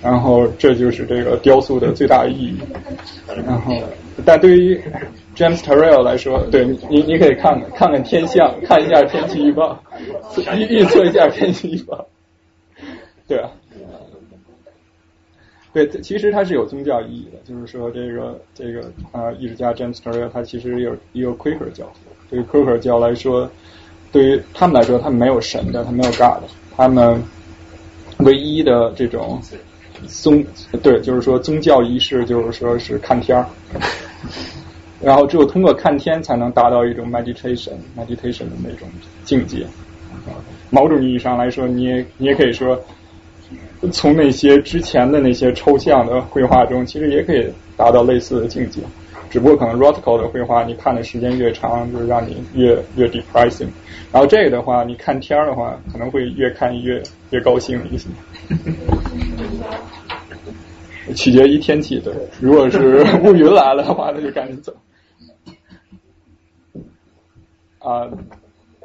[0.00, 2.58] 然后这就是这个雕塑的最大意义。
[3.44, 3.74] 然后，
[4.24, 4.80] 但对于
[5.34, 9.82] James Turrell 来说，对你你可以看看看看天象，看一下天气预报，
[10.56, 12.06] 预预测一下天气预报，
[13.26, 13.50] 对啊，
[15.72, 18.80] 对，其实它是有宗教意义的，就是说这个这个
[19.12, 21.92] 啊，艺术家 James Turrell 他其实有一个 Quaker 教，
[22.30, 23.50] 对 Quaker 教来说，
[24.12, 27.20] 对于他们来说，他们没有神的，他没有 God，他们
[28.18, 29.40] 唯一的这种
[30.06, 30.44] 宗
[30.82, 33.46] 对，就是说宗教仪式，就是说是看天儿。
[35.00, 38.88] 然后只有通过看天，才能达到一种 meditation meditation 的那种
[39.24, 39.66] 境界。
[40.70, 42.80] 某种意义上来说，你也你也可以说，
[43.92, 47.46] 从那些之前的那些抽象的绘画中，其实也可以
[47.76, 48.80] 达到类似的境界。
[49.30, 53.66] 只不过可能 Rothko 的绘画你看的时间越长，就是让你越越 depressing。
[54.12, 58.08] 然后这个的话，你看天儿的话，可能会越看越越高兴一些。
[61.14, 62.14] 取决于天气，对。
[62.40, 64.74] 如果是 乌云来了的话，那就赶紧走。
[67.78, 68.08] 啊，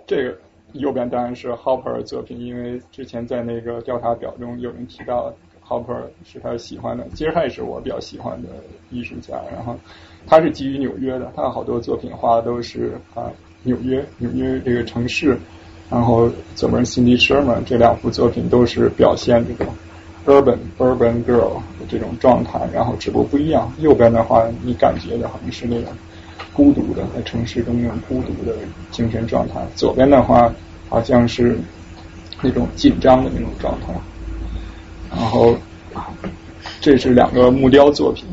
[0.05, 0.37] 这个
[0.73, 5.33] 右边当然是 Hopper 作品，因为之前在那个调查表中有人提到
[5.65, 8.49] Hopper 是他喜欢的，其实他也是我比较喜欢的
[8.91, 9.41] 艺术家。
[9.53, 9.77] 然后
[10.27, 13.31] 他是基于纽约的，他的好多作品画的都是啊
[13.63, 15.37] 纽约纽约这个城市。
[15.89, 19.73] 然后左边 Cindy Sherman 这两幅作品都是表现这种
[20.29, 23.69] urban urban girl 的这种状态，然后只不过不一样。
[23.79, 25.91] 右边的话，你感觉的好像是那种。
[26.51, 28.53] 孤独的在城市中那种孤独的
[28.91, 30.53] 精神状态，左边的话
[30.89, 31.57] 好像是
[32.41, 33.93] 那种紧张的那种状态，
[35.09, 35.55] 然后
[36.81, 38.25] 这是两个木雕作品，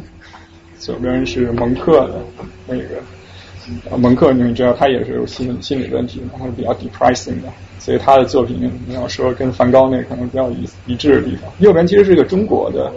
[0.77, 2.21] 左边是蒙克的
[2.67, 7.49] 那个，蒙克你们知道他也是有心心理问题，然后比较 depressing 的，
[7.87, 11.49] 所以他的作品你要说跟梵高那可能比较一一致的地方。
[11.61, 12.93] 右边其实是一个中国的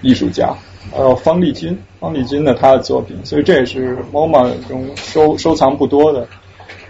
[0.00, 0.54] 艺术家。
[0.96, 6.24] 呃，方力钧，方力钧的他的作品，所以这也是 MoMA 中收收藏不多的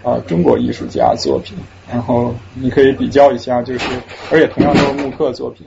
[0.03, 1.57] 啊中国艺术家作品。
[1.91, 3.89] 然后你可以比较一下，就是
[4.31, 5.65] 而且同样都是木刻作品，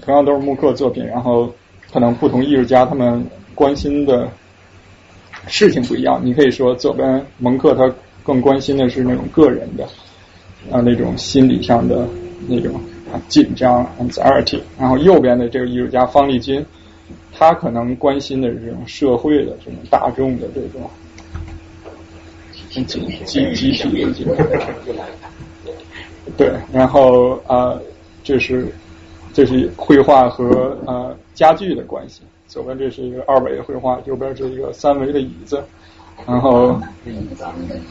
[0.00, 1.52] 同样都是木刻作品，然后
[1.92, 4.26] 可能不同艺术家他们关心的
[5.48, 6.18] 事情不一样。
[6.24, 7.94] 你可以说左边蒙克他
[8.28, 9.84] 更关心的是那种个人的
[10.70, 12.06] 啊那种心理上的
[12.46, 12.78] 那种。
[13.26, 16.62] 紧张，anxiety，然后右边的这个艺术家方力钧，
[17.32, 20.90] 他可能关心的是这种社会的这种大众的这种
[22.68, 23.00] 集集
[23.54, 24.36] 集体的这种。
[26.36, 27.80] 对，然后啊，
[28.22, 28.68] 这是
[29.32, 32.20] 这是绘画和呃家具的关系。
[32.46, 35.64] 左边这是一个二维的绘画，右边是一个三维的椅子。
[36.26, 36.80] 然后，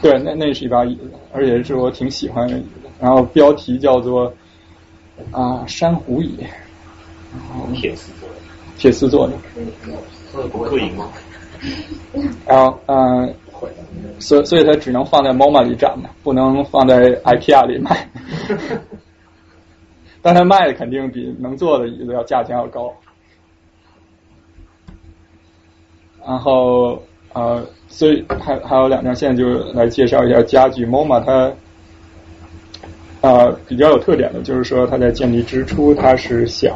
[0.02, 2.88] 对，那那是一把椅子，而且是我挺喜欢的椅子。
[3.00, 4.32] 然后标题叫做。
[5.32, 6.38] 啊，珊瑚椅，
[7.74, 8.36] 铁丝做的，
[8.78, 9.36] 铁丝做的，
[10.52, 11.10] 不刻印吗？
[12.46, 13.34] 然后，嗯，
[14.20, 18.08] 所所以它只能放在 MoMA 里展嘛，不能放在 IKEA 里卖。
[20.22, 22.94] 但它卖的肯定比能做的椅子要价钱要高。
[26.24, 27.02] 然后，
[27.32, 31.52] 呃，所以还还有两条线，就来介绍一下家具 MoMA 它。
[33.20, 36.72] 啊，比较有特点的就是说，它在建立之初，它是想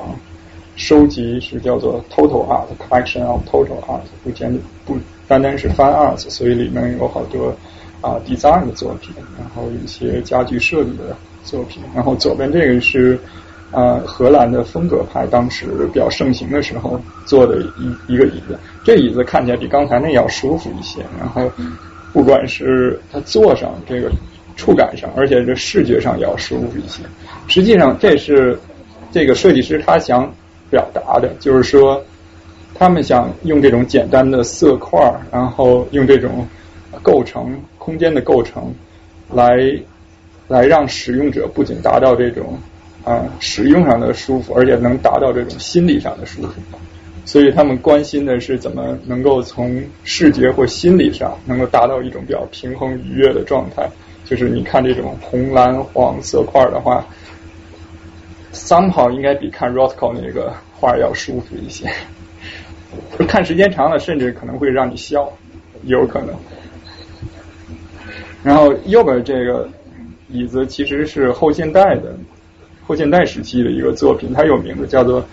[0.75, 4.53] 收集是叫做 total art collection of total art，不简
[4.85, 4.99] 不
[5.29, 7.55] 单单是 fine arts，所以里面有好多
[8.01, 11.81] 啊 design 的作品，然后一些家具设计的作品。
[11.95, 13.17] 然后左边这个是
[13.73, 21.01] 呃荷兰的风格派当时比较盛行的时候做的一一个椅子，这椅子看起来比刚才那要舒服一些。
[21.19, 21.51] 然后
[22.13, 24.11] 不管是它坐上这个。
[24.55, 27.03] 触感上，而且这视觉上也要舒服一些。
[27.49, 28.57] 实际上，这是
[29.11, 30.31] 这个设计师他想
[30.71, 32.05] 表达的，就是说，
[32.75, 35.01] 他们想用这种简单的色块，
[35.33, 36.47] 然后用这种
[37.03, 38.73] 构成空间的构成，
[39.33, 39.57] 来
[40.49, 42.59] 来让使用者不仅达到这种
[43.05, 46.53] 啊使用上的舒服，而且能达到这种心理上的舒服。
[47.25, 53.89] 所以，他们关心的是怎么能够从视觉或心理上能够达到一种比较平衡愉悦的状态。
[54.25, 57.07] 就是你看这种红蓝黄色块的话
[58.53, 61.89] ，somehow 应该比看 Rothko 那个画要舒服一些。
[63.29, 65.33] 看时间长了，甚至可能会让你笑，
[65.85, 66.35] 有可能。
[68.43, 69.69] 然后右边这个
[70.29, 72.17] 椅子其实是后现代的
[72.87, 75.25] 后现代时期的一个作品，它有名字叫做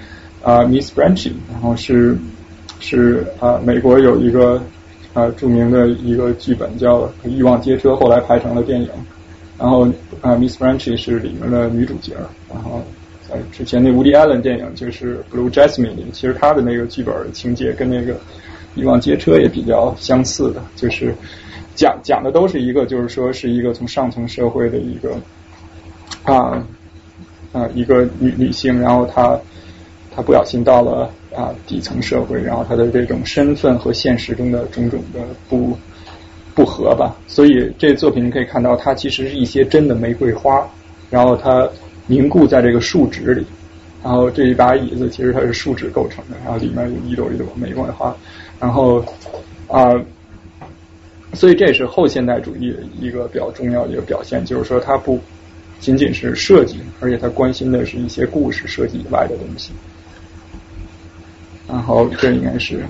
[0.43, 2.17] 啊 Miss Branchy，然后是
[2.79, 4.61] 是啊美国有一个。
[5.11, 8.87] 啊，著名的一个剧本叫《欲望街车》，后来拍成了电影。
[9.57, 9.87] 然后
[10.21, 12.13] 啊，Miss Branchy 是里面的女主角。
[12.47, 12.83] 然后
[13.27, 18.13] 在之前那 Woody Allen 电影就是《Blue Jasmine》，其实他的那个剧本情节跟那个
[18.75, 21.11] 《欲望街车》也比较相似的，就是
[21.73, 25.17] 讲讲的都是一个，就是说是一个从上层社会的一个
[26.21, 26.63] 啊
[27.51, 29.39] 啊一个女女性，然后她
[30.15, 31.09] 她不小心到了。
[31.29, 35.77] 啊，底层社会，然后她的这种身份和现实中的种种的不
[36.55, 40.67] 不合吧，所以这作品你可以看到，它其实是一些真的玫瑰花，
[41.11, 41.69] 然后它
[42.07, 43.45] 凝固在这个树脂里，
[44.03, 48.13] 然后这一把椅子其实它是树脂构成的，然后里面有一朵一朵玫瑰花，
[48.59, 49.05] 然后
[49.67, 49.93] 啊，
[51.33, 55.19] 所以这也是后现代主义一个比较重要的一个表现，就是说它不
[55.79, 59.71] 仅仅是设计，而且他关心的是一些故事设计以外的东西。
[61.67, 62.83] 然后这应该是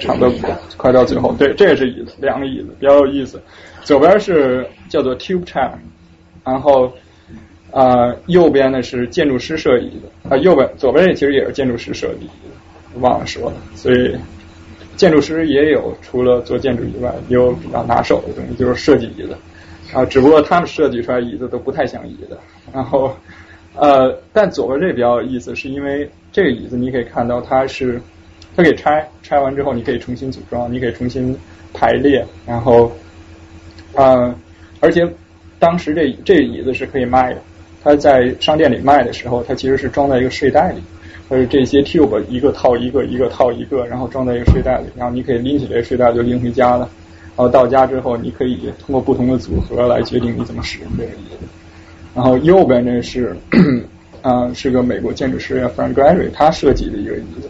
[0.00, 0.32] 差不多
[0.76, 1.32] 快到最后。
[1.38, 3.40] 对，这也是椅子，两个椅子比较有意思。
[3.84, 5.70] 左边是叫做 Tube Chair，
[6.44, 6.92] 然后
[7.70, 13.56] 啊右边呢是建筑师设计的啊右边左边这其实也是建筑师设计的，忘了说了。
[13.76, 14.14] 所以
[14.96, 19.36] 建筑师也有除了做建筑以外，也有比较拿手的东西，就是设计椅子
[19.92, 20.04] 啊。
[20.04, 22.38] 只不过他们设计出来椅子都不太像椅子，
[22.72, 23.14] 然后。
[23.80, 28.00] 呃，但左边这比较有意思，是因为这个椅子你可以看到它是，
[28.56, 31.36] 它可以拆，拆完之后你可以重新组装，你可以重新
[31.72, 32.90] 排列，然后，
[33.94, 34.34] 呃，
[34.80, 35.08] 而且
[35.60, 37.40] 当时这这椅子是可以卖的，
[37.84, 40.82] 它在商店里卖的时候，它其实是装在一个睡袋里，
[41.28, 46.88] 它是这些 tube 一个套一个，一个套一个，然后装在一个睡袋里，然后你可以拎起这个睡袋就拎回家了，
[47.38, 51.46] 然后到家之后你可以通过不同的组合来决定你怎么使用这个椅子。
[52.12, 53.36] 然后右边这是
[54.22, 57.48] 啊， 是个美国建筑师 Frank Gehry，他设计的一个椅子。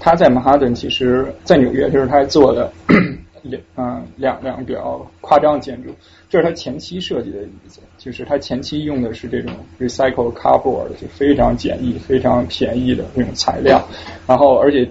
[0.00, 2.72] 他在曼哈顿，其实在纽约，就是他做的
[3.42, 5.90] 两嗯两两比较夸张的建筑。
[6.30, 13.86] 这是他前期设计的椅子，就是他前期用的是这种 recycle cardboard，就非常简易、非常便宜的那种材料。
[14.26, 14.88] 然后而且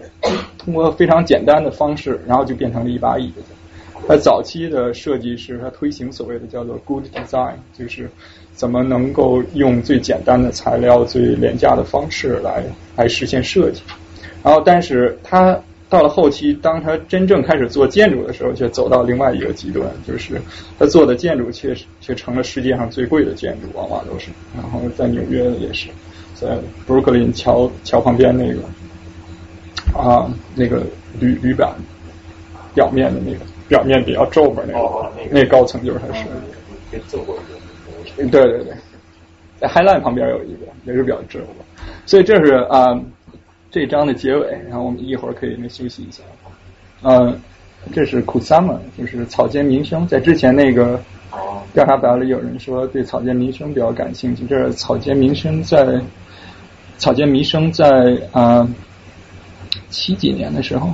[0.60, 3.42] 通过非常简单的方式，然后就变成了一把椅子。
[4.06, 8.10] 他早期的设计是他推行所谓的叫做 good design，就是。
[8.58, 12.64] 怎么能够用最简单的材料、最廉价的方式来
[12.96, 13.84] 来实现设计？
[14.44, 20.42] 然后，但是他到了后期，当他真正开始做建筑的时候，却走到另外一个极端，就是
[20.80, 24.32] 他做的建筑却却成了世界上最贵的建筑，往往都是。
[24.56, 25.90] 然后在纽约也是，
[26.34, 26.58] 在
[26.88, 28.62] 布鲁克林桥桥旁边那个
[29.96, 30.82] 啊，那个
[31.20, 31.76] 铝铝板
[32.74, 36.30] 表面的那个表面比较皱巴那个，那高层就是他设计
[36.98, 36.98] 的。
[38.18, 38.74] 对对对，
[39.60, 41.66] 在 Highline 旁边有一个，也是比较皱巴，
[42.06, 43.00] 所以这是啊
[43.70, 46.24] 这一章的结尾，然后我们一会儿可以那休息一下。
[47.04, 47.40] 嗯，
[47.94, 51.00] 这是 Kusama，就是草间弥生，在之前那个
[51.74, 56.02] 调查表里有人说对草间弥生比较感兴趣，这是草间弥生在
[56.98, 58.68] 草间弥生在啊
[59.90, 60.92] 七几年的时候，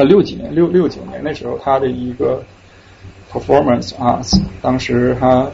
[0.00, 2.42] 呃六几年六六九年的时候，他的一个
[3.30, 4.20] performance 啊，
[4.62, 5.46] 当时他。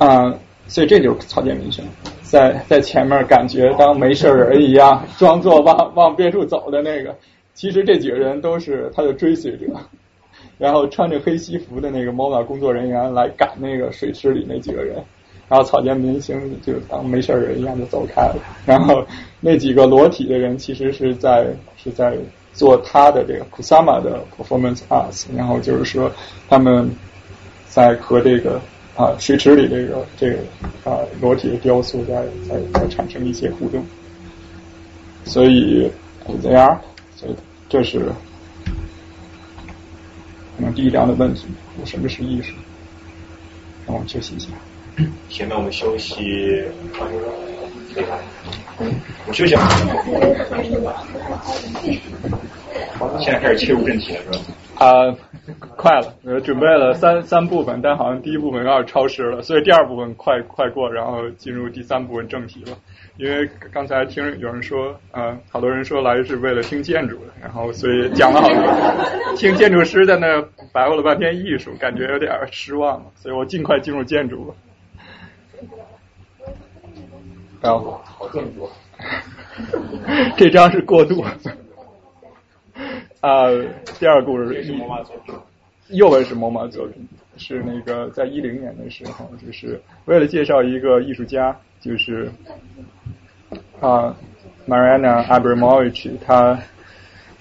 [0.00, 0.34] 啊，
[0.66, 1.84] 所以这就是草间弥生，
[2.22, 7.14] 在在前面感觉当没事人一样，装作往往别处走的那个，
[7.54, 9.66] 其实这几个人都是他的追随者，
[10.58, 14.96] 然后穿着黑西服的那个 MoMA 工作人员来赶那个水池里那几个人，
[15.48, 18.36] 然后草间弥生就当没事人一样就走开了，
[18.66, 19.06] 然后
[19.40, 21.46] 那几个裸体的人其实是在
[21.76, 22.16] 是在
[22.56, 26.10] 做他的这个 Kusama 的 performance arts，然后就是说
[26.48, 26.90] 他们
[27.68, 28.60] 在和这个。
[28.96, 30.38] 啊，水池里这个这个
[30.82, 33.84] 啊裸体的雕塑在在在产生一些互动，
[35.26, 35.92] 所以
[36.40, 36.80] 怎样？
[37.14, 37.36] 所以
[37.68, 37.98] 这是
[40.56, 41.44] 可能第一章的问题：
[41.84, 42.54] 什么是艺术？
[43.86, 44.48] 让我们休息一下。
[45.28, 46.64] 现在我们休息。
[49.26, 49.56] 我休息。
[53.20, 54.38] 现在开始切入正题了，是吧？
[54.76, 55.14] 啊，
[55.76, 62.76] 快了，呃，准备了三三部分，但好像第一部分有点超时了，所以第二部分快快过，然后进入第三部分正题了。
[63.16, 68.56] 因为刚才听有人说，呃，好多人说来是为了听建筑的，然后所以讲了好多，
[69.36, 70.42] 听建筑师在那
[70.72, 74.54] 白话了半天艺术，感觉有点失望了，所以我尽快进入建筑吧。
[77.66, 78.68] 好，好建筑。
[80.36, 81.24] 这张是过渡。
[83.20, 83.48] 啊，
[83.98, 84.62] 第二个故事，
[85.88, 92.30] 右边是某马作品，是那个在一零年的时候，就是为了介绍一个艺术家，就是
[93.80, 94.14] 啊
[94.68, 96.58] ，Mariana Abramovich，他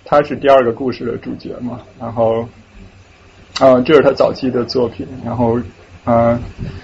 [0.04, 2.48] 他是第二个故事的主角嘛，然后
[3.60, 5.60] 啊，这是他早期的作品，然后
[6.06, 6.40] 嗯，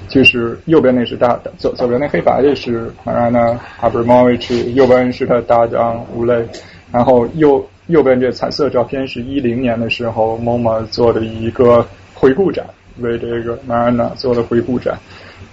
[0.07, 6.47] 就是右边那是大左左边那黑白的是 Mariana Abramovich，右边是他搭档吴磊，
[6.91, 7.65] 然后右。
[7.87, 12.65] 右边这彩色照片是一零年的时候，MoMA 做的一个回顾展，
[12.99, 14.97] 为这个 Marana 做的回顾展。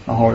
[0.06, 0.32] 然后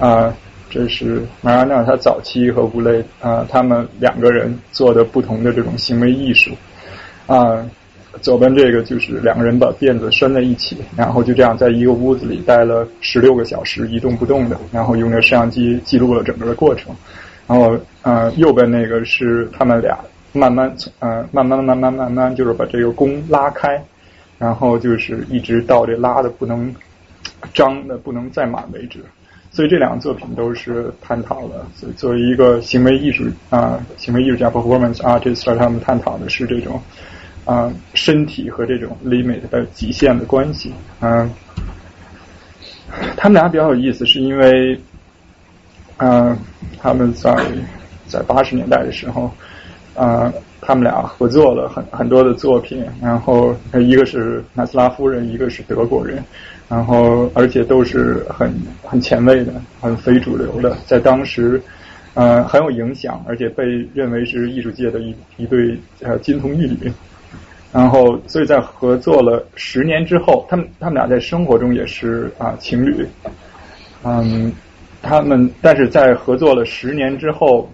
[0.00, 0.34] 啊，
[0.68, 6.50] 这是 Marana 他早期和吴磊啊他们两个人做的不同的这种行为艺术。
[7.28, 7.64] 啊，
[8.20, 16.94] 左边这个就是两个人把辫子拴在一起，然后就这样在一个屋子里待了十六个小时一动不动的，然后用那个摄像机记录了整个的过程。
[17.46, 19.98] 然后啊，右边那个是他们俩。
[20.34, 23.78] 慢慢从呃慢慢慢慢慢慢就是把这个弓拉开，
[24.38, 26.74] 然后就是一直到这拉的不能
[27.52, 29.00] 张的不能再满为止，
[29.50, 36.80] 所以这两个作品都是探讨了，所以作为一个行为艺术啊，行为艺术家 performance artist，他们探讨的是这种
[37.44, 40.72] 啊身体和这种 limit 的极限的关系。
[41.00, 41.30] 嗯，
[43.16, 44.78] 他们俩比较有意思，是因为
[45.98, 46.36] 嗯
[46.80, 47.34] 他们在
[48.06, 49.30] 在八十年代的时候
[49.94, 50.32] 啊。
[50.64, 56.22] 他们俩合作了很很多的作品，然后一个是南斯拉夫人，一个是德国人，
[56.68, 61.60] 然后而且都是很很前卫的，很非主流的，在当时
[62.14, 66.92] 呃很有影响，而且被认为是艺术界的一一对呃金童玉女。
[67.72, 73.06] 然后所以在合作了十年之后，他们他们俩在生活中也是啊情侣，
[74.04, 74.52] 嗯，
[75.00, 77.68] 他们但是在合作了十年之后，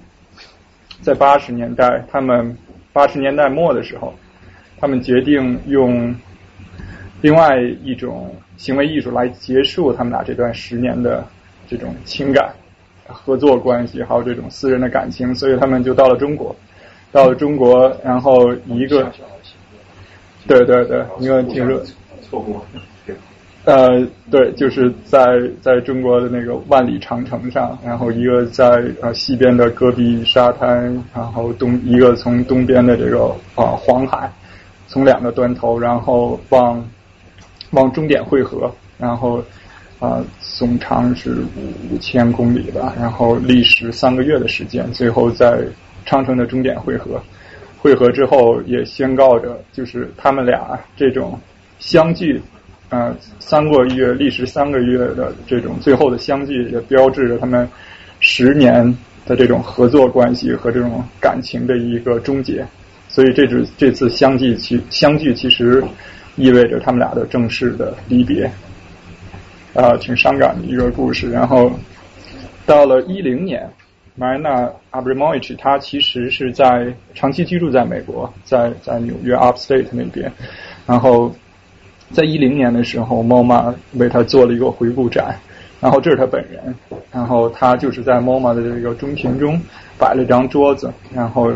[1.02, 2.56] 在八十年代他们。
[2.90, 4.12] 八十年代末的时候，
[4.80, 6.12] 他们决定用
[7.20, 11.24] 另外一种行为艺术来结束他们俩这段十年的
[11.68, 12.52] 这种情感
[13.06, 16.56] 合作关系，还有这种私人的感情，所以他们就到了中国，
[17.12, 19.12] 到了中国，然后一个，
[20.48, 21.80] 对对对，因为听说
[22.22, 22.64] 错过。
[23.64, 33.26] 呃，对，就是在在中国的那个万里长城上，然后一个在呃西边的戈壁沙滩，然后东一个从东边的这个
[33.56, 34.32] 啊黄海，
[34.86, 36.82] 从两个端头，然后往
[37.72, 39.44] 往终点汇合，然后
[39.98, 41.36] 啊总长是
[41.92, 45.60] 五千公里吧，然后历时三个月的时间，最后在
[46.06, 47.20] 长城的终点汇合，
[47.89, 51.40] 汇合之后也宣告着，就是他们俩这种
[51.78, 52.39] 相聚。
[52.90, 57.66] 呃，三个月历时三个月的这种最后的相聚，也标志着他们
[58.20, 58.94] 十年
[59.24, 62.66] 的这种合作关系和这种感情的一个终结。
[63.09, 65.82] 所以这次这次相聚其相聚其实
[66.36, 68.51] 意味着他们俩的正式的离别，
[69.73, 71.31] 啊，挺伤感的一个故事。
[71.31, 71.73] 然后
[72.66, 73.66] 到了一零年
[74.18, 80.30] ，Marina Abramovich 他其实是在长期居住在美国，在在纽约 Upstate 那边，
[80.86, 81.32] 然后。
[82.10, 85.38] 在一零年的时候，MoMA 为他做了一个回顾展，
[85.78, 86.74] 然后这是他本人，
[87.12, 89.60] 然后他就是在 MoMA 的这个中庭中
[89.98, 91.52] 摆了一张桌子，然后，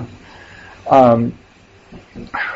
[0.91, 1.33] 嗯，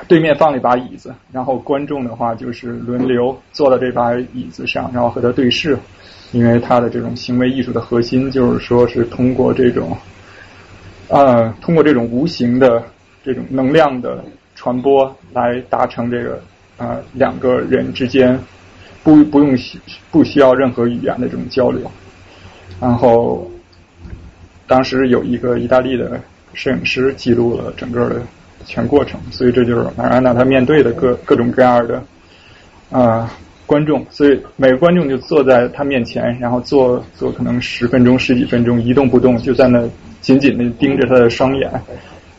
[0.06, 5.78] 对面放了一把椅子，然后观众的话就是轮流坐在这把椅子上，然后和他对视，
[6.36, 9.96] 因为他的这种行为艺术的核心就是说是通过这种，
[11.08, 12.82] 呃，通过这种无形的
[13.24, 14.22] 这种能量的
[14.54, 16.40] 传播来达成这个。
[16.78, 18.38] 啊，两个人之间
[19.02, 19.56] 不不用
[20.10, 21.90] 不需要任何语言的这种交流。
[22.78, 23.50] 然后
[24.66, 26.20] 当时有一个意大利的
[26.52, 28.20] 摄影师记录了整个的
[28.66, 32.02] 全过程，所以这就是马安娜她面对的各各种各样的
[32.90, 33.32] 啊
[33.66, 39.86] 观众，所以每个观众就坐在他面前，然后坐坐可能十分钟十几分钟一动不动，就在那
[40.20, 41.70] 紧紧的盯着他的双眼，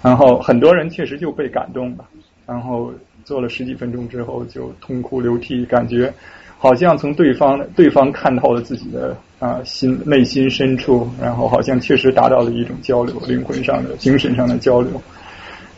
[0.02, 2.06] 然后很多人确实就被感动了，
[2.46, 2.92] 然后。
[3.28, 6.14] 坐了十几分钟之后就痛哭流涕，感觉
[6.58, 14.92] 好像从对方对方看透了自己的啊心内心深处，然后好像确实达到了一种交流，灵魂上的、精神上的交流。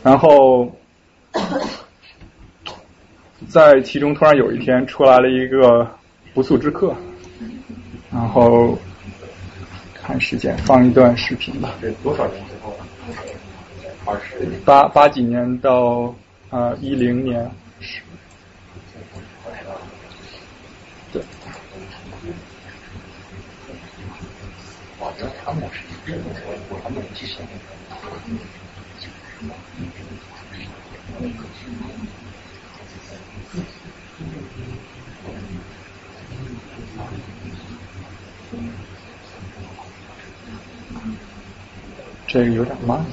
[0.00, 0.70] 然后
[3.48, 5.88] 在其中突然有一天出来了一个
[6.34, 6.94] 不速之客，
[8.12, 8.78] 然后
[9.94, 11.74] 看时间放一段视频吧。
[11.80, 12.76] 这多少年之后？
[14.04, 16.14] 二十八八几年到。
[16.50, 17.48] 啊，一零年
[17.78, 18.00] 是，
[21.12, 21.22] 对。
[24.98, 26.24] 我觉得他们是真的，
[26.68, 27.38] 我他们其实。
[42.32, 43.04] 这个有点慢。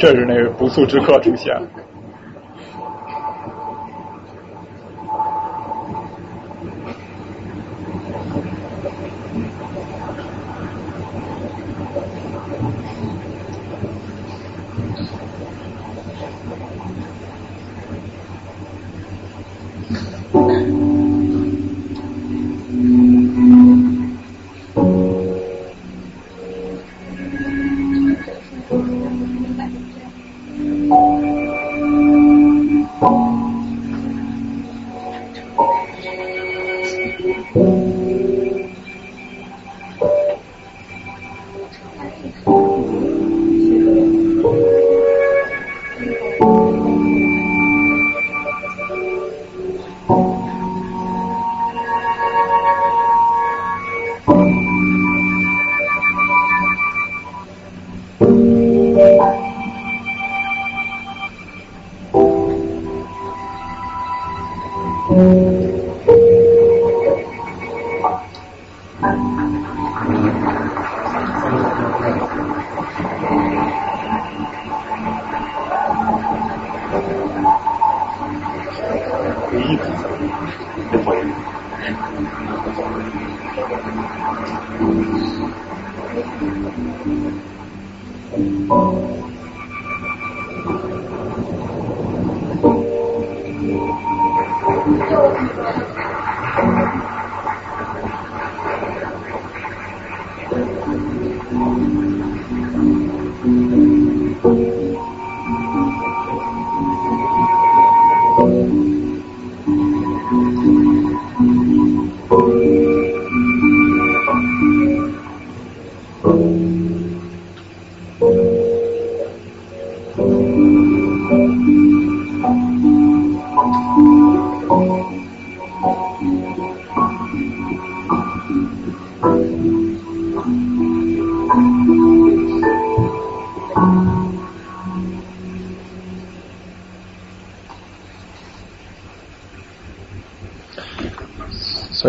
[0.00, 1.54] 这是那个不速之客出现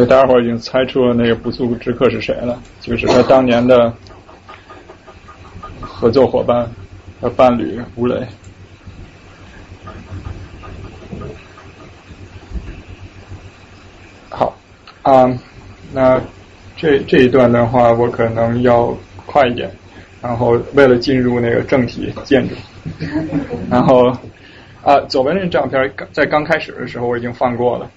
[0.02, 3.94] 所以大家伙已经猜出了那个不速之客是谁了，就是他当年的
[5.80, 6.68] 合作伙伴
[7.22, 8.26] 和伴侣吴磊。
[14.28, 14.58] 好，
[15.04, 15.32] 啊，
[15.94, 16.20] 那
[16.76, 18.98] 这这一段的话，我可能要
[19.28, 19.70] 快一点，
[20.20, 22.56] 然后为了进入那个正题建筑，
[23.70, 24.12] 然后
[24.84, 27.88] 啊，左边那张照片在刚开始的时候我已经放过了。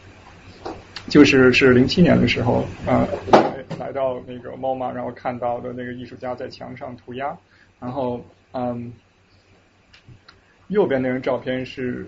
[1.14, 3.06] 就是是零七年的时候，呃，
[3.78, 7.32] 来到那个 MoMA，然后看到的那个艺术家在墙上涂鸦，
[7.78, 8.20] 然后
[8.50, 8.92] 嗯，
[10.66, 12.04] 右边那张照片是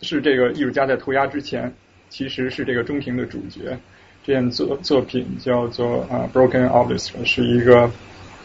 [0.00, 1.72] 是这个艺术家在涂鸦之前，
[2.08, 3.78] 其实是这个中庭的主角。
[4.24, 7.88] 这件作作品叫做啊 Broken Obelisk，是一个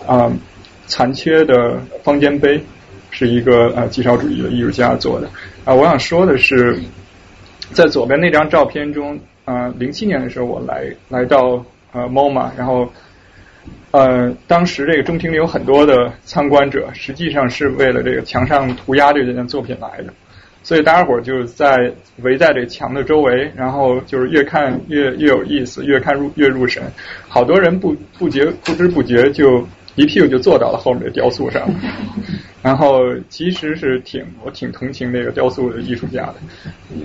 [0.05, 0.31] 啊
[0.85, 2.63] 残缺的方尖碑，
[3.09, 5.27] 是一个呃极少主义的艺术家做的。
[5.65, 6.79] 啊，我想说的是，
[7.71, 9.19] 在左边那张照片中。
[9.45, 12.91] 呃，零七年的时候，我来来到呃 MoMA，然后
[13.91, 20.13] 呃，当时这个中庭里有很多的参观者，实际上是为了这个墙上涂鸦这件作品来的，
[20.63, 26.83] 所以大家伙儿就是在围在这墙的周围，然后就是越看越越有意思，越看入越入神，
[27.27, 29.67] 好多人不不觉不知不觉就。
[29.95, 31.69] 一屁股就坐到了后面的雕塑上，
[32.63, 36.35] 然后其实是挺我挺同情那个雕塑的艺术家的。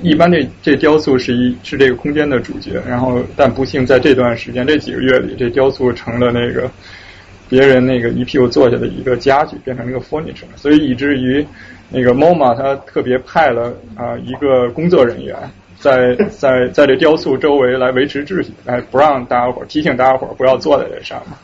[0.02, 6.70] 一般这这雕塑是一是这个空间的主角，然后但不幸在这段时间这几个月里，这雕塑成了那个
[7.48, 11.44] 别人那个一屁股坐下的一个家具，变成了一个 furniture，所以以至于
[11.90, 15.36] 那个 MoMA 他特别派了啊一个工作人员
[15.78, 21.36] 在 在在这雕塑周围来维持秩序，来不让大家伙提醒大家伙不要坐在这上面。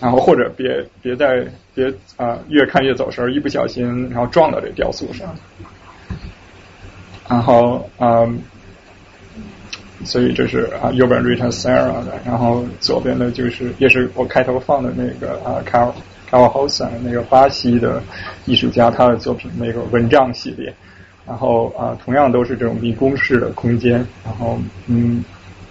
[0.00, 1.44] 然后或者别别再
[1.74, 5.34] 别啊，越看越走神，一不小心然后撞到这雕塑上。
[7.28, 8.40] 然后嗯，
[10.04, 15.92] 所以这是啊右边 Rita Sara 的，然后左边的就是也是我开头放的那个啊 Carl
[16.30, 18.02] Carl Hosen 那个巴西的
[18.46, 20.74] 艺术家他的作品那个蚊帐系列。
[21.26, 24.58] 然后啊，同样都是这种迷宫式的空间，然后
[24.88, 25.22] 嗯，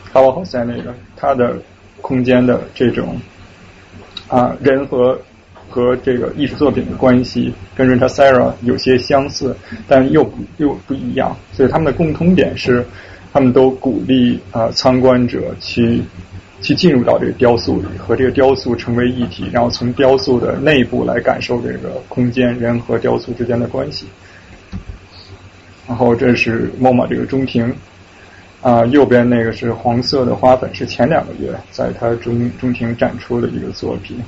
[0.09, 1.57] 卡瓦好在那个它的
[1.99, 3.19] 空间的这种
[4.29, 5.19] 啊人和
[5.69, 9.55] 和这个艺术作品的关系跟 Renta Sara 有些相似，
[9.87, 12.85] 但又又不一样，所以他们的共通点是，
[13.33, 16.01] 他们都鼓励啊参观者去
[16.61, 24.07] 去进入到这个雕塑里，和这个雕塑成为一体，然后从雕塑的内部来感受这个空间人和雕塑之间的关系。
[25.87, 27.73] 然后这是 MoMA 这个中庭，
[28.61, 34.21] 啊，右边那个是黄色的花粉，是前两个月在它中中庭展出的一个作品，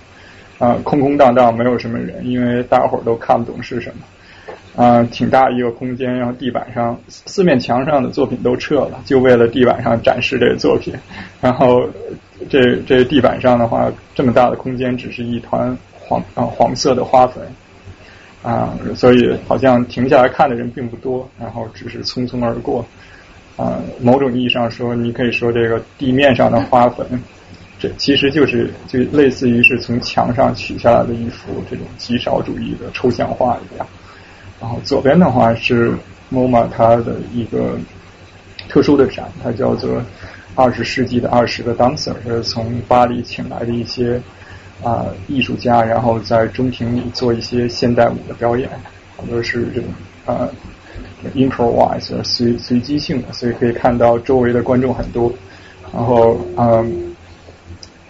[0.57, 10.93] 啊，空空荡荡，没有什么人，因为大伙儿都看不懂是什么，啊，挺大一个空间，然后地板上四面墙上的作品都撤了，就为了地板上展示这个作品，
[11.41, 11.83] 然后
[12.49, 17.43] 这这地板上的话，这么大的空间，只是一团黄啊黄色的花粉。
[18.43, 22.83] 啊，所以好像停下来看的人并不多，然后只是匆匆而过。
[23.61, 27.05] 啊，某种意义上说，你可以说这个地面上的花粉，
[27.77, 33.85] 这其实就是就类似于是从墙上取下来的一幅这种极少主义的抽象画一样。
[34.59, 35.93] 然后左边的话是
[36.31, 37.77] MoMA 它的一个
[38.67, 40.01] 特殊的展，它叫做
[40.55, 44.19] 二十世纪的二十个 dancer，是从巴黎请来的一些。
[44.83, 48.67] 啊，艺术家，然后在中庭里做一些现代舞的表演，
[49.15, 49.87] 好多是这种
[50.25, 50.49] 啊
[51.35, 55.31] ，improvise 随随机性的，所以可以看到周围的观众很多。
[55.93, 57.15] 然后，嗯，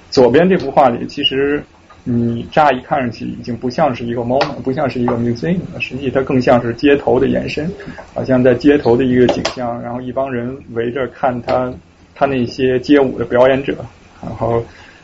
[0.10, 1.64] 左边这幅画里，其实
[2.04, 7.72] 你乍一看上去已经不像是一个 moment，不像是一个 museum，实际它更像是街头的延伸，
[8.14, 11.74] 好像在街头的一个景象，然后一帮人围着看他
[12.14, 13.76] 他那些街舞的表演者。
[14.22, 14.64] 然后，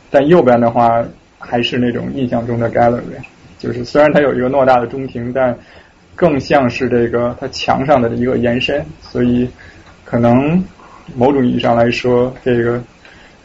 [0.10, 1.06] 但右边的话。
[1.40, 3.22] 还是那种印象中的 gallery，
[3.60, 5.56] 就是虽然它有一个偌大的中庭，但
[6.18, 9.48] 更像是这个它墙上的一个延伸，所以
[10.04, 10.62] 可能
[11.16, 12.84] 某种意义上来说，这个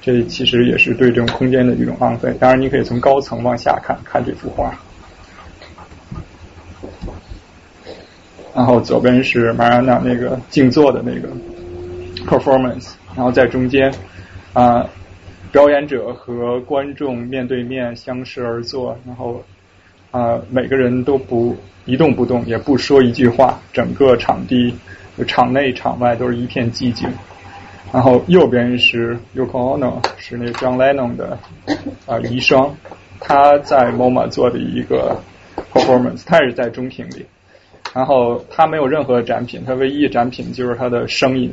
[0.01, 2.35] 这其实也是对这种空间的一种浪费。
[2.41, 4.75] 当然，你可以从高层往下看看这幅画。
[8.55, 11.29] 然后左边是马安娜那个静坐的那个
[12.27, 13.95] performance，然后在中间
[14.53, 14.89] 啊。
[15.53, 19.45] 表演者和观众面对面相视而坐，然后
[20.13, 24.73] 啊，每个人都不一动不动，也不说一句话，整个场地
[25.27, 27.11] 场内场外都是一片寂静。
[27.93, 31.37] 然后右边是 Yoko Ono，是那 John Lennon 的
[32.07, 32.71] 啊遗孀，
[33.19, 35.21] 他在 MoMA 做的一个
[35.73, 37.27] performance，他也是在中庭里。
[37.93, 41.53] 然后他没有任何展品，他唯一展品就是他的声音。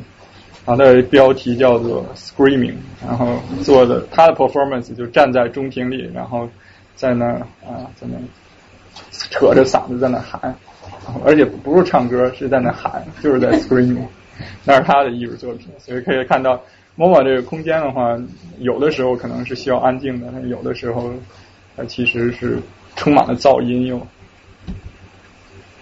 [0.66, 6.48] 它的标题叫做 Screaming，然后做的他的 performance 就站在中庭里，然后
[6.94, 7.26] 在那
[7.66, 8.18] 啊在那
[9.30, 10.56] 扯着嗓子在那喊，
[11.26, 14.06] 而且不是唱歌，是在那喊，就是在 Screaming，
[14.64, 16.62] 那是他的艺术作品，所以可以看到
[16.98, 18.18] MoMA 这个空间的话，
[18.60, 21.12] 有的时候可能是需要安静的，但有的时候
[21.76, 22.60] 它其实是
[22.96, 24.06] 充满了噪音用，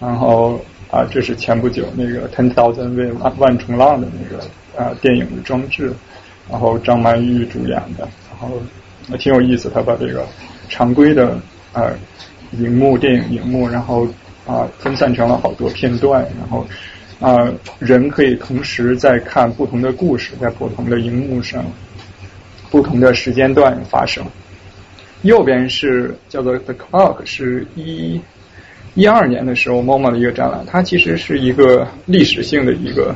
[0.00, 0.60] 然后
[0.90, 4.44] 啊这是前不久那个 Ten Thousand w 万万重浪的那个。
[4.76, 5.92] 啊，电影的装置，
[6.48, 8.48] 然后张曼玉主演的，然后
[9.18, 9.68] 挺有意思。
[9.68, 10.24] 他把这个
[10.68, 11.36] 常规的
[11.72, 11.90] 啊
[12.52, 14.06] 荧幕电影荧幕，然后
[14.46, 16.66] 啊分散成了好多片段，然后
[17.20, 21.64] 啊人可以同时在看不同的故事，在不同的荧幕上，
[22.70, 24.24] 不同的时间段发生。
[25.22, 28.20] 右边是叫做 The Clock，是一
[28.94, 33.14] 一二年的时候 MoMA 的一个展览，它其实是一个历史性的一个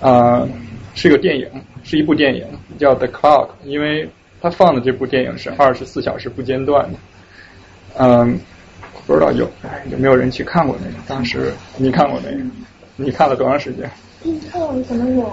[0.00, 0.48] 啊。
[0.94, 1.48] 是个电影，
[1.82, 2.44] 是一部电影，
[2.78, 4.06] 叫《The Clock》，因为
[4.42, 6.98] 它放的这部电影是二十四小时不间断的。
[7.98, 8.38] 嗯，
[9.06, 9.48] 不知道有
[9.90, 10.94] 有没有人去看过那个？
[11.06, 12.38] 当时你看过那个？
[12.96, 13.90] 你看了多长时间？
[14.50, 15.32] 看了可能有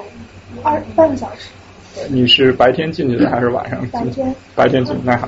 [0.64, 1.50] 二半个小时。
[2.10, 3.86] 你是白天进去的还是晚上？
[3.90, 4.34] 白天。
[4.56, 5.28] 白天进那好。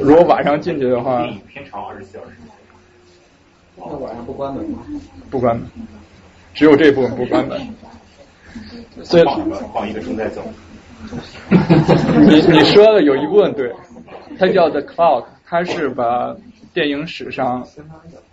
[0.00, 2.36] 如果晚上进去的话，片长二十四小时。
[3.78, 4.78] 那晚上不关门吗？
[5.30, 5.66] 不关门，
[6.54, 7.60] 只有这部分不关门。
[9.02, 9.24] 所以
[9.72, 10.42] 放一个钟在走。
[12.26, 13.70] 你你说的有一部分对，
[14.38, 16.34] 它叫 The Clock，它是把
[16.74, 17.66] 电影史上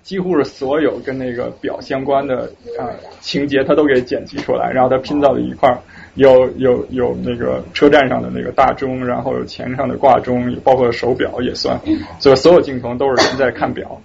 [0.02, 2.90] 几乎是所有跟那个表相关的啊
[3.22, 5.77] 情节，它都给剪辑出来，然后它拼到了一块儿。
[6.15, 11.80] 有有有那个车站上的那个大钟，然后有钱上的挂钟，包括手表也算，
[12.19, 13.99] 所以所有镜头都是人在看表。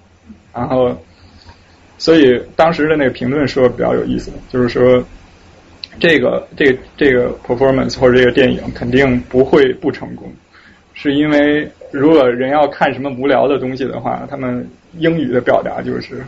[0.55, 0.97] 然后，
[1.99, 5.03] 所以当时的那个评论说比较有意思，就是说。
[6.01, 10.33] 这个这个这个 performance 或者这个电影肯定不会不成功，
[11.01, 14.69] 是因为如果人要看什么无聊的东西的话，他们
[14.99, 16.25] 英语的表达就是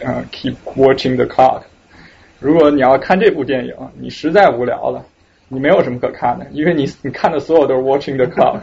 [0.00, 1.62] 呃 keep watching the clock，
[2.38, 5.04] 如果你要看这部电影，你实在无聊了。
[5.48, 8.58] 你没有什么可看的，因为你你看的所有都是 watching the clock。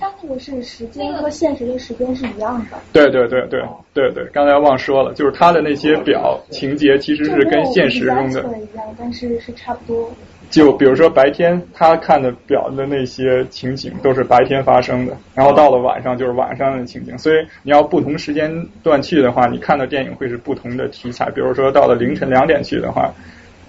[0.00, 2.78] 它那个是时间和现实的时间是一样的。
[2.92, 3.60] 对对对对
[3.92, 10.10] 对对，刚才忘说了，就是他的那些表情节其实是跟现实中的一样，但是是差不多。
[10.54, 21.30] 就比如说白天他看的表的那些情景都是白天发生的，然后到了晚上就是晚上的情景，所以你要不同时间段去的话，你看的电影会是不同的题材。
[21.30, 23.12] 比如说到了凌晨两点去的话。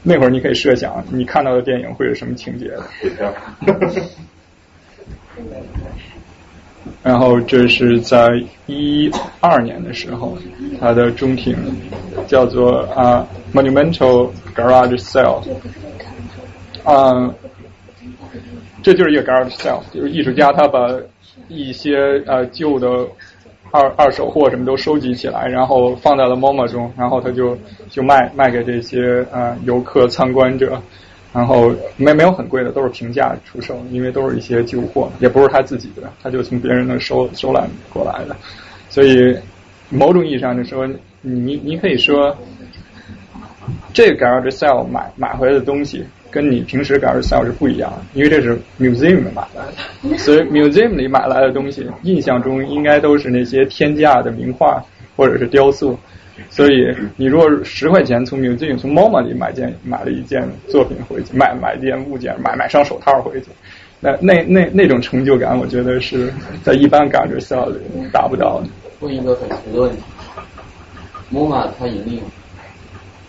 [0.08, 2.84] 那会儿你可以设想你看到的电影会是什么情节的。
[7.02, 9.10] 然后这是在一
[9.40, 10.38] 二年的时候，
[10.80, 11.58] 它的中庭
[12.28, 15.42] 叫做啊 Monumental Garage Sale。
[16.86, 17.34] 嗯，
[18.82, 20.90] 这就是一个 Garage Sale，就是艺术家他把
[21.48, 23.08] 一些呃旧的。
[23.72, 27.58] 二二手货什么都收集起来，然后放在了 MoMA 中，然后他就
[27.90, 30.82] 就卖卖给这些呃游客参观者，
[31.34, 38.38] 然后没没有很贵的，都是平价出售，因为都是一些旧货，也不是他自己的，他就从别人那收收揽过来的，
[38.88, 39.36] 所以
[39.90, 40.88] 某种意义上就说，
[41.20, 42.34] 你你可以说，
[43.94, 46.06] 这个 garage sale 买买回来的东西。
[46.36, 49.64] 跟你平时 garage sale 是不一样的，因为这是 museum 买来
[50.12, 54.84] 的，所以 museum 里买来的东西，印象中应该都是那些天价的名画
[55.16, 55.98] 或者是雕塑，
[56.50, 63.48] 所以你如果十块钱从 museum 从 MoMA 里买件买了一件作品回去，买买一件物件，买买双手套回去，
[64.02, 66.34] 那那那那种成就感，我觉得是
[66.64, 67.80] 在一般 garage sale 里
[68.12, 68.68] 达不到的。
[69.00, 70.04] 问一个很俗的问题
[71.34, 72.26] ，MoMA 它盈利吗？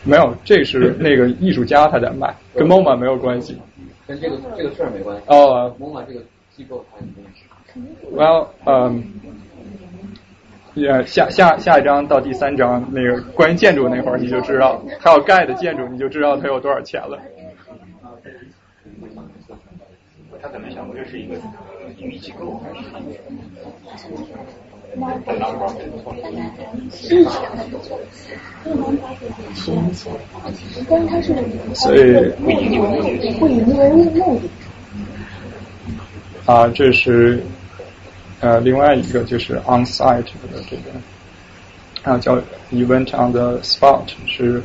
[0.02, 3.60] 没有，这是那个艺术家他在卖，跟 MoMA 没有关系。
[4.06, 5.22] 跟这个这个事儿没关系。
[5.26, 6.20] 哦，MoMA 这个
[6.56, 7.42] 机构它有关系。
[8.10, 9.12] Well，嗯，
[10.74, 17.20] 也下下下一章到第三章那个关于建筑那会儿你就知道，他要盖的建筑你就知道它有多少钱了。
[20.40, 21.34] 他可能想过这是一个
[21.98, 22.70] 盈利机构还
[23.98, 24.06] 是？
[31.74, 31.98] 所以
[32.38, 34.48] 不以为目的。
[36.46, 37.42] 啊，这是
[38.40, 40.92] 呃另外一个就是 on site 的这个
[42.10, 42.36] 啊叫
[42.72, 44.62] event on the spot，是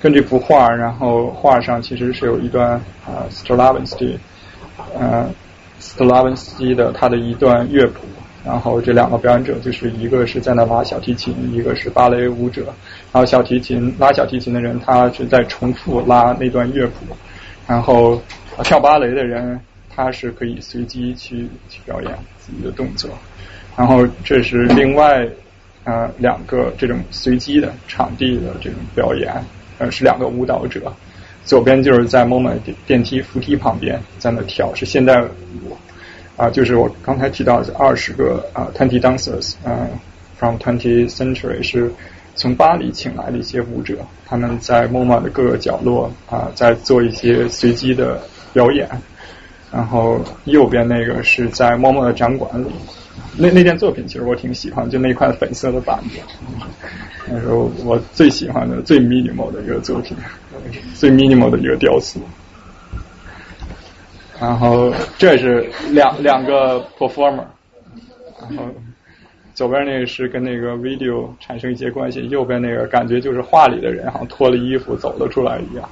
[0.00, 2.72] 根据幅画，然后画上其实是有一段
[3.06, 4.18] 啊 Stravinsky，
[4.98, 5.30] 呃
[5.80, 8.00] Stravinsky 的他的一段乐谱。
[8.44, 12.64] 然后这两个表演者就是一个是在那拉小提琴，一个是芭蕾舞者。
[13.12, 17.06] 然后小提琴拉小提琴的人，他是在重复拉那段乐谱。
[17.68, 18.20] 然后
[18.64, 23.10] 跳芭蕾的人，他是可以随机去去表演自己的动作。
[23.76, 25.26] 然后这是另外
[25.84, 29.32] 呃两个这种随机的场地的这种表演，
[29.78, 30.92] 呃是两个舞蹈者。
[31.44, 35.76] 左边就是在 moment 电梯扶梯旁边在那跳，是现代舞。
[36.42, 39.86] 啊，就是我刚才提到的二十个啊，twenty dancers，啊
[40.36, 41.88] ，from twenty century 是
[42.34, 43.94] 从巴黎请来的一些舞者，
[44.26, 48.20] 他们在 MoMA 的各个角落啊，在做一些随机的
[48.52, 48.88] 表演。
[49.70, 52.66] 然后右边那个是在 MoMA 的展馆里，
[53.36, 56.18] 那那件作品其实我挺喜欢，就那块粉色的板子，
[57.30, 57.46] 那是
[57.84, 60.16] 我最喜欢的最 minimal 的一个作品，
[60.96, 62.20] 最 minimal 的一个雕塑。
[64.42, 67.44] 然后这是两两个 performer，
[68.40, 68.64] 然后
[69.54, 75.88] 左边那个是跟那个 video 产生一些关系，右边那个感觉就是画里的人好像脱了衣服走了出来一样。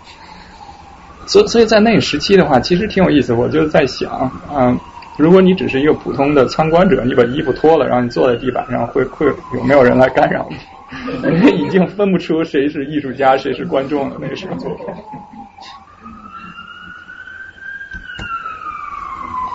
[1.26, 3.32] 所所以在那个时期的话，其实挺有意思。
[3.32, 4.76] 我就在想，嗯，
[5.16, 10.56] 如果你只是一个普通的参观者，你把衣服脱了，然后你坐在地板上，会会有没有人来干扰你？
[11.64, 14.16] 已经分不出谁是艺术家，谁是观众了。
[14.20, 14.76] 那个时候。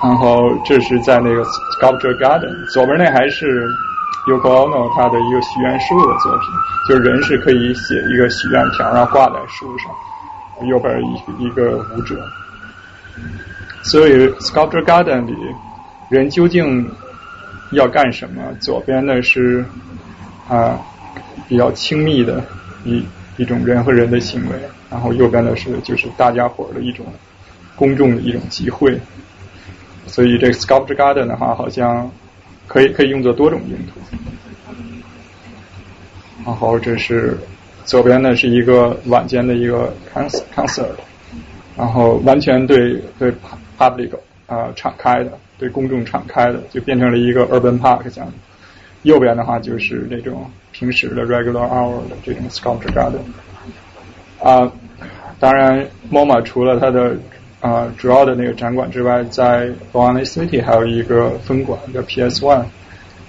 [0.05, 3.67] 然后这是在那个 Sculpture Garden，左边那还是
[4.27, 6.49] Yoko Ono 他的一个许愿树的作品，
[6.87, 9.87] 就是人是可以写一个许愿条，然后挂在树上。
[10.67, 12.23] 右边一一个舞者，
[13.81, 15.35] 所以 Sculpture Garden 里
[16.09, 16.87] 人究竟
[17.71, 18.43] 要干什么？
[18.61, 19.65] 左边的是
[20.47, 20.79] 啊
[21.47, 22.43] 比较亲密的
[22.83, 23.03] 一
[23.37, 24.55] 一种人和人的行为，
[24.91, 27.03] 然后右边的是就是大家伙的一种
[27.75, 29.01] 公众的一种集会。
[30.07, 32.09] 所以这个 sculpture garden 的话，好像
[32.67, 33.99] 可以可以用作多种用途。
[36.45, 37.37] 然后这是
[37.85, 40.85] 左边呢是一个晚间的一个 concerto，
[41.75, 43.33] 然后完全对对
[43.79, 44.11] public
[44.45, 48.33] 啊敞开的，对公众敞开的，就变成了一个 urban park 项目。
[49.03, 53.21] 右边的话就是那种平时的 regular hour 的这种 sculpture garden。
[54.43, 54.71] 啊，
[55.39, 57.17] 当然，MoMA 除了它的
[57.65, 62.65] 啊主要的那个展馆之外，在 b o n n City 还有一个分馆叫 PS One，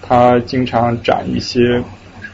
[0.02, 1.82] 它经常展一些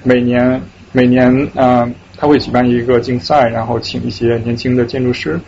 [0.02, 0.60] 每年
[0.90, 5.40] 每年啊，它会举办一个竞赛，然后请一些年轻的建筑师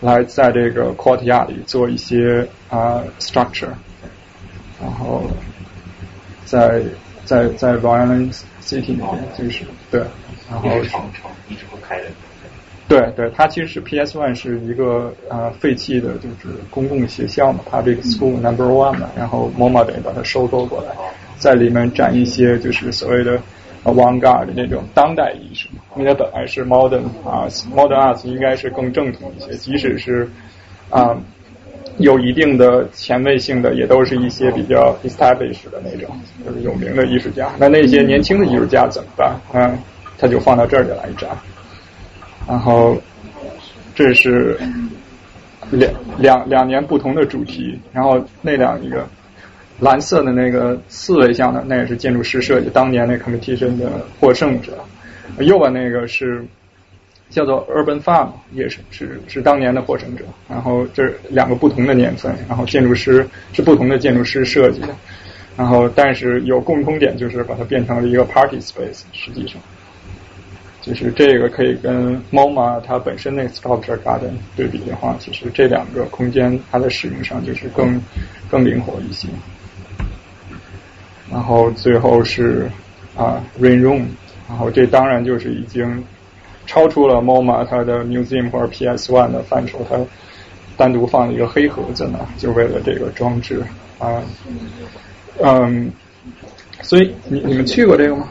[0.00, 3.68] 来在这个 Courtyard 里做一些啊 structure，
[4.80, 5.30] 然后
[6.44, 6.82] 在
[7.24, 10.00] 在在 b o n n City 那边就是对，
[10.50, 10.68] 然后
[11.48, 12.06] 一直会开的。
[12.90, 20.92] 对对，它其实是 PS One 是一个呃废弃的，就是公共学校嘛，Public School Number One 嘛，然后 MoMA 等于把它收购过来，
[21.38, 23.40] 在里面展一些就是所谓的
[23.84, 30.28] Avant-garde 那种当代艺术，因为它本来是 Modern Arts，Modern Arts 应该是更正统一些，即使是
[30.90, 31.16] 啊
[31.98, 36.10] 有一定的前卫性的，也都是一些比较 established 的那种，
[36.44, 37.52] 就是有名的艺术家。
[37.56, 39.32] 那那些年轻的艺术家怎么办？
[39.54, 39.78] 嗯，
[40.18, 41.30] 他就放到这儿就来展。
[42.48, 43.00] 然后，
[43.94, 44.58] 这是
[45.70, 47.78] 两两两年不同的主题。
[47.92, 49.06] 然后那两一个
[49.78, 54.72] 蓝色的那个四维像的，那也是建筑师设计，当年那 competition 的获胜者。
[55.38, 56.44] 右边那个是
[57.28, 60.24] 叫做 Urban Farm，也是是是当年的获胜者。
[60.48, 64.88] 然后这两个不同的年份，然后建筑师是不同的建筑师设计的。
[65.56, 69.60] 然后但是有共通点，就是把它变成了一个 party space，实际上。
[70.82, 78.00] 就是这个可以跟 MoMA 它本身那个 Sculpture Garden 对比的话，其实这两个空间它的使用上就是更
[78.50, 79.28] 更灵活一些。
[81.30, 82.70] 然后最后是
[83.14, 84.04] 啊 Rain Room，
[84.48, 86.02] 然后这当然就是已经
[86.66, 89.98] 超出了 MoMA 它的 Museum 或者 PS One 的范畴，它
[90.78, 93.62] 单独放了一个黑盒子呢，就为了这个装置
[93.98, 94.22] 啊。
[95.42, 95.92] 嗯，
[96.80, 98.28] 所以你你们去过这个吗？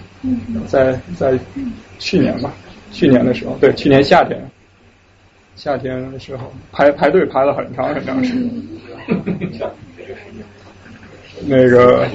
[0.68, 1.38] 在在。
[2.00, 2.52] 去年吧，
[2.92, 4.42] 去年的时候，对，去年夏天，
[5.56, 9.70] 夏天的时候排排队排了很长很长时间。
[11.46, 12.08] 那个，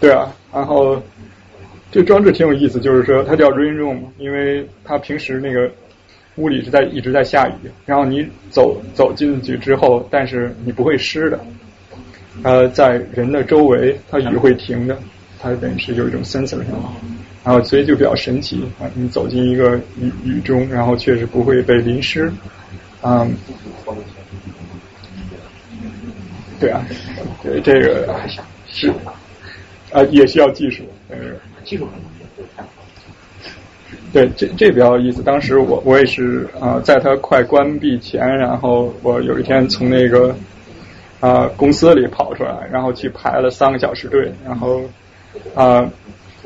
[0.00, 1.00] 对啊，然后
[1.90, 5.70] 这装置挺有意思，就是说它叫 Rain Room，因为它平时那个
[6.36, 11.40] 屋里是在一直在下雨，然后你走走进去之后，但是你不会湿的。
[12.42, 14.98] 呃，在人的周围，它雨会停的，
[15.40, 16.94] 它等于是有一种 sensor 上。
[17.44, 18.88] 然后所以就比较神奇啊！
[18.94, 22.32] 你走进一个雨雨中，然后确实不会被淋湿，
[23.02, 23.36] 嗯，
[26.58, 26.82] 对啊，
[27.42, 28.18] 对这个
[28.66, 28.90] 是
[29.92, 31.16] 啊，也需要技术，呃，
[31.64, 31.86] 技术
[34.10, 35.22] 对，这这比较有意思。
[35.22, 40.34] 当时我我也是啊，在它快关闭前，然后我有一天从那个
[41.20, 44.80] 啊公司里跑出来，然后去排了三个小时队，然后
[45.54, 45.86] 啊。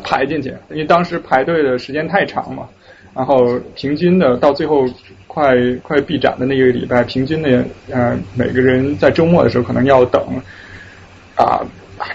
[0.02, 2.68] 排进去，因为当时排队的时间太长嘛，
[3.14, 4.86] 然后平均的到最后
[5.26, 10.22] 快快闭展的那个礼拜，平均的呃每个人在周末的时候可能要等
[11.36, 11.60] 啊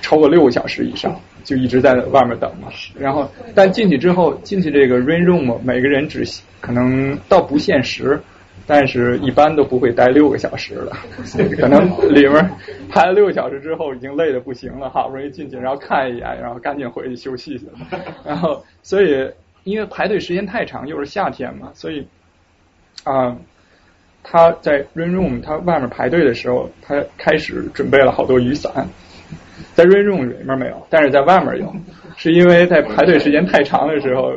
[0.02, 2.70] 超过六个小时以上，就一直在外面等嘛。
[2.98, 6.24] 然后但进去之后，进去这个 rain room，每个人只
[6.62, 8.20] 可能倒不限时。
[8.66, 10.92] 但是，一般都不会待六个小时的，
[11.60, 12.52] 可能里面
[12.90, 17.74] 排了六个小时之后，已经累得不行了，好不容易进去，然后看一眼，然后赶紧回去休息去了。
[18.26, 19.30] 然后，所以
[19.66, 22.08] 因为排队时间太长，又是夏天嘛，所以
[23.04, 23.36] 啊，
[24.24, 28.88] 他在 Rain Room 他外面排队的时候，他开始准备了好多雨伞，
[29.74, 31.76] 在 Rain Room 里面没有，但是在外面有，
[32.16, 34.32] 是因为在排队时间太长的时候。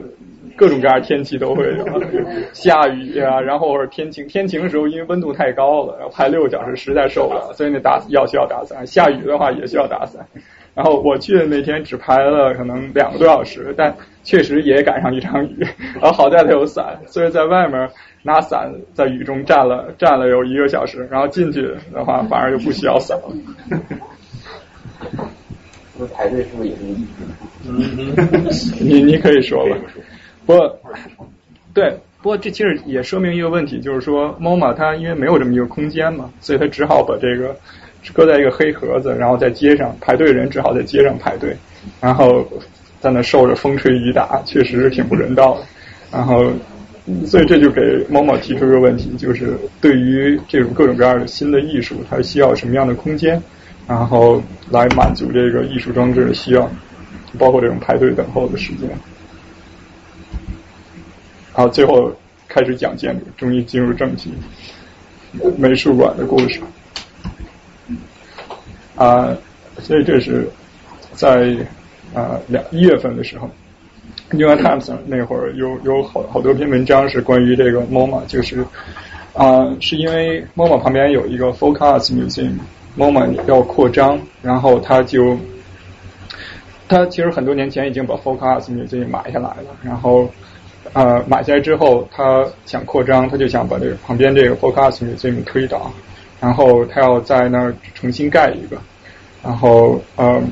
[0.56, 1.84] 各种各样天气都会有，
[2.54, 4.26] 下雨啊，然后或者天晴。
[4.26, 8.86] 天晴的时候，因为温度太高了，然后排六个小时实在受不了，所以那打要需要打伞。
[8.86, 10.26] 下雨的话也需要打伞。
[10.74, 15.66] 然后我去的那天只排了可能两个多小时，但确实也赶上一场雨。
[15.94, 17.88] 然后好在它有伞，所以在外面
[18.22, 21.62] 拿伞在雨中站了站了有一个小时，然后进去
[21.94, 23.32] 的话反而就不需要伞了。
[25.98, 27.06] 那排队是不是也是一
[28.84, 29.76] 你你可以说吧。
[30.46, 30.80] 不过，
[31.74, 37.54] 对，不过这其实也说明一个问题，就是说，MoMA 它因为没有这么一个空间嘛，所以它只好把这个
[38.12, 41.56] 搁在一个黑盒子，然后在街上排队人只好在街上排队，
[42.00, 42.46] 然后
[43.00, 45.66] 在那受着风吹雨打，确实是挺不人道的。
[46.12, 46.52] 然后，
[47.26, 53.42] 所以这就给 MoMA 提出一个问题，就是对于这种各种各样的新的艺术，它需要什么样的空间，
[53.88, 54.40] 然后
[54.70, 56.70] 来满足这个艺术装置的需要，
[57.36, 58.88] 包括这种排队等候的时间。
[61.56, 62.12] 好，最后
[62.46, 64.30] 开始讲建筑，终于进入正题。
[65.56, 66.60] 美术馆的故事
[68.94, 69.34] 啊，
[69.78, 70.46] 所以这是
[71.14, 71.56] 在
[72.12, 73.48] 啊两一月份的时候，
[74.36, 78.62] 《New York Times》那会儿有有好好多篇文章是关于这个 MoMA，就是
[79.32, 85.38] 啊，是因为 MoMA 旁边有一个 Folk Arts Museum，MoMA 要扩张，然后他就
[86.86, 90.30] 他其实很多年前已经把 Folk Arts Museum 买下来了，然后
[90.96, 95.92] 呃买下来之后，他想扩张，他就想把这个旁边这个 Folk Arts Museum 推倒，
[96.40, 98.76] 然后他要在那儿重新盖一个，
[99.44, 100.42] 然后呃。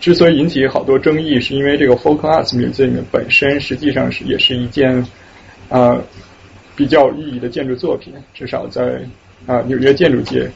[0.00, 5.04] 之所以引起好多争议，是因为这个 Folk Arts Museum 本身实际上是也是一件
[5.68, 6.00] 呃
[6.76, 9.00] 比较有意义的建筑作品，至少在
[9.44, 10.48] 啊纽约建筑界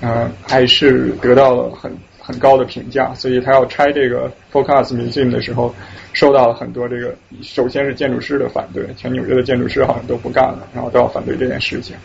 [0.00, 1.92] 啊还是得到了很
[2.28, 3.12] 很高的评价。
[3.14, 5.74] 所以他要拆这个 Focus Museum 的时候，
[6.12, 11.96] 受到了很多这个首先是建筑师的反对，全纽约的建筑师好像都不干了，然后都要反对这件事情，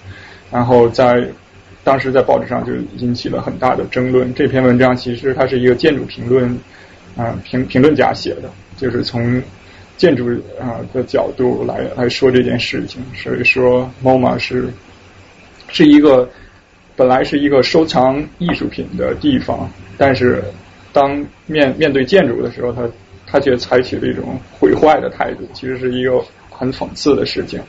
[0.49, 1.27] 然后在。
[1.85, 4.33] 当时在报纸上就引起了很大的争论。
[4.33, 6.57] 这篇文章其实它是一个建筑评论
[7.17, 9.43] 啊评评论家写的，就是从
[9.97, 13.03] 建筑啊的角度来来说这件事情。
[13.13, 14.69] 所以说，MoMA 是
[15.67, 16.29] 是一个
[16.95, 20.43] 本来是一个收藏艺术品的地方，但是
[20.91, 22.89] 当面面对建筑的时候，他
[23.25, 27.59] 他却采取了一种毁坏的态度，其实是一个很讽刺的事情。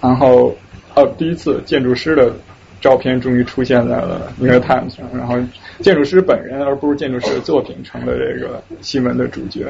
[0.00, 0.56] 然后，
[0.94, 2.32] 呃，第一次建筑师的。
[2.80, 5.34] 照片终于出现在了《New Times》上，然后
[5.80, 9.66] 建筑师本人而不是建筑师的作品成了这个新闻的主角。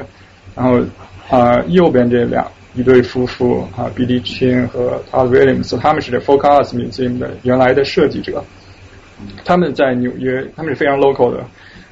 [0.55, 0.79] 然后
[1.27, 2.45] 啊，右边这两
[2.79, 8.41] 一对夫妇啊，Billy Chin 和 Todd Williams，他们是这 Folk Arts Museum 的原来的设计者。
[9.43, 11.45] 他们在纽约，他们是非常 local 的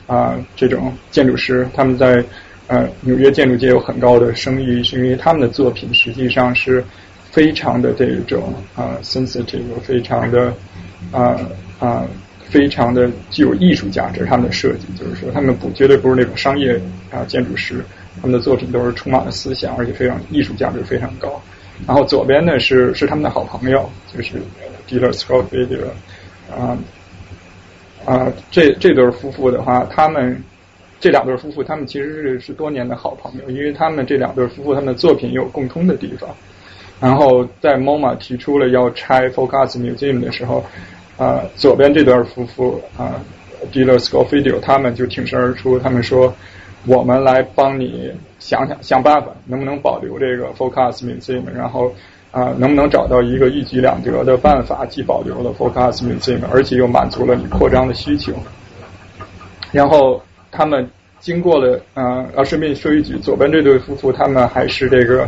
[0.07, 2.23] 啊这种建筑师，他们在
[2.67, 6.83] 呃纽约建筑界有很高的声誉，是因为他们的作品实际上是
[7.31, 10.53] 非常的这种啊 sensitive，非常的。
[11.11, 11.39] 啊
[11.79, 12.03] 啊，
[12.49, 16.73] 非常的具有艺术价值，他们的设计就是说，他们不绝对不是那种商业
[17.11, 17.85] 啊建筑师，
[18.21, 21.41] 他们的作品都是充满了思想，而且非常艺术价值非常高。
[21.85, 24.41] 然后左边呢是是他们的好朋友，就是
[24.87, 25.77] Diller Scofield
[26.51, 26.77] 啊
[28.05, 30.41] 啊，这这对夫妇的话，他们
[30.99, 36.29] 这两对夫妇，他们其实是是多年的好朋友，因为他们这两对夫妇他们的作品有共通的地方。
[36.99, 40.65] 然后在 MoMA 提出了要拆 Focus Museum 的时候，
[41.15, 43.21] 啊，左边这对夫妇啊
[43.71, 46.33] ，Diller Scofield 他们就挺身而出，他们说，
[46.87, 51.93] 我们来帮你想想想办法，能不能保留这个 Focus Museum，然后
[52.31, 58.33] 啊，能不能找到一个一举两得的办法，既保留了 Focus Museum，而且又满足了你扩张的需求。
[59.71, 60.89] 然后他们
[61.19, 65.27] 经过了啊，啊，顺便说一句，左边这对夫妇他们还是这个。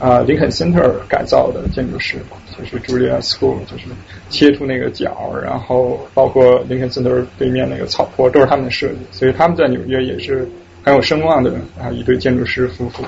[0.00, 2.18] 啊，林肯 Center 改造的建筑师，
[2.56, 3.86] 就是 Julia School，就是
[4.30, 8.98] 切出那个角，然后包括林肯 Center 对面那个草坡，都是他们的设计。
[9.10, 10.48] 所以他们在纽约也是
[10.84, 13.04] 很有声望的啊一对建筑师夫妇。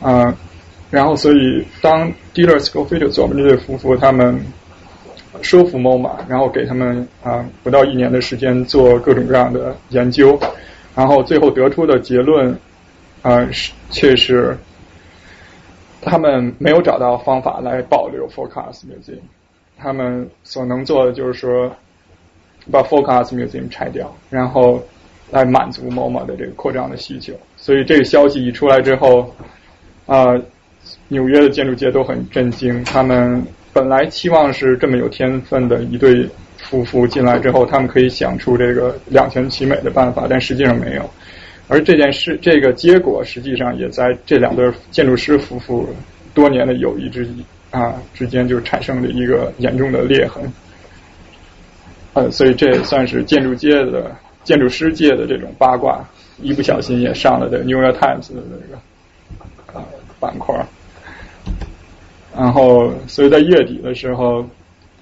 [0.00, 0.36] 啊，
[0.90, 4.44] 然后所以当 Diller Scofield 左边这对夫妇他们
[5.40, 10.38] 说服 MoMA，然后给他们啊不到一年的时间做各种各样的研究，
[10.94, 12.58] 然后最后得出的结论
[13.22, 14.56] 啊是却是。
[16.04, 19.20] 他们没有找到方法来保留 Folk Arts Museum，
[19.78, 21.70] 他们所能做的就是说
[22.72, 24.82] 把 Folk Arts Museum 拆掉，然后
[25.32, 27.32] 来满足 MoMA 的这个扩张的需求。
[27.56, 29.34] 所以这个消息一出来之后，
[30.06, 30.40] 啊，
[31.08, 32.84] 纽约的建筑界都很震惊。
[32.84, 36.28] 他们本来期望是这么有天分的一对
[36.58, 41.10] 夫妇进来之后，他们可以想出这个两全其美的办法，但实际上没有。
[41.68, 45.88] 而这件事，这个结果实际上也在这两对建筑师夫妇
[46.34, 47.26] 多年的友谊之
[47.70, 50.42] 啊之间就产生了一个严重的裂痕。
[52.12, 54.14] 呃，所以这也算是建筑界的
[54.44, 56.04] 建筑师界的这种八卦，
[56.40, 59.84] 一不小心也上了的《New York Times》的那个啊
[60.18, 60.54] 板块。
[62.36, 64.40] 然后，所以在月底的时候，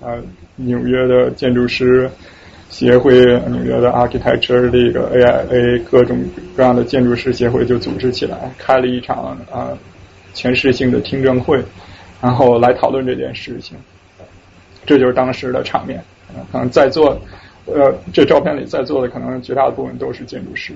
[0.01, 0.15] 啊，
[0.57, 2.11] 纽约的建筑师。
[2.71, 3.13] 协会
[3.49, 6.17] 纽约的 Architecture 这个 AIA 各种
[6.57, 9.77] 各样的建筑师协会就组织起来，开了一场啊
[10.35, 11.61] 全市性的听证会，
[12.23, 13.77] 然后来讨论这件事情。
[14.87, 16.01] 这就是当时的场面。
[16.53, 17.21] 可能在座
[17.75, 20.73] 呃这照片里在座的可能绝大部分都是建筑师，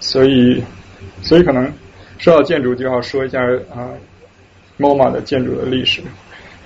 [0.00, 0.62] 所以
[1.22, 1.72] 所以可能
[2.18, 3.40] 说到建筑就要说一下
[3.74, 3.90] 啊
[4.78, 6.02] MoMA 的建筑的历史。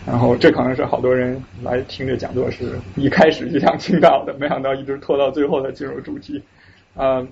[0.06, 6.42] 然后这可能是好多人来听这讲座是一开始就想听到的，没想到一直拖到最后才进入主题。
[6.94, 7.26] 啊，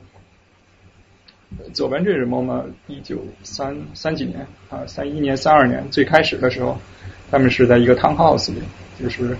[1.75, 6.79] 左边这是 MoMA 一九三三几年啊，三一年、三二年最开始的时候，
[7.31, 8.63] 他们是在一个 townhouse 里，
[9.03, 9.37] 就是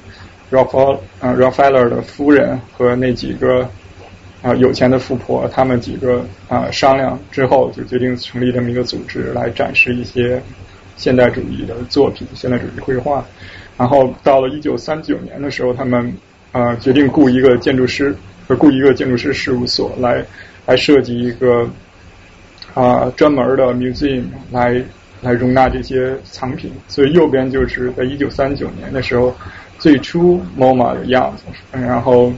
[0.51, 3.69] Ralph 啊 Ralph 的夫人和那几个
[4.43, 10.43] 啊有钱的富婆，他们几个啊商量之后就决定成立这么一个组织来展示一些。
[10.95, 13.25] 现代主义的作品，现代主义绘画。
[13.79, 16.15] 然后到了一九三九年的时候，他们
[16.53, 18.15] 啊决定雇一个建筑师，
[18.47, 20.23] 和雇一个建筑师事务所来
[20.67, 21.69] 来设计一个
[22.75, 24.81] 啊专门的 museum 来
[25.23, 26.71] 来容纳这些藏品。
[26.89, 29.35] 所以右边就是在一九三九年的时候
[29.79, 31.45] 最初 MoMA 的样子。
[31.71, 32.31] 然后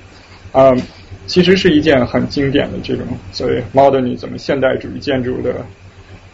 [0.52, 0.72] 啊，
[1.26, 5.56] 其实是一件很经典的这种所谓 modernism 现代主义建筑的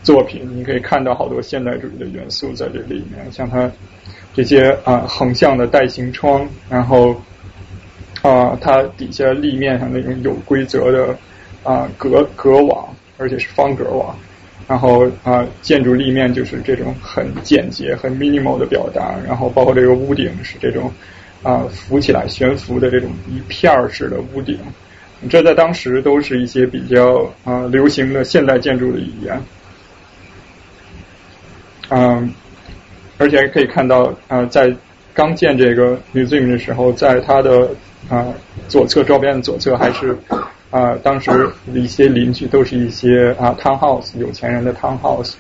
[0.02, 0.46] 作品。
[0.54, 3.70] 你可以看到好多现代主义的元素在这里面，像它。
[4.32, 7.20] 这些啊横向的带形窗，然后
[8.22, 11.18] 啊它底下立面上那种有规则的
[11.64, 14.16] 啊格格网，而且是方格网，
[14.70, 20.92] 然后啊建筑立面就是这种很简洁、很 minimal 的表达，然后包括这个屋顶是这种
[21.42, 24.56] 啊浮起来悬浮的这种一片儿式的屋顶，
[25.28, 29.42] 这在当时都是一些比较啊流行的现代建筑的语言，
[31.88, 32.32] 嗯。
[33.18, 34.74] 而且可以看到，啊，在
[35.12, 37.68] 刚建这个 museum 的时候，在它的
[38.08, 38.32] 啊
[38.66, 40.16] 左侧周边的左侧还是
[40.70, 41.30] 啊当时
[41.74, 45.34] 一些邻居都是一些啊 townhouse 有钱人的 townhouse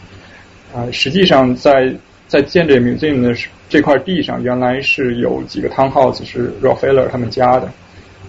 [0.74, 1.94] 啊，实际上在
[2.26, 3.34] 在建这 museum 的
[3.68, 7.68] 这块地上，原来是有几个 townhouse 是 Rockefeller 他们家的，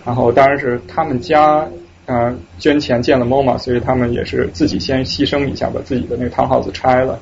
[0.05, 1.67] 然后当然是他们家
[2.05, 7.19] 啊捐钱建了 MoMA，所以他们也是自己先牺牲一下，把自己的那个 townhouse 拆了。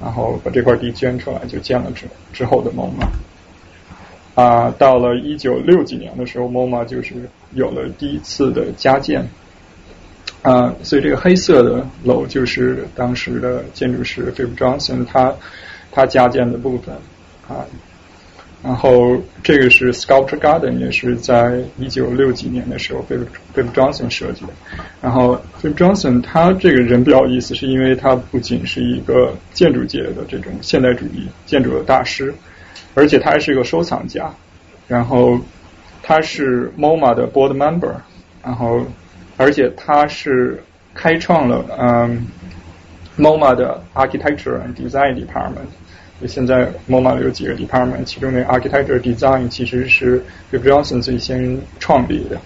[0.00, 3.04] 然后把这块地捐出来，就建了之之后的 MoMA。
[4.38, 7.14] 啊，到了一九六几年的时候，MoMA 就是
[7.54, 9.28] 有了第一次的加建。
[10.42, 15.34] 啊，所以这个黑色的楼就是当时的建筑师 Philip Johnson 他
[15.90, 16.94] 他加建的部分
[17.48, 17.66] 啊。
[18.62, 23.16] 然后这个是 Sculpture Garden，也是在一九六几年的时候被
[23.52, 24.52] 被 Johnson 设计的。
[25.02, 32.32] 然后 Philip Johnson 他这个人比较有意思，是因为他不仅是一个建筑界的这种现代主义建筑的大师，
[32.98, 34.28] 而且他还是一个收藏家。
[34.88, 35.38] 然后
[36.02, 37.94] 他是 MoMA 的 Board Member，
[38.42, 38.82] 然后
[39.36, 40.62] 而且他是
[40.94, 42.26] 开创了嗯
[43.18, 45.68] MoMA 的 Architecture and Design Department。
[46.26, 50.20] 现在 MoMA 有几个 department，其中那 architecture design 其实是
[50.50, 52.40] Bill Johnson 最先创立的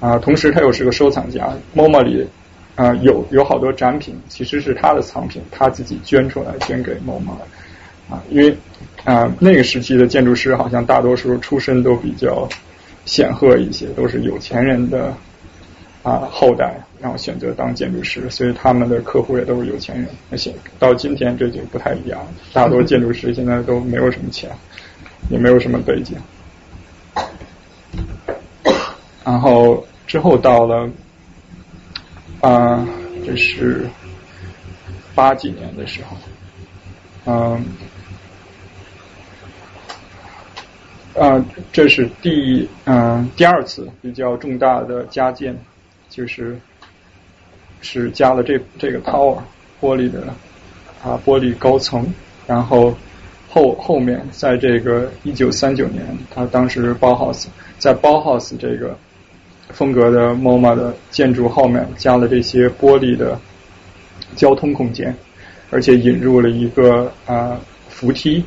[0.00, 0.18] 啊。
[0.18, 2.28] 同时他又是个收藏家，MoMA 里
[2.74, 7.30] 啊有有好多展品其实是他的藏品，他自己捐出来捐给 MoMA
[8.10, 8.22] 啊。
[8.28, 8.54] 因为
[9.10, 12.48] 啊那个时期的建筑师好像大多数出身都比较
[13.04, 15.14] 显赫一些，都是有钱人的
[16.02, 16.78] 啊后代。
[17.00, 20.08] 然后选择当建筑师，所以他们的客户也都是有钱人。
[20.28, 22.20] 那现到今天这就不太一样，
[22.52, 24.50] 大多建筑师现在都没有什么钱，
[25.30, 26.16] 也没有什么背景。
[29.24, 30.90] 然后之后到了
[32.40, 32.84] 啊，
[33.24, 33.88] 这是
[35.14, 36.16] 八几年的时候，
[37.26, 37.64] 嗯，
[41.18, 45.56] 啊，这是第嗯第二次比较重大的加建，
[46.08, 46.58] 就是。
[47.80, 49.38] 是加了这这个 tower
[49.80, 50.34] 玻璃的
[51.00, 52.04] 啊玻璃高层，
[52.44, 52.92] 然后
[53.48, 57.46] 后后面在这个一九三九年，他当时包 house
[57.78, 58.98] 在包 house 这个
[59.68, 63.38] 风格的 MoMA 的建筑后面加了这些玻璃的
[64.34, 65.14] 交通空间，
[65.70, 68.44] 而且引入了一个啊扶梯，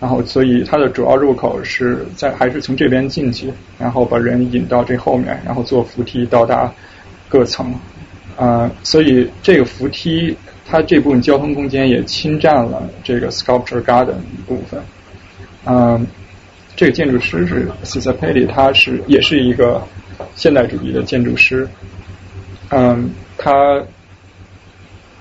[0.00, 6.72] 然后所以它的主要入口是在还是从这边进去，然后把人引到这后面，然后坐扶梯到达
[7.28, 7.74] 各层。
[8.36, 14.80] 啊，所以这个扶梯，它这部分交通空间也侵占了这个 Sculpture Garden 一部分。
[15.64, 16.06] 嗯，
[16.76, 19.82] 这个建筑师是 c e s a p e t i 他是也是一个
[20.36, 21.68] 现代主义的建筑师。
[22.68, 23.82] 嗯，他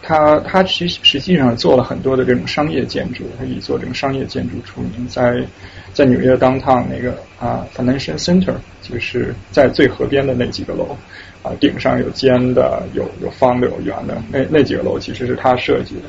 [0.08, 5.46] 他他实实际上做了很多的这种商业建筑，他以做这种商业建筑出名，在
[5.92, 10.96] 在纽约 Downtown 那个啊 Financial Center，就是在最河边的那几个楼。
[11.44, 14.18] 啊，顶上有尖的，有有方的，有圆的。
[14.32, 16.02] 那那几个楼其实是他设计的。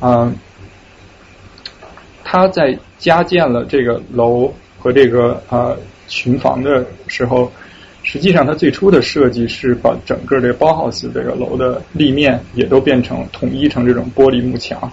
[0.00, 0.34] 嗯，
[2.22, 7.50] 他在加建了这个楼和这个呃群房的时候，
[8.10, 14.90] 实际上他最初的设计是把整个这个包 house 这个楼的立面也都变成统一成这种玻璃幕墙。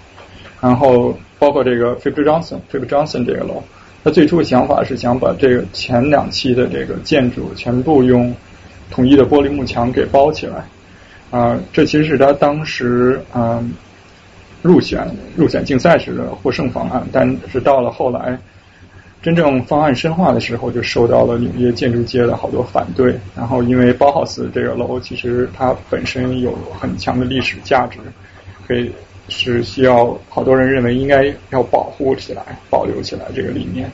[0.59, 3.63] 然后包括这个 Philip Johnson，Philip Johnson 这个楼，
[4.03, 8.35] 他最初的想法是想把这个前两期的这个建筑全部用。
[8.91, 10.63] 统一的玻璃幕墙给包起来，
[11.31, 13.73] 啊，这其实是他当时嗯
[14.61, 18.37] 入选入选竞赛时的获胜方案，但是到了后来
[19.25, 23.15] 真正方案深化的时候，就受到了纽约建筑界的好多反对。
[23.35, 27.97] 然后因为包豪斯这个楼其实它本身有很强的历史价值，
[28.67, 28.91] 可以
[29.27, 33.89] 是需要好多人认为应该要保护起来、保留起来这个理念。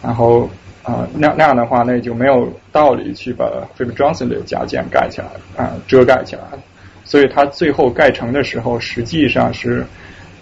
[0.00, 0.48] 然后
[0.84, 3.44] 啊，那那样的话，那就没有道理去把
[3.76, 5.26] Philip Johnson 的加建盖起来
[5.56, 6.42] 啊，遮盖起来。
[7.02, 9.84] 所以他最后盖成的时候，实际上是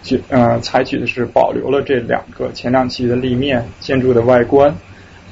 [0.05, 4.73] 去呃采取的是保留了这两个前两期的立面建筑的外观，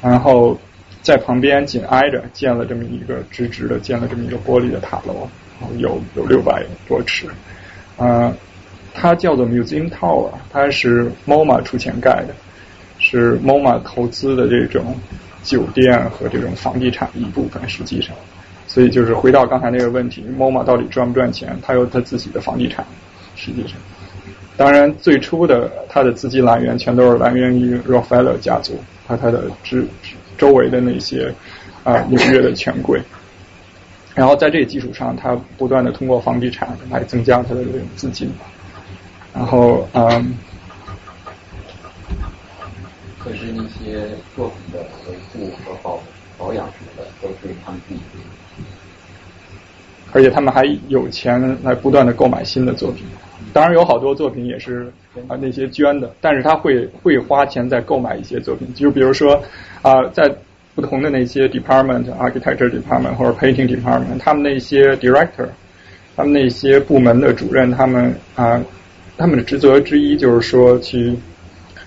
[0.02, 0.60] 然后
[1.02, 5.30] 在旁边紧挨着建了这么一个直直的建了这么一个玻璃的塔楼，
[5.62, 7.28] 然后有有六百多尺，
[7.98, 8.34] 啊，
[8.94, 12.34] 它叫做 Museum Tower，它是 MoMA 出钱盖的。
[13.00, 14.96] 是 MoMA 投资的这种
[15.44, 18.16] 酒店和这种房地产一部分，实际上，
[18.66, 21.58] 所以就是回到刚才那个问题，MoMA 到底赚不赚钱？
[21.62, 22.86] 它有它自己的房地产，
[23.36, 23.76] 实际上，
[24.56, 29.88] 当然最初的他的资金来源全都是来源于 Rockefeller 家族和他的之
[30.38, 31.34] 周围的那些
[31.84, 33.02] 啊纽约的权贵，
[34.14, 38.32] 然后在这个基础上，他不断的通过房地产来增加他的这种资金，
[39.34, 40.38] 然后嗯。
[43.20, 45.98] 可是那些作品的维护和保
[46.38, 48.02] 保养什么的都是他们自己，
[50.12, 53.06] 而且他们还有钱来不断的购买新的作品。
[53.54, 54.92] 当然有好多作品也是
[55.28, 59.42] 啊那些捐的，但是他会会花钱在购买一些作品，就比如说
[59.82, 60.30] 啊在
[60.76, 65.48] 不同的那些 department，architecture department 或者 painting department，他们那些 director，
[66.16, 68.62] 他们那些部门的主任，他们啊
[69.18, 71.16] 他们的职责之一就是说去。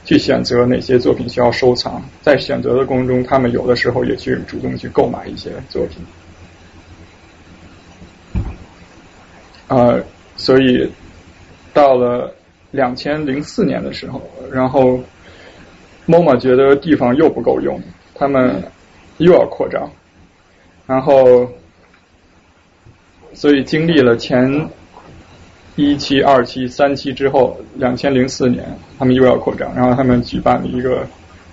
[0.04, 5.98] 去选择哪些作品需要收藏，在选择的过程中，他们有的时候也去主动去购买一些作品。
[9.66, 10.00] 呃，
[10.36, 10.88] 所以
[11.76, 12.32] 到了
[12.70, 14.98] 两千零四年的时候，然后
[16.06, 17.78] MoMA 觉得地方又不够用，
[18.14, 18.62] 他们
[19.18, 19.90] 又要扩张，
[20.86, 21.46] 然后
[23.34, 24.66] 所以经历了前。
[25.78, 28.64] 一期、二期、三期之后，两千零四年，
[28.98, 31.06] 他们又要扩张，然后他们举办了一个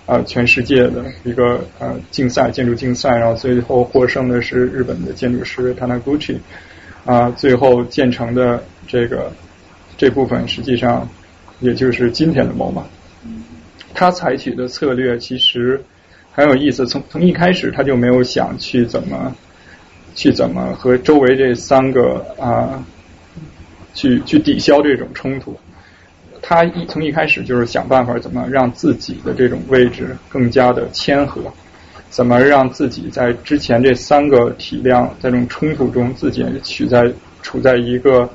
[0.05, 6.37] 呃全世界的一个呃竞赛，建筑竞赛，然后最后获胜的是日本的建筑师 Tanaguchi，
[7.03, 9.29] 啊，最后建成的这个
[9.97, 11.07] 这部分实际上
[11.59, 12.83] 也就是今天的 MoMA。
[13.93, 15.83] 他采取的策略其实
[16.31, 19.35] 很有意思，从从一开始他就没有想去怎么
[20.15, 22.83] 去怎么和周围这三个啊。
[23.95, 25.55] 去去抵消这种冲突，
[26.41, 31.39] 他一从一开始就是想办法怎么让自己的这种位置更加的谦和，
[32.09, 37.13] 怎么让自己在之前这三个体量在这种冲突中自己处在
[37.43, 38.27] 处在一个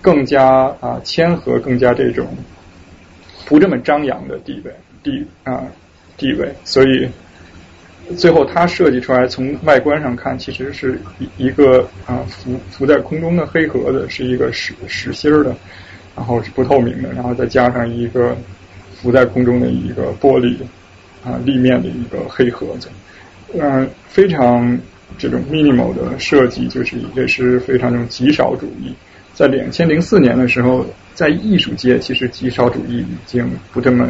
[0.00, 2.26] 更加啊谦和、更加这种
[3.46, 5.64] 不这么张扬的地位地啊
[6.16, 7.08] 地位，所以。
[8.16, 15.54] 最后，它设计出来，从外观上看，其实是一一个啊浮浮在空中的黑盒子，是一个实实心儿的，
[16.16, 18.34] 然后是不透明的，然后再加上一个
[18.94, 20.56] 浮在空中的一个玻璃
[21.22, 22.88] 啊立面的一个黑盒子，
[23.52, 24.78] 嗯，非常
[25.18, 28.94] 这种 minimal 的设计，就是也是非常这种极少主义。
[29.38, 30.84] 在两千零四年的时候，
[31.14, 34.08] 在艺术界，其实极少主义已经不这么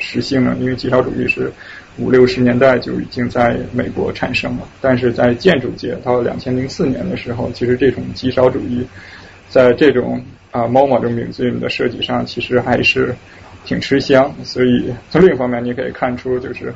[0.00, 1.52] 实行了，因为极少主义是。
[1.96, 8.84] 五六十年代就已经在美国产生了，但是在建筑界到两千零四年的时候，其实这种极少主义
[9.48, 10.20] 在这种
[10.50, 13.14] 啊 MoMA 这种 museum 的设计上，其实还是
[13.64, 14.34] 挺吃香。
[14.42, 16.74] 所以从另一方面，你可以看出，就是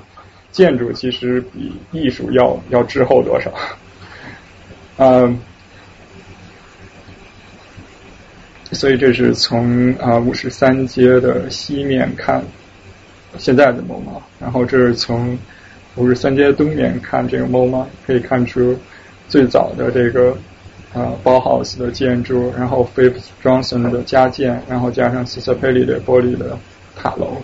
[0.52, 3.52] 建筑其实比艺术要要滞后多少。
[4.98, 5.36] 嗯，
[8.72, 12.42] 所以这是从啊五十三街的西面看。
[13.36, 15.38] 现在的 MoMA，然后这是从
[15.96, 18.74] 五十三街东面看这个 MoMA，可以看出
[19.28, 20.34] 最早的这个
[20.94, 26.58] 啊包豪斯的建筑，然后 Fifth Johnson 的加建，然后加上 c i s a p e l i 的玻璃的
[26.96, 27.36] 塔楼，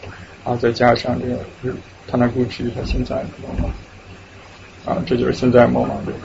[0.42, 1.76] 然后再加上这个
[2.10, 6.18] Taniguchi 他现在的 MoMA，啊，这就是现在 MoMA 这个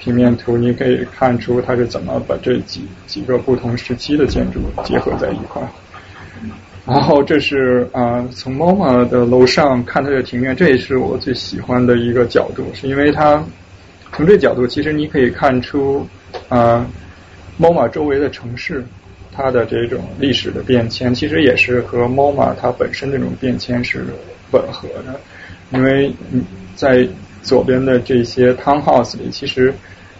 [0.00, 5.62] 平面图，你可以看出它是怎么把这几几个不同时期的建筑结合在一块。
[6.86, 13.44] 然后这是啊，从 MoMA 的楼上看它的庭院，这也是我最喜欢的一个角度，是因为它
[14.16, 16.04] 从这角度，其实你可以看出
[16.48, 16.84] 啊
[17.60, 18.82] ，MoMA 周围的城市
[19.30, 24.06] 它的这种历史的变迁，其实也是和 MoMA 它本身这种变迁是
[24.50, 25.20] 吻合的，
[25.72, 26.12] 因为
[26.74, 27.06] 在
[27.42, 29.72] 左边的这些 townhouse 里，其实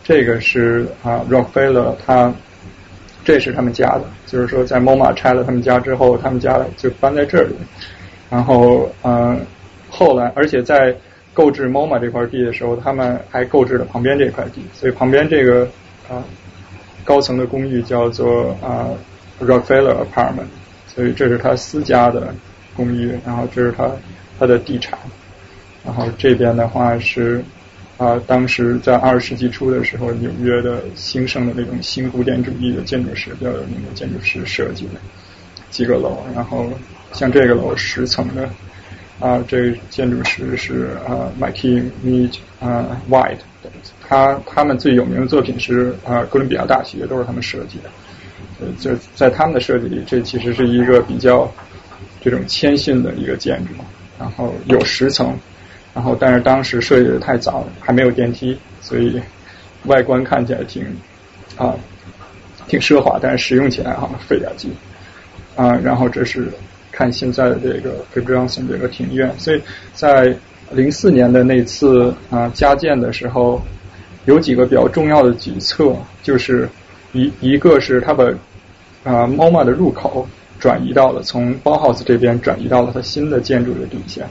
[0.03, 2.33] 这个是啊 Rockefeller 他。
[3.23, 7.55] 这是他们家的，就是说在 MoMA 拆了他们家之后，他们家就搬在这里。
[8.31, 9.39] 然后，嗯，
[9.91, 10.97] 后来，而且在
[11.35, 15.69] 购置 MoMA 这块地的时候，他们还购置了旁边这块地，所以旁边这个
[16.09, 16.25] 啊
[17.05, 18.89] 高层的公寓叫做啊
[19.39, 20.49] Rockefeller Apartment，
[20.89, 22.35] 所以这是他私家的
[22.75, 23.91] 公寓，然后这是他
[24.39, 24.99] 他的地产，
[25.85, 27.43] 然后这边的话是
[27.97, 34.93] 啊，当时在二十世纪初的时候，纽约的兴盛的那种新古典主义的建筑师比较有名的建筑师设计的
[35.71, 36.71] 几个楼，然后
[37.13, 38.49] 像这个楼十层的
[39.19, 43.39] 啊，这建筑师是啊 m i k e y Mead 啊 White。
[44.09, 47.91] 他他们最有名的作品是啊哥伦比亚大学都是他们设计的，
[48.61, 51.49] 呃就在他们的设计里，这其实是一个比较
[52.21, 53.75] 这种谦逊的一个建筑，
[54.19, 55.39] 然后有十层，
[55.95, 59.21] 然后但是当时设计的太早了，还没有电梯，所以
[59.85, 60.85] 外观看起来挺
[61.57, 61.75] 啊
[62.69, 64.71] 挺奢华，但是使用起来哈费点劲
[65.57, 65.75] 啊。
[65.83, 66.49] 然后这是
[66.91, 69.63] 看现在的这个 f i b r o n s o n 这个庭院，所以
[69.93, 70.35] 在
[70.71, 73.63] 零四年的那次啊加建的时候。
[74.27, 76.69] 有几个比较重要的举措，就是
[77.13, 78.23] 一一个是他把
[79.03, 80.29] 啊 MoMA 的入口
[80.59, 84.27] 转移到了从 Bauhaus 这边转移到了它新的建筑的底下，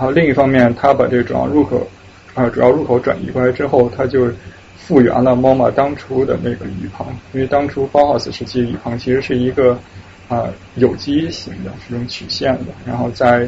[0.00, 1.86] 然后另一方面，他把这个主要入口
[2.32, 4.30] 啊主要入口转移过来之后，他就
[4.78, 9.78] 复原了 MoMA 当初的那个雨棚，因为当初 Bauhaus 时期雨棚其实是一个
[10.26, 13.46] 啊有机型的这种曲线的，然后在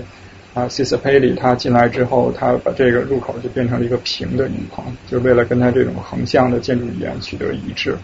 [0.52, 7.96] 啊 c i s a p a l i 他进来之后，他把这个入口就变成了一个平的雨棚，就为了跟他这种横向的建筑语言取得一致。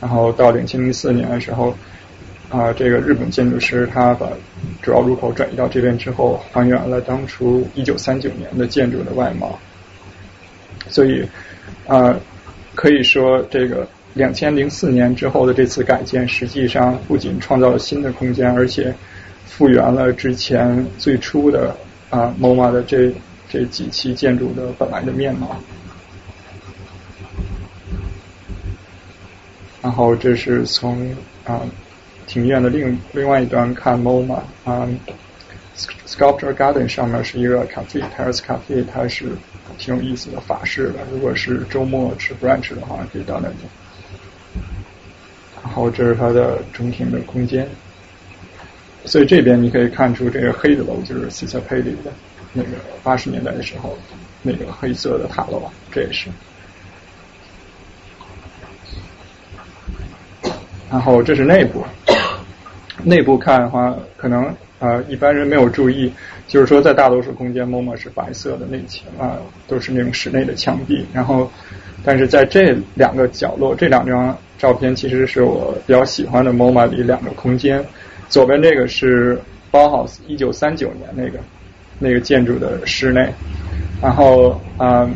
[0.00, 1.72] 然后到两千零四年的时候，
[2.52, 4.28] 啊，这个日本建筑师他把
[4.82, 9.58] 主要入口转移到这边之后，还原了当初一九三九年的建筑的外貌。
[10.88, 11.26] 所以
[11.86, 12.14] 啊，
[12.74, 18.94] 可以说这个两千零四年之后的这次改建，实际上不仅创造了新的空间，而且
[19.46, 21.74] 复原了之前最初的。
[22.10, 23.10] 啊，MoMA 的这
[23.48, 25.56] 这几期建筑的本来的面貌，
[29.80, 31.10] 然后这是从
[31.46, 31.62] 啊
[32.32, 34.88] 庭院的另另外一端看 MoMA 啊
[36.06, 39.26] ，Sculpture Garden 上面是一个 cafe，Terrace Cafe，它是
[39.76, 43.56] 挺有意思的法式的，如果是周末吃 brunch 的话，可以到那里。
[45.62, 47.68] 然后这是它的中庭的空间。
[49.04, 52.10] 所以这边你可以看出，这个黑的楼就是 c i s a p a l i 的
[52.54, 52.70] 那个
[53.02, 53.98] 八十年代的时候
[54.40, 56.30] 那个黑色的塔楼，这也是。
[60.90, 61.82] 然后这是内部，
[63.04, 64.44] 内部看的话，可能
[64.78, 66.12] 啊一般人没有注意，
[66.46, 71.04] 就是说在大多数空间，MoMA 是白色的内墙啊，都是那种室内的墙壁。
[71.12, 71.50] 然后，
[72.04, 77.84] 但是在这两个角落，这两张照片其实是我比较喜欢的 MoMA 里两个空间。
[78.28, 79.38] 左边这个是
[79.70, 81.38] Bauhaus 一九三九年那个
[81.98, 83.32] 那个建筑的室内，
[84.00, 85.08] 然后啊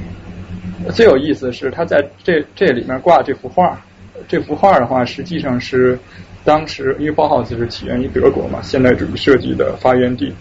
[0.92, 3.80] 最有意思的是它在这这里面挂这幅画，
[4.28, 5.98] 这幅画的话实际上是
[6.46, 10.32] 当时因为包豪斯是起源于德国嘛，现代主义设计的发源地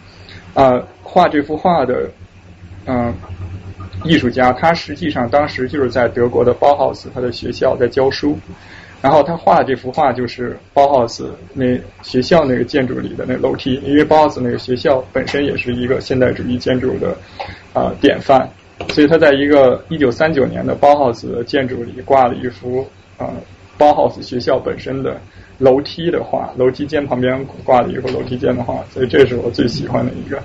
[0.54, 2.10] 啊，画这幅画的
[2.86, 3.14] 嗯
[4.06, 8.38] 艺术家他实际上当时就是在德国的包豪斯他的学校在教书。
[9.02, 17.16] 然后他画的这幅画就是包豪斯那学校那个建筑里的那楼梯，因为包豪斯那个学校本身也是一个现代主义建筑的
[17.72, 18.50] 啊典范，
[18.90, 23.30] 所以他在一个一九三九年的包豪斯建筑里挂了一幅啊
[23.78, 25.22] 包豪斯学校本身的
[25.58, 30.42] 楼梯的画，楼梯间旁边挂了一幅楼梯间的画，所以这是我最喜欢的一个。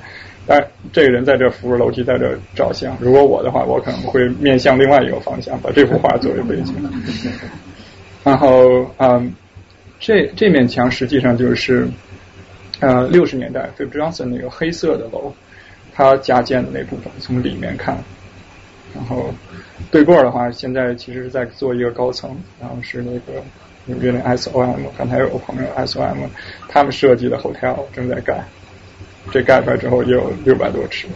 [0.47, 6.75] 但这个人在这扶着楼梯在这照相，如果我的话，我可能会面向另外一个方向，把这幅画作为背景。
[8.25, 9.33] 然后，嗯，
[9.99, 11.89] 这这面墙实际上就是
[12.81, 15.33] 呃六十年代 f i b Johnson 那个黑色的楼，
[15.95, 17.97] 他加建的那部分，从里面看。
[18.93, 19.33] 然后
[19.91, 23.41] 对过的话，现在其实是在做一个高层，然后是那个
[23.87, 26.29] 纽约的 SOM，刚才有个朋友 SOM，
[26.69, 28.45] 他们设计的 hotel 正在盖，
[29.31, 31.09] 这盖出来之后也有六百多尺。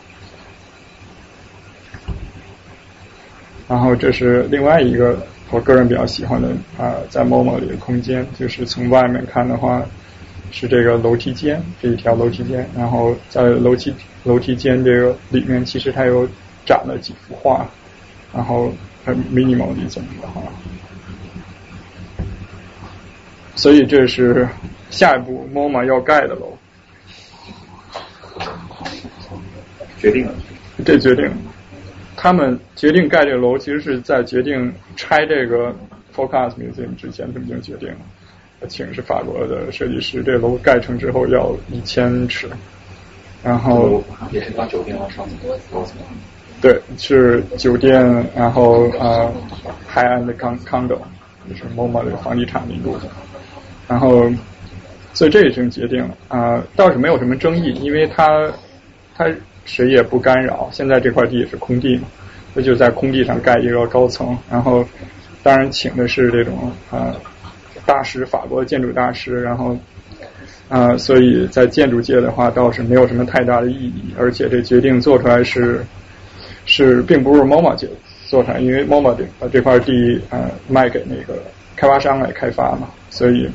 [3.68, 5.18] 然后这是另外一个。
[5.50, 9.84] 我个人比较喜欢的啊，在 MOMO 里的空间，就是从外面看的话，
[10.50, 13.94] 是这个楼梯间这一条楼梯间，然后在楼梯
[14.24, 16.26] 楼梯间这个里面，其实它有
[16.66, 17.68] 展了几幅画，
[18.32, 18.72] 然后
[19.04, 20.42] 很 minimal 的这么的画，
[23.56, 24.46] 所以这是
[24.90, 26.56] 下一步 MoMA 要盖的楼，
[29.98, 30.32] 决定了，
[30.84, 31.36] 这决定了。
[32.16, 35.74] 他们决定盖这个楼，其实是在决定拆这个
[36.14, 37.96] Focus Museum 之前就已经决定了。
[38.68, 42.48] 请是法国的设计师，这楼盖成之后要一千尺，
[43.42, 45.26] 然后也是把酒店往上
[45.70, 45.86] 走。
[46.62, 48.02] 对，是酒店，
[48.34, 49.30] 然后啊，
[49.86, 50.98] 海岸的 Con Condo，
[51.48, 53.10] 就是 MoMA 的房地产的一部分。
[53.86, 54.30] 然后
[55.12, 58.50] 所以这已经决定了啊，倒是没有什么争议，因为他
[59.14, 59.26] 他
[59.64, 60.68] 谁也不干扰。
[60.72, 62.08] 现在这块地是空地嘛，
[62.54, 64.84] 他就在空地上盖一个高层，然后
[65.42, 67.14] 当然请的是这种啊
[67.86, 69.76] 大师，法国建筑大师，然后
[70.68, 75.84] 啊，所以在建筑界的话倒是没有什么太大的意义，而且这决定做出来是
[76.64, 77.88] 是并不是 MoMA 做
[78.26, 81.40] 做出来，因为 MoMA 把这块地呃卖给那个
[81.76, 83.48] 开发商来开发嘛，所以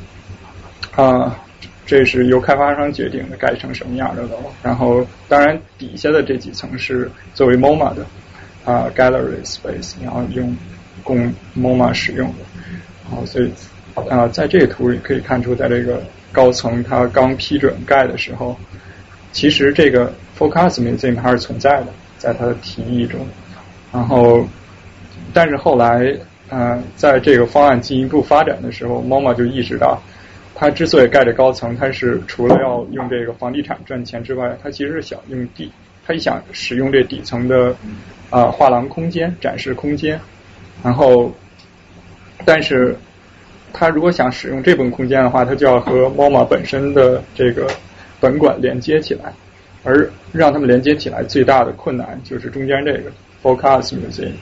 [0.96, 1.38] 啊。
[1.86, 4.38] 这是由开发商决定的，盖成什么样的楼。
[4.62, 8.06] 然后，当然底下的这几层是作为 MoMA 的
[8.64, 10.56] 啊 Gallery Space，然后用
[11.02, 12.34] 供 MoMA 使用的。
[13.10, 13.50] 好，所以
[14.08, 18.56] 啊，在这个图里可以看出，在这个高层它刚批准盖的时候，
[19.32, 21.86] 其实这个 Focus Museum 还是存在的，
[22.18, 23.18] 在它的提议中。
[23.92, 24.46] 然后，
[25.32, 26.16] 但是后来
[26.48, 30.00] 啊，在这个方案进一步发展的时候，MoMA 就意识到。
[30.60, 35.72] 他之所以盖这高层，他是除了要用这个房地产赚钱之外，他其实是想用地，
[36.06, 37.74] 他想使用这底层的
[38.28, 40.20] 啊画廊空间、展示空间。
[40.84, 41.32] 然后，
[42.44, 42.94] 但是
[43.72, 47.66] 他如果想使用这部分空间的话，他就要和 MoMA 本身的这个
[48.20, 49.32] 本馆连接起来。
[49.82, 53.10] 而让他们连接起来最大的困难就是中间这个
[53.42, 54.32] Focus Museum。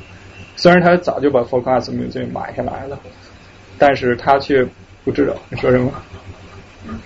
[0.56, 2.98] 虽然他早就把 Focus Museum 买下来了，
[3.78, 4.66] 但是他却。
[5.08, 5.90] 不知道你说什么？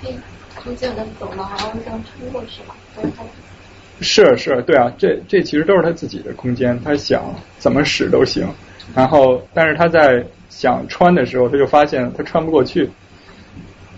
[0.00, 0.14] 可以
[0.60, 1.48] 从这个走廊
[1.84, 2.74] 这样穿过去吧？
[4.00, 7.22] 是是，对啊，这这其实都是他自己的空间，他想
[7.58, 8.44] 怎么使都行。
[8.92, 12.90] 然后，但是他在想穿的时候，他就发现他穿不过去，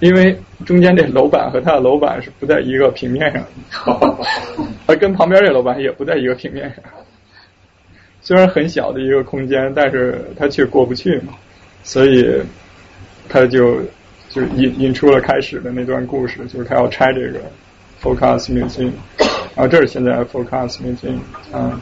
[0.00, 3.42] 因为中间这楼板和他的楼板是不在一个平面上，
[4.84, 6.84] 而跟旁边这楼板也不在一个平面上。
[8.20, 11.32] 虽然很小的一个空间，但是他却过不去嘛，
[11.82, 12.38] 所以。
[13.28, 13.80] 他就
[14.28, 17.40] 就引引出了开始的那段故事，就是他要拆这个
[18.02, 18.90] Focus Museum，
[19.54, 21.18] 啊，这是现在 Focus Museum，
[21.52, 21.80] 啊，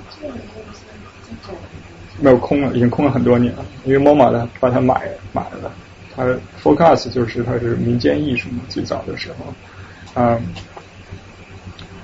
[2.21, 5.73] 没有空了，已经空了很多年了，因为 MoMA 的把它买买了，
[6.15, 6.25] 它
[6.63, 9.31] Focus 就是它是民间艺术嘛，最早的时
[10.15, 10.39] 候，啊，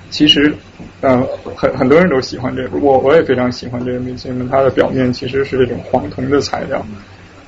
[0.09, 0.53] 其实
[1.01, 1.23] 呃
[1.55, 6.85] 很很多人都喜欢这个，我我也非常喜欢这个 museum，它的表面其实是这种黄铜的材料，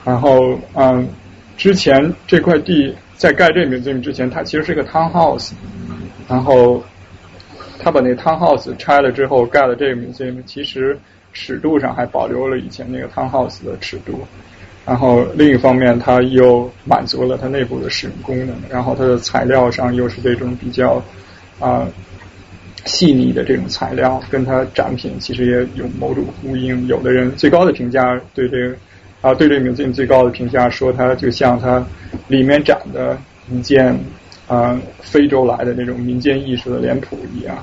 [0.06, 1.08] 然后嗯。
[1.62, 5.52] 之前这块地在盖这 museum 之前，它其实是个 townhouse，
[6.28, 6.84] 然后
[7.78, 10.98] 他把那 townhouse 拆了之后，盖了这个 museum，其实
[11.34, 14.22] 尺度上还保留了以前那个 townhouse 的尺度。
[14.88, 18.56] 然后另一方面，它又满足了它内部的使用功能。
[18.68, 21.00] 然后它的材料上又是这种比较
[21.60, 21.88] 啊
[22.86, 26.88] 细腻的这种材料，跟它展品其实也有某种呼应。
[26.88, 28.76] 有的人最高的评价对这个。
[29.22, 31.86] 啊，对这个 museum 最高的评价说，它就像它
[32.28, 33.16] 里面展的
[33.52, 33.96] 一件
[34.48, 37.56] 啊非洲来的那种民间艺术的脸谱一样。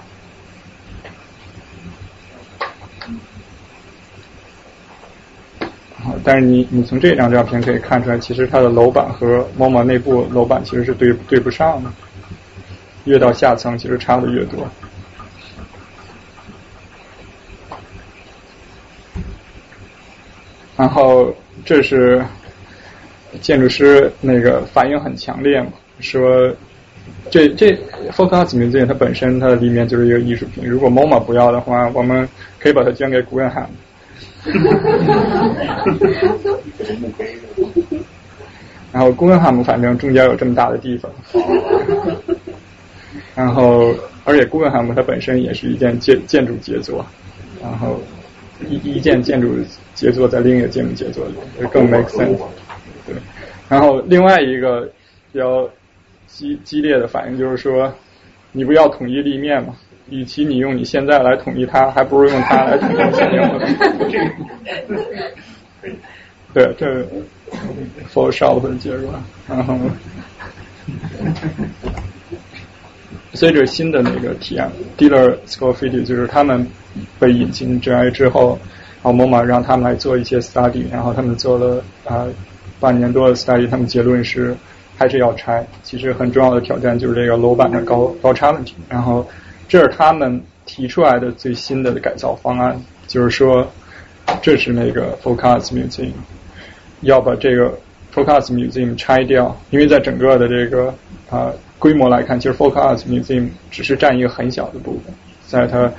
[5.99, 11.91] 啊，但是你你从这张照片可以看出来，其实它的楼板和 MoMA 内部楼板其实是对对不上的，
[13.05, 14.65] 越到下层其实差的越多。
[20.77, 21.35] 然后
[21.69, 22.25] 这是
[23.43, 26.51] 建筑师那个反应很强烈嘛，说
[27.31, 27.79] 这这
[28.11, 32.27] Focus Museum 它本身它里面就是一个艺术品，如果 MoMA 不要的话，我们
[32.59, 33.67] 可以把它捐给 Guggenheim。
[38.91, 41.13] 然后 Guggenheim 反正中间有这么大的地方，
[43.35, 47.05] 然后而且 Guggenheim 它本身也是一件建建筑杰作，
[47.63, 48.01] 然后
[48.67, 49.55] 一一件建筑。
[49.95, 51.35] 杰作在另一个建筑杰作里，
[51.73, 52.39] 更 make sense。
[53.05, 53.17] 对，
[53.69, 54.89] 然后另外一个
[55.33, 55.69] 比较
[56.29, 57.93] 激激烈的反应就是说，
[58.53, 59.75] 你不要统一立面嘛？
[60.09, 63.49] 与其你用你现在来统一它，还不如用它来统一现在。
[66.55, 67.05] 对，这
[68.15, 69.13] Photoshop 的结果。
[69.49, 69.77] 然后，
[73.39, 74.69] 所以这是新的那个体验
[74.99, 76.67] ，Dealer School f i t 就是他们
[77.21, 78.59] 被引进进来之后。
[79.01, 82.27] 然后 MoMA 让他们来做一些 study，然后他们做了啊
[82.81, 84.57] 半年多的 study，他们结论是
[84.97, 85.65] 还是要拆。
[85.85, 88.75] 其实很重要的挑战就是这个楼板的高高差问题。
[88.89, 89.25] 然后
[89.69, 92.77] 这是他们提出来的最新的改造方案，
[93.07, 93.65] 就是说
[94.43, 96.11] 这是那个 Focus Museum
[97.03, 97.73] 要把这个
[98.13, 100.93] Focus Museum 拆掉，因为在整个的这个
[101.31, 105.15] 啊规模来看，其实 Focus Museum 只是占一个很小的部分，
[105.47, 105.93] 在它。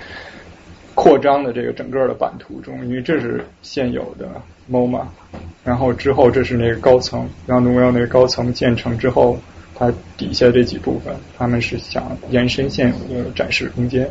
[0.96, 4.28] 扩张的这个整个的版图中，因为这是现有的
[4.70, 5.06] MoMA，
[5.64, 9.40] 然后之后这是那个高层，然后如果要那个高层建成之后
[9.74, 14.10] 它底下这几部分，他们是想延伸现有的展示空间。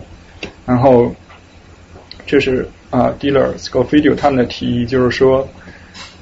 [0.65, 1.15] 然后，
[2.27, 5.47] 这是啊，Dealer Scofidio 他们的提议，就是说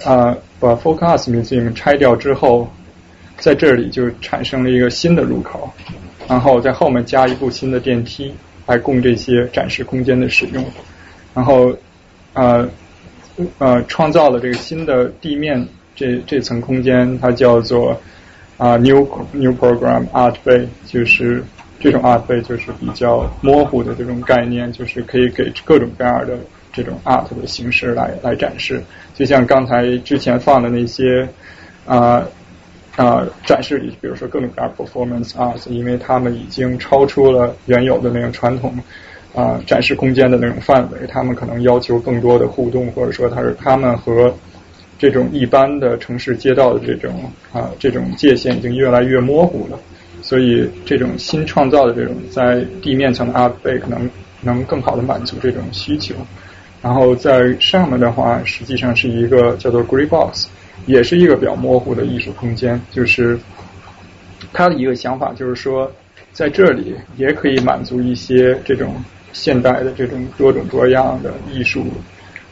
[0.05, 2.69] 啊，把 Focus Museum 拆掉之后，
[3.39, 5.71] 在这里就产生了一个新的入口，
[6.29, 8.33] 然后在后面加一部新的电梯，
[8.67, 10.65] 来供这些展示空间的使用。
[11.35, 11.77] 然后，
[12.33, 12.69] 呃，
[13.59, 18.01] 呃，创造了这个新的地面这这层空间，它叫做。
[18.59, 21.45] 啊，new new program art bay 就是
[21.79, 26.39] 这种 art bay 就是比较模糊的这种概念，就是可以给各种各样的
[26.73, 28.83] 这种 art 的形式来来展示。
[29.15, 31.29] 就像刚才之前放的那些
[31.85, 32.27] 啊
[32.97, 38.75] 啊展示里，比如说各种各样 performance arts，因为他们已经超出了原有的那种传统
[39.35, 44.35] 啊展示空间的那种范围，他们可能要求更多的互动，或者说他是他们和
[44.99, 49.79] 这种一般的城市街道的这种啊，这种界限已经越来越模糊了，
[50.23, 54.09] 所以这种新创造的这种在地面层的 art bay 可能
[54.41, 56.15] 能更好的满足这种需求。
[56.83, 60.47] 然后在上面的话，实际上是一个叫做 Grey Box，
[60.87, 62.81] 也是一个比较模糊的艺术空间。
[62.91, 63.39] 就是
[64.53, 65.93] 他的一个想法就是说，
[66.33, 68.95] 在这里也可以满足一些这种
[69.33, 71.87] 现代的这种多种多样的艺术。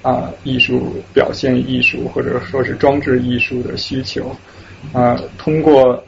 [0.02, 4.36] 啊，艺术表现艺术或者说是装置艺术的需求，
[4.92, 6.04] 啊，通过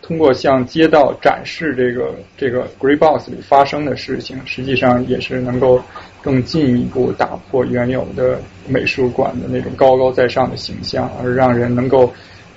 [0.00, 5.82] 通过向街道展示这个这个 Grey Box 里发生的事情，实际上也是能够
[6.26, 12.12] 更进一步打破原有的美术馆的那种高高在上的形象，而让人能够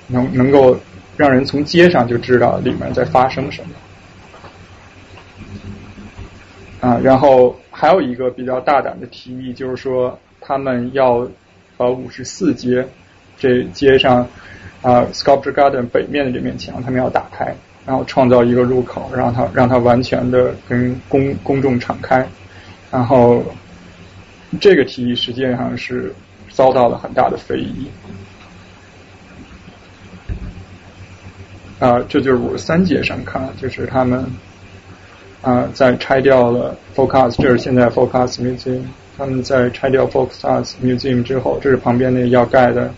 [0.08, 0.76] 能能够
[1.16, 3.70] 让人从街上就知道里面在发生什么。
[6.82, 7.56] 啊，然后。
[7.72, 11.26] 还有一个比较大胆的提议，就是说他们要
[11.78, 12.86] 把五十四街
[13.38, 14.28] 这街上
[14.82, 22.28] 啊 Sculpture Garden 北面的这面墙，他们要打开，然后创造一个入口，让它让它完全的跟公公众敞开。
[22.92, 23.44] 然后
[24.60, 26.14] 这个提议实际上是
[26.50, 27.88] 遭到了很大的非议。
[31.80, 34.26] 啊，这就是五十三街上看，就是他们。
[35.42, 38.82] 啊，在拆掉了 Focus，这是现在 Focus Museum。
[39.18, 42.94] 他们在拆掉 Focus Museum 之后，这是旁边那个要盖的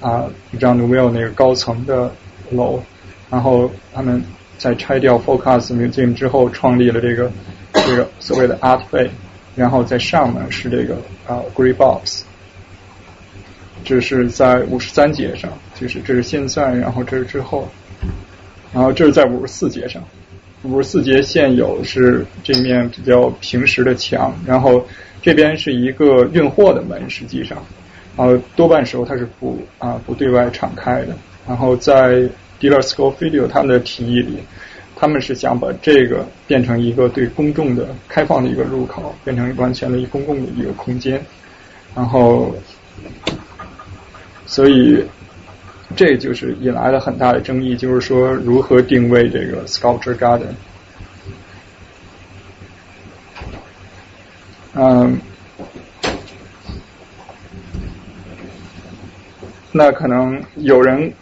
[0.00, 0.24] 啊
[0.58, 2.10] ，John Newell 那个高层的
[2.50, 2.82] 楼。
[3.28, 4.24] 然后他们
[4.56, 7.30] 在拆掉 Focus Museum 之后，创立了这个
[7.74, 9.10] 这个所谓的 Art Bay。
[9.54, 12.24] 然后在上面是这个啊 Grey Box。
[13.84, 17.68] 这是在五十三节上，就是这是现在，然后这是之后，
[18.72, 20.00] 然后这是在五十四节上。
[20.62, 24.86] 五十四节现有是这面比较平实的墙，然后
[25.20, 27.58] 这边是一个运货的门，实际上，
[28.14, 31.16] 呃，多半时候它是不啊不对外敞开的。
[31.48, 32.20] 然后在
[32.60, 34.38] Dealer School Video 他们的提议里，
[35.02, 41.20] 他们是想把这个变成一个对公众的开放的一个入口，变成完全的一公共的一个空间。
[41.92, 42.54] 然后，
[44.46, 45.04] 所以。
[45.94, 50.54] 这就是引来了很大的争议，就是说如何定位这个 Sculpture Garden。
[54.72, 55.20] 嗯，
[59.70, 61.12] 那可能有人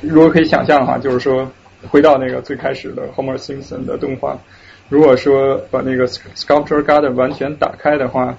[0.00, 1.48] 如果可以想象的话，就是说
[1.86, 4.38] 回到那个最开始的 Homer Simpson 的动画，
[4.88, 8.36] 如果说把那个 Sculpture Garden 完全打开的话。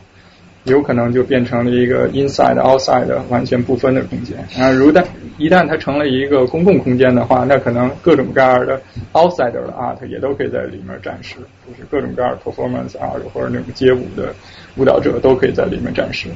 [0.66, 4.70] 有可能就变成了一个 inside outside 完全不分的空间啊！
[4.70, 5.04] 如旦
[5.38, 8.80] 一旦它成了一个公共空间的话，那可能各种各样的
[9.14, 14.36] outsider 的 art 也都可以在里面展示，就是各种各样的 performance art 或者那种街舞的
[14.76, 16.30] 舞蹈者都可以在里面展示。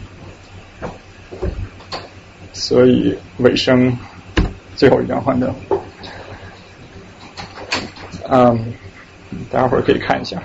[2.54, 3.96] 所以尾声
[4.78, 5.54] 最后一张幻灯，
[8.30, 8.74] 嗯，
[9.52, 10.42] 大家伙儿可以看一下。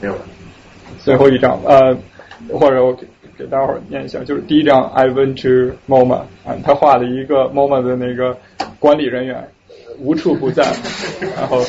[0.00, 0.16] 没有。
[1.00, 1.96] 最后一张，呃，
[2.52, 3.06] 或者我给
[3.38, 8.36] 给大家伙儿念一下，就是第一张，I went to MoMA，啊，他画了一个 MoMA 的那个
[8.78, 9.48] 管理人员，
[9.98, 10.64] 无处不在，
[11.36, 11.62] 然后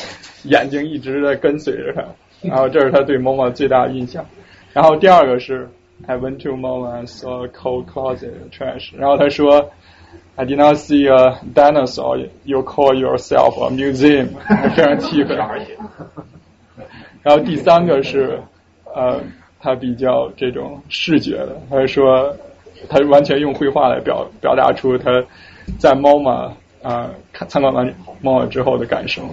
[0.43, 2.03] 眼睛一直在跟随着他，
[2.41, 4.25] 然后这是他对 MoMA 最大的印象。
[4.73, 5.69] 然后第二个是
[6.05, 9.71] ，I went to MoMA and saw a cold closet trash，然后他说
[10.39, 14.29] ，I did not see a dinosaur，you call yourself a museum，
[14.73, 15.37] 非常气愤。
[17.21, 18.39] 然后第三个是，
[18.95, 19.19] 呃，
[19.59, 22.33] 他比较这种视觉的，他说
[22.87, 25.11] 他完全用绘画来表表达出他
[25.77, 26.51] 在 MoMA
[26.81, 27.93] 啊看参观完
[28.23, 29.23] MoMA 之后的感受。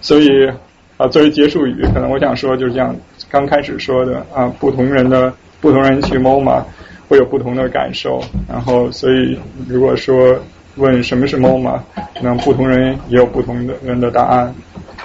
[0.00, 0.50] 所以
[0.96, 2.96] 啊，作为结束语，可能我想说，就是像
[3.30, 5.30] 刚开始说的啊，不同人的
[5.60, 6.64] 不同人去 MoMA
[7.08, 8.22] 会有不同的感受。
[8.48, 10.38] 然后，所以如果说
[10.76, 11.80] 问什么是 MoMA，
[12.14, 14.54] 可能不同人也有不同的人的答案。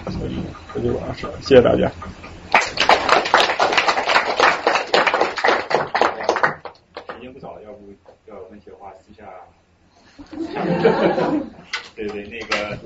[0.10, 0.38] 所以
[0.74, 1.92] 这就我要说，谢谢大家。
[7.14, 7.92] 时间不早了，要不
[8.30, 9.26] 要有问题的话私下。
[11.96, 12.78] 对对，那个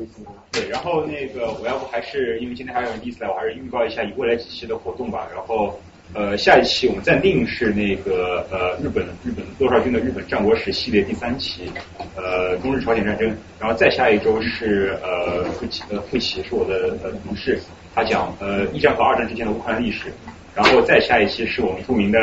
[0.51, 5.27] 对，然后那个我要不还是因为今天还有人第一次来，我还是预告一下以未来几期的活动吧。
[5.33, 5.79] 然后
[6.13, 11.71] 呃下一期我们暂定是那个呃日本日本多少军的日本战国史系列第三期，
[12.15, 13.35] 呃中日朝鲜战争。
[13.59, 17.59] 然后再下一周是呃会奇呃会奇是我的呃同事，
[17.95, 20.11] 他讲呃一战和二战之间的乌克兰历史。
[20.53, 22.19] 然后再下一期是我们著名的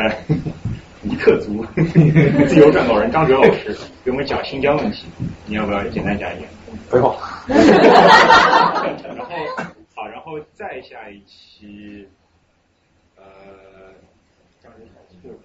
[1.01, 1.65] 尼特族
[2.47, 5.07] 自由撰稿人张哲老师给我们讲新疆问题，
[5.47, 6.49] 你要不要简单讲一讲？
[6.91, 7.17] 不用。
[7.49, 9.33] 然后
[9.95, 12.07] 好，然后再下一期，
[13.17, 13.25] 呃，
[14.63, 15.37] 张哲老师就是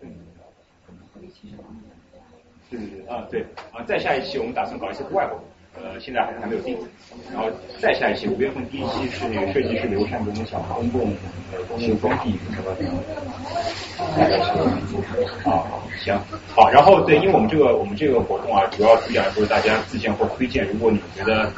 [2.69, 5.43] 对对对啊对啊，再下一期我们打算搞一次户外活动。
[5.76, 6.77] 呃，现在还还没有定。
[7.34, 11.11] 然后再下一期，五月份第一期是那个设计师刘山跟我们讲公共
[11.52, 12.80] 呃公共工地什么的。
[15.50, 15.66] 啊，
[16.00, 16.16] 行，
[16.56, 21.52] 好，然后对，因为我们这个我们这个活动啊，主要主讲说大家自荐或推荐，如果你觉得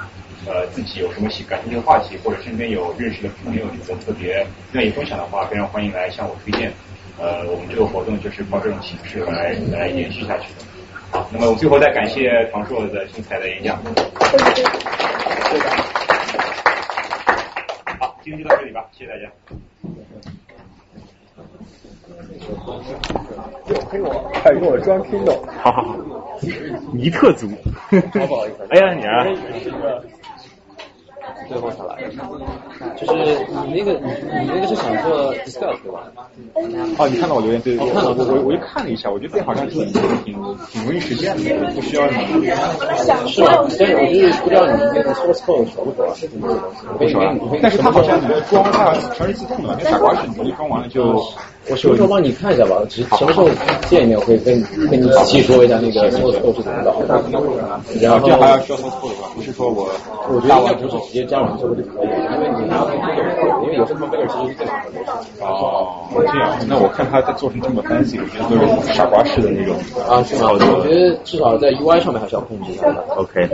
[0.48, 6.72] 呃自己有什么喜感兴趣的话题，或者身边有认识的朋友觉得特别愿意分享的话，非常欢迎来向我推荐。
[7.18, 10.66] 呃，我们这个活动就是靠这种形式来来延续下去的。
[11.11, 13.77] 好，那么我们最后再感谢唐硕的精彩的演讲。
[18.00, 19.32] 好，今天就到这里吧，谢谢大家。
[23.92, 25.42] 给我，还给我装听懂。
[25.64, 25.95] 好好好，
[26.94, 27.48] 尼特族。
[28.11, 28.68] 不好意思。
[28.69, 29.26] 哎呀，你啊。
[31.48, 32.10] 最后才来的，
[32.95, 33.14] 就是
[33.66, 36.04] 你那个你你那个是想做 discuss 对吧？
[36.98, 40.34] 哦，你看到我留言对，我看到我我我就看了一下，我觉得这好像挺挺
[40.72, 42.26] 挺容易实现的，不需要什么。
[43.28, 43.66] 是吗？
[43.78, 46.14] 但是我就是不知道你那个 source code 熟不熟啊？
[46.98, 47.36] 不熟啊。
[47.62, 51.22] 但是它好像你的装它全是自动的，那傻瓜是你装完了就。
[51.69, 52.82] 我什么时候帮你看一下吧？
[52.88, 53.50] 只什么时候
[53.90, 57.24] 见一面，我会跟跟你仔细说一下那个 source code 是怎么搞的。
[58.02, 59.30] 然后这还要需要 code 吧？
[59.35, 59.88] 不是说我
[60.30, 64.72] 我觉得应该不是直接加上之后就可以，因为你拿 configure，因为有些 configure 其实是的。
[65.42, 69.76] 哦，这样，那我看他在做成这么 fancy，我觉得都是傻瓜式的那种。
[70.08, 70.52] 啊，是吗？
[70.52, 73.03] 我觉得至少在 UI 上面还是要控制一下的。
[73.16, 73.50] OK。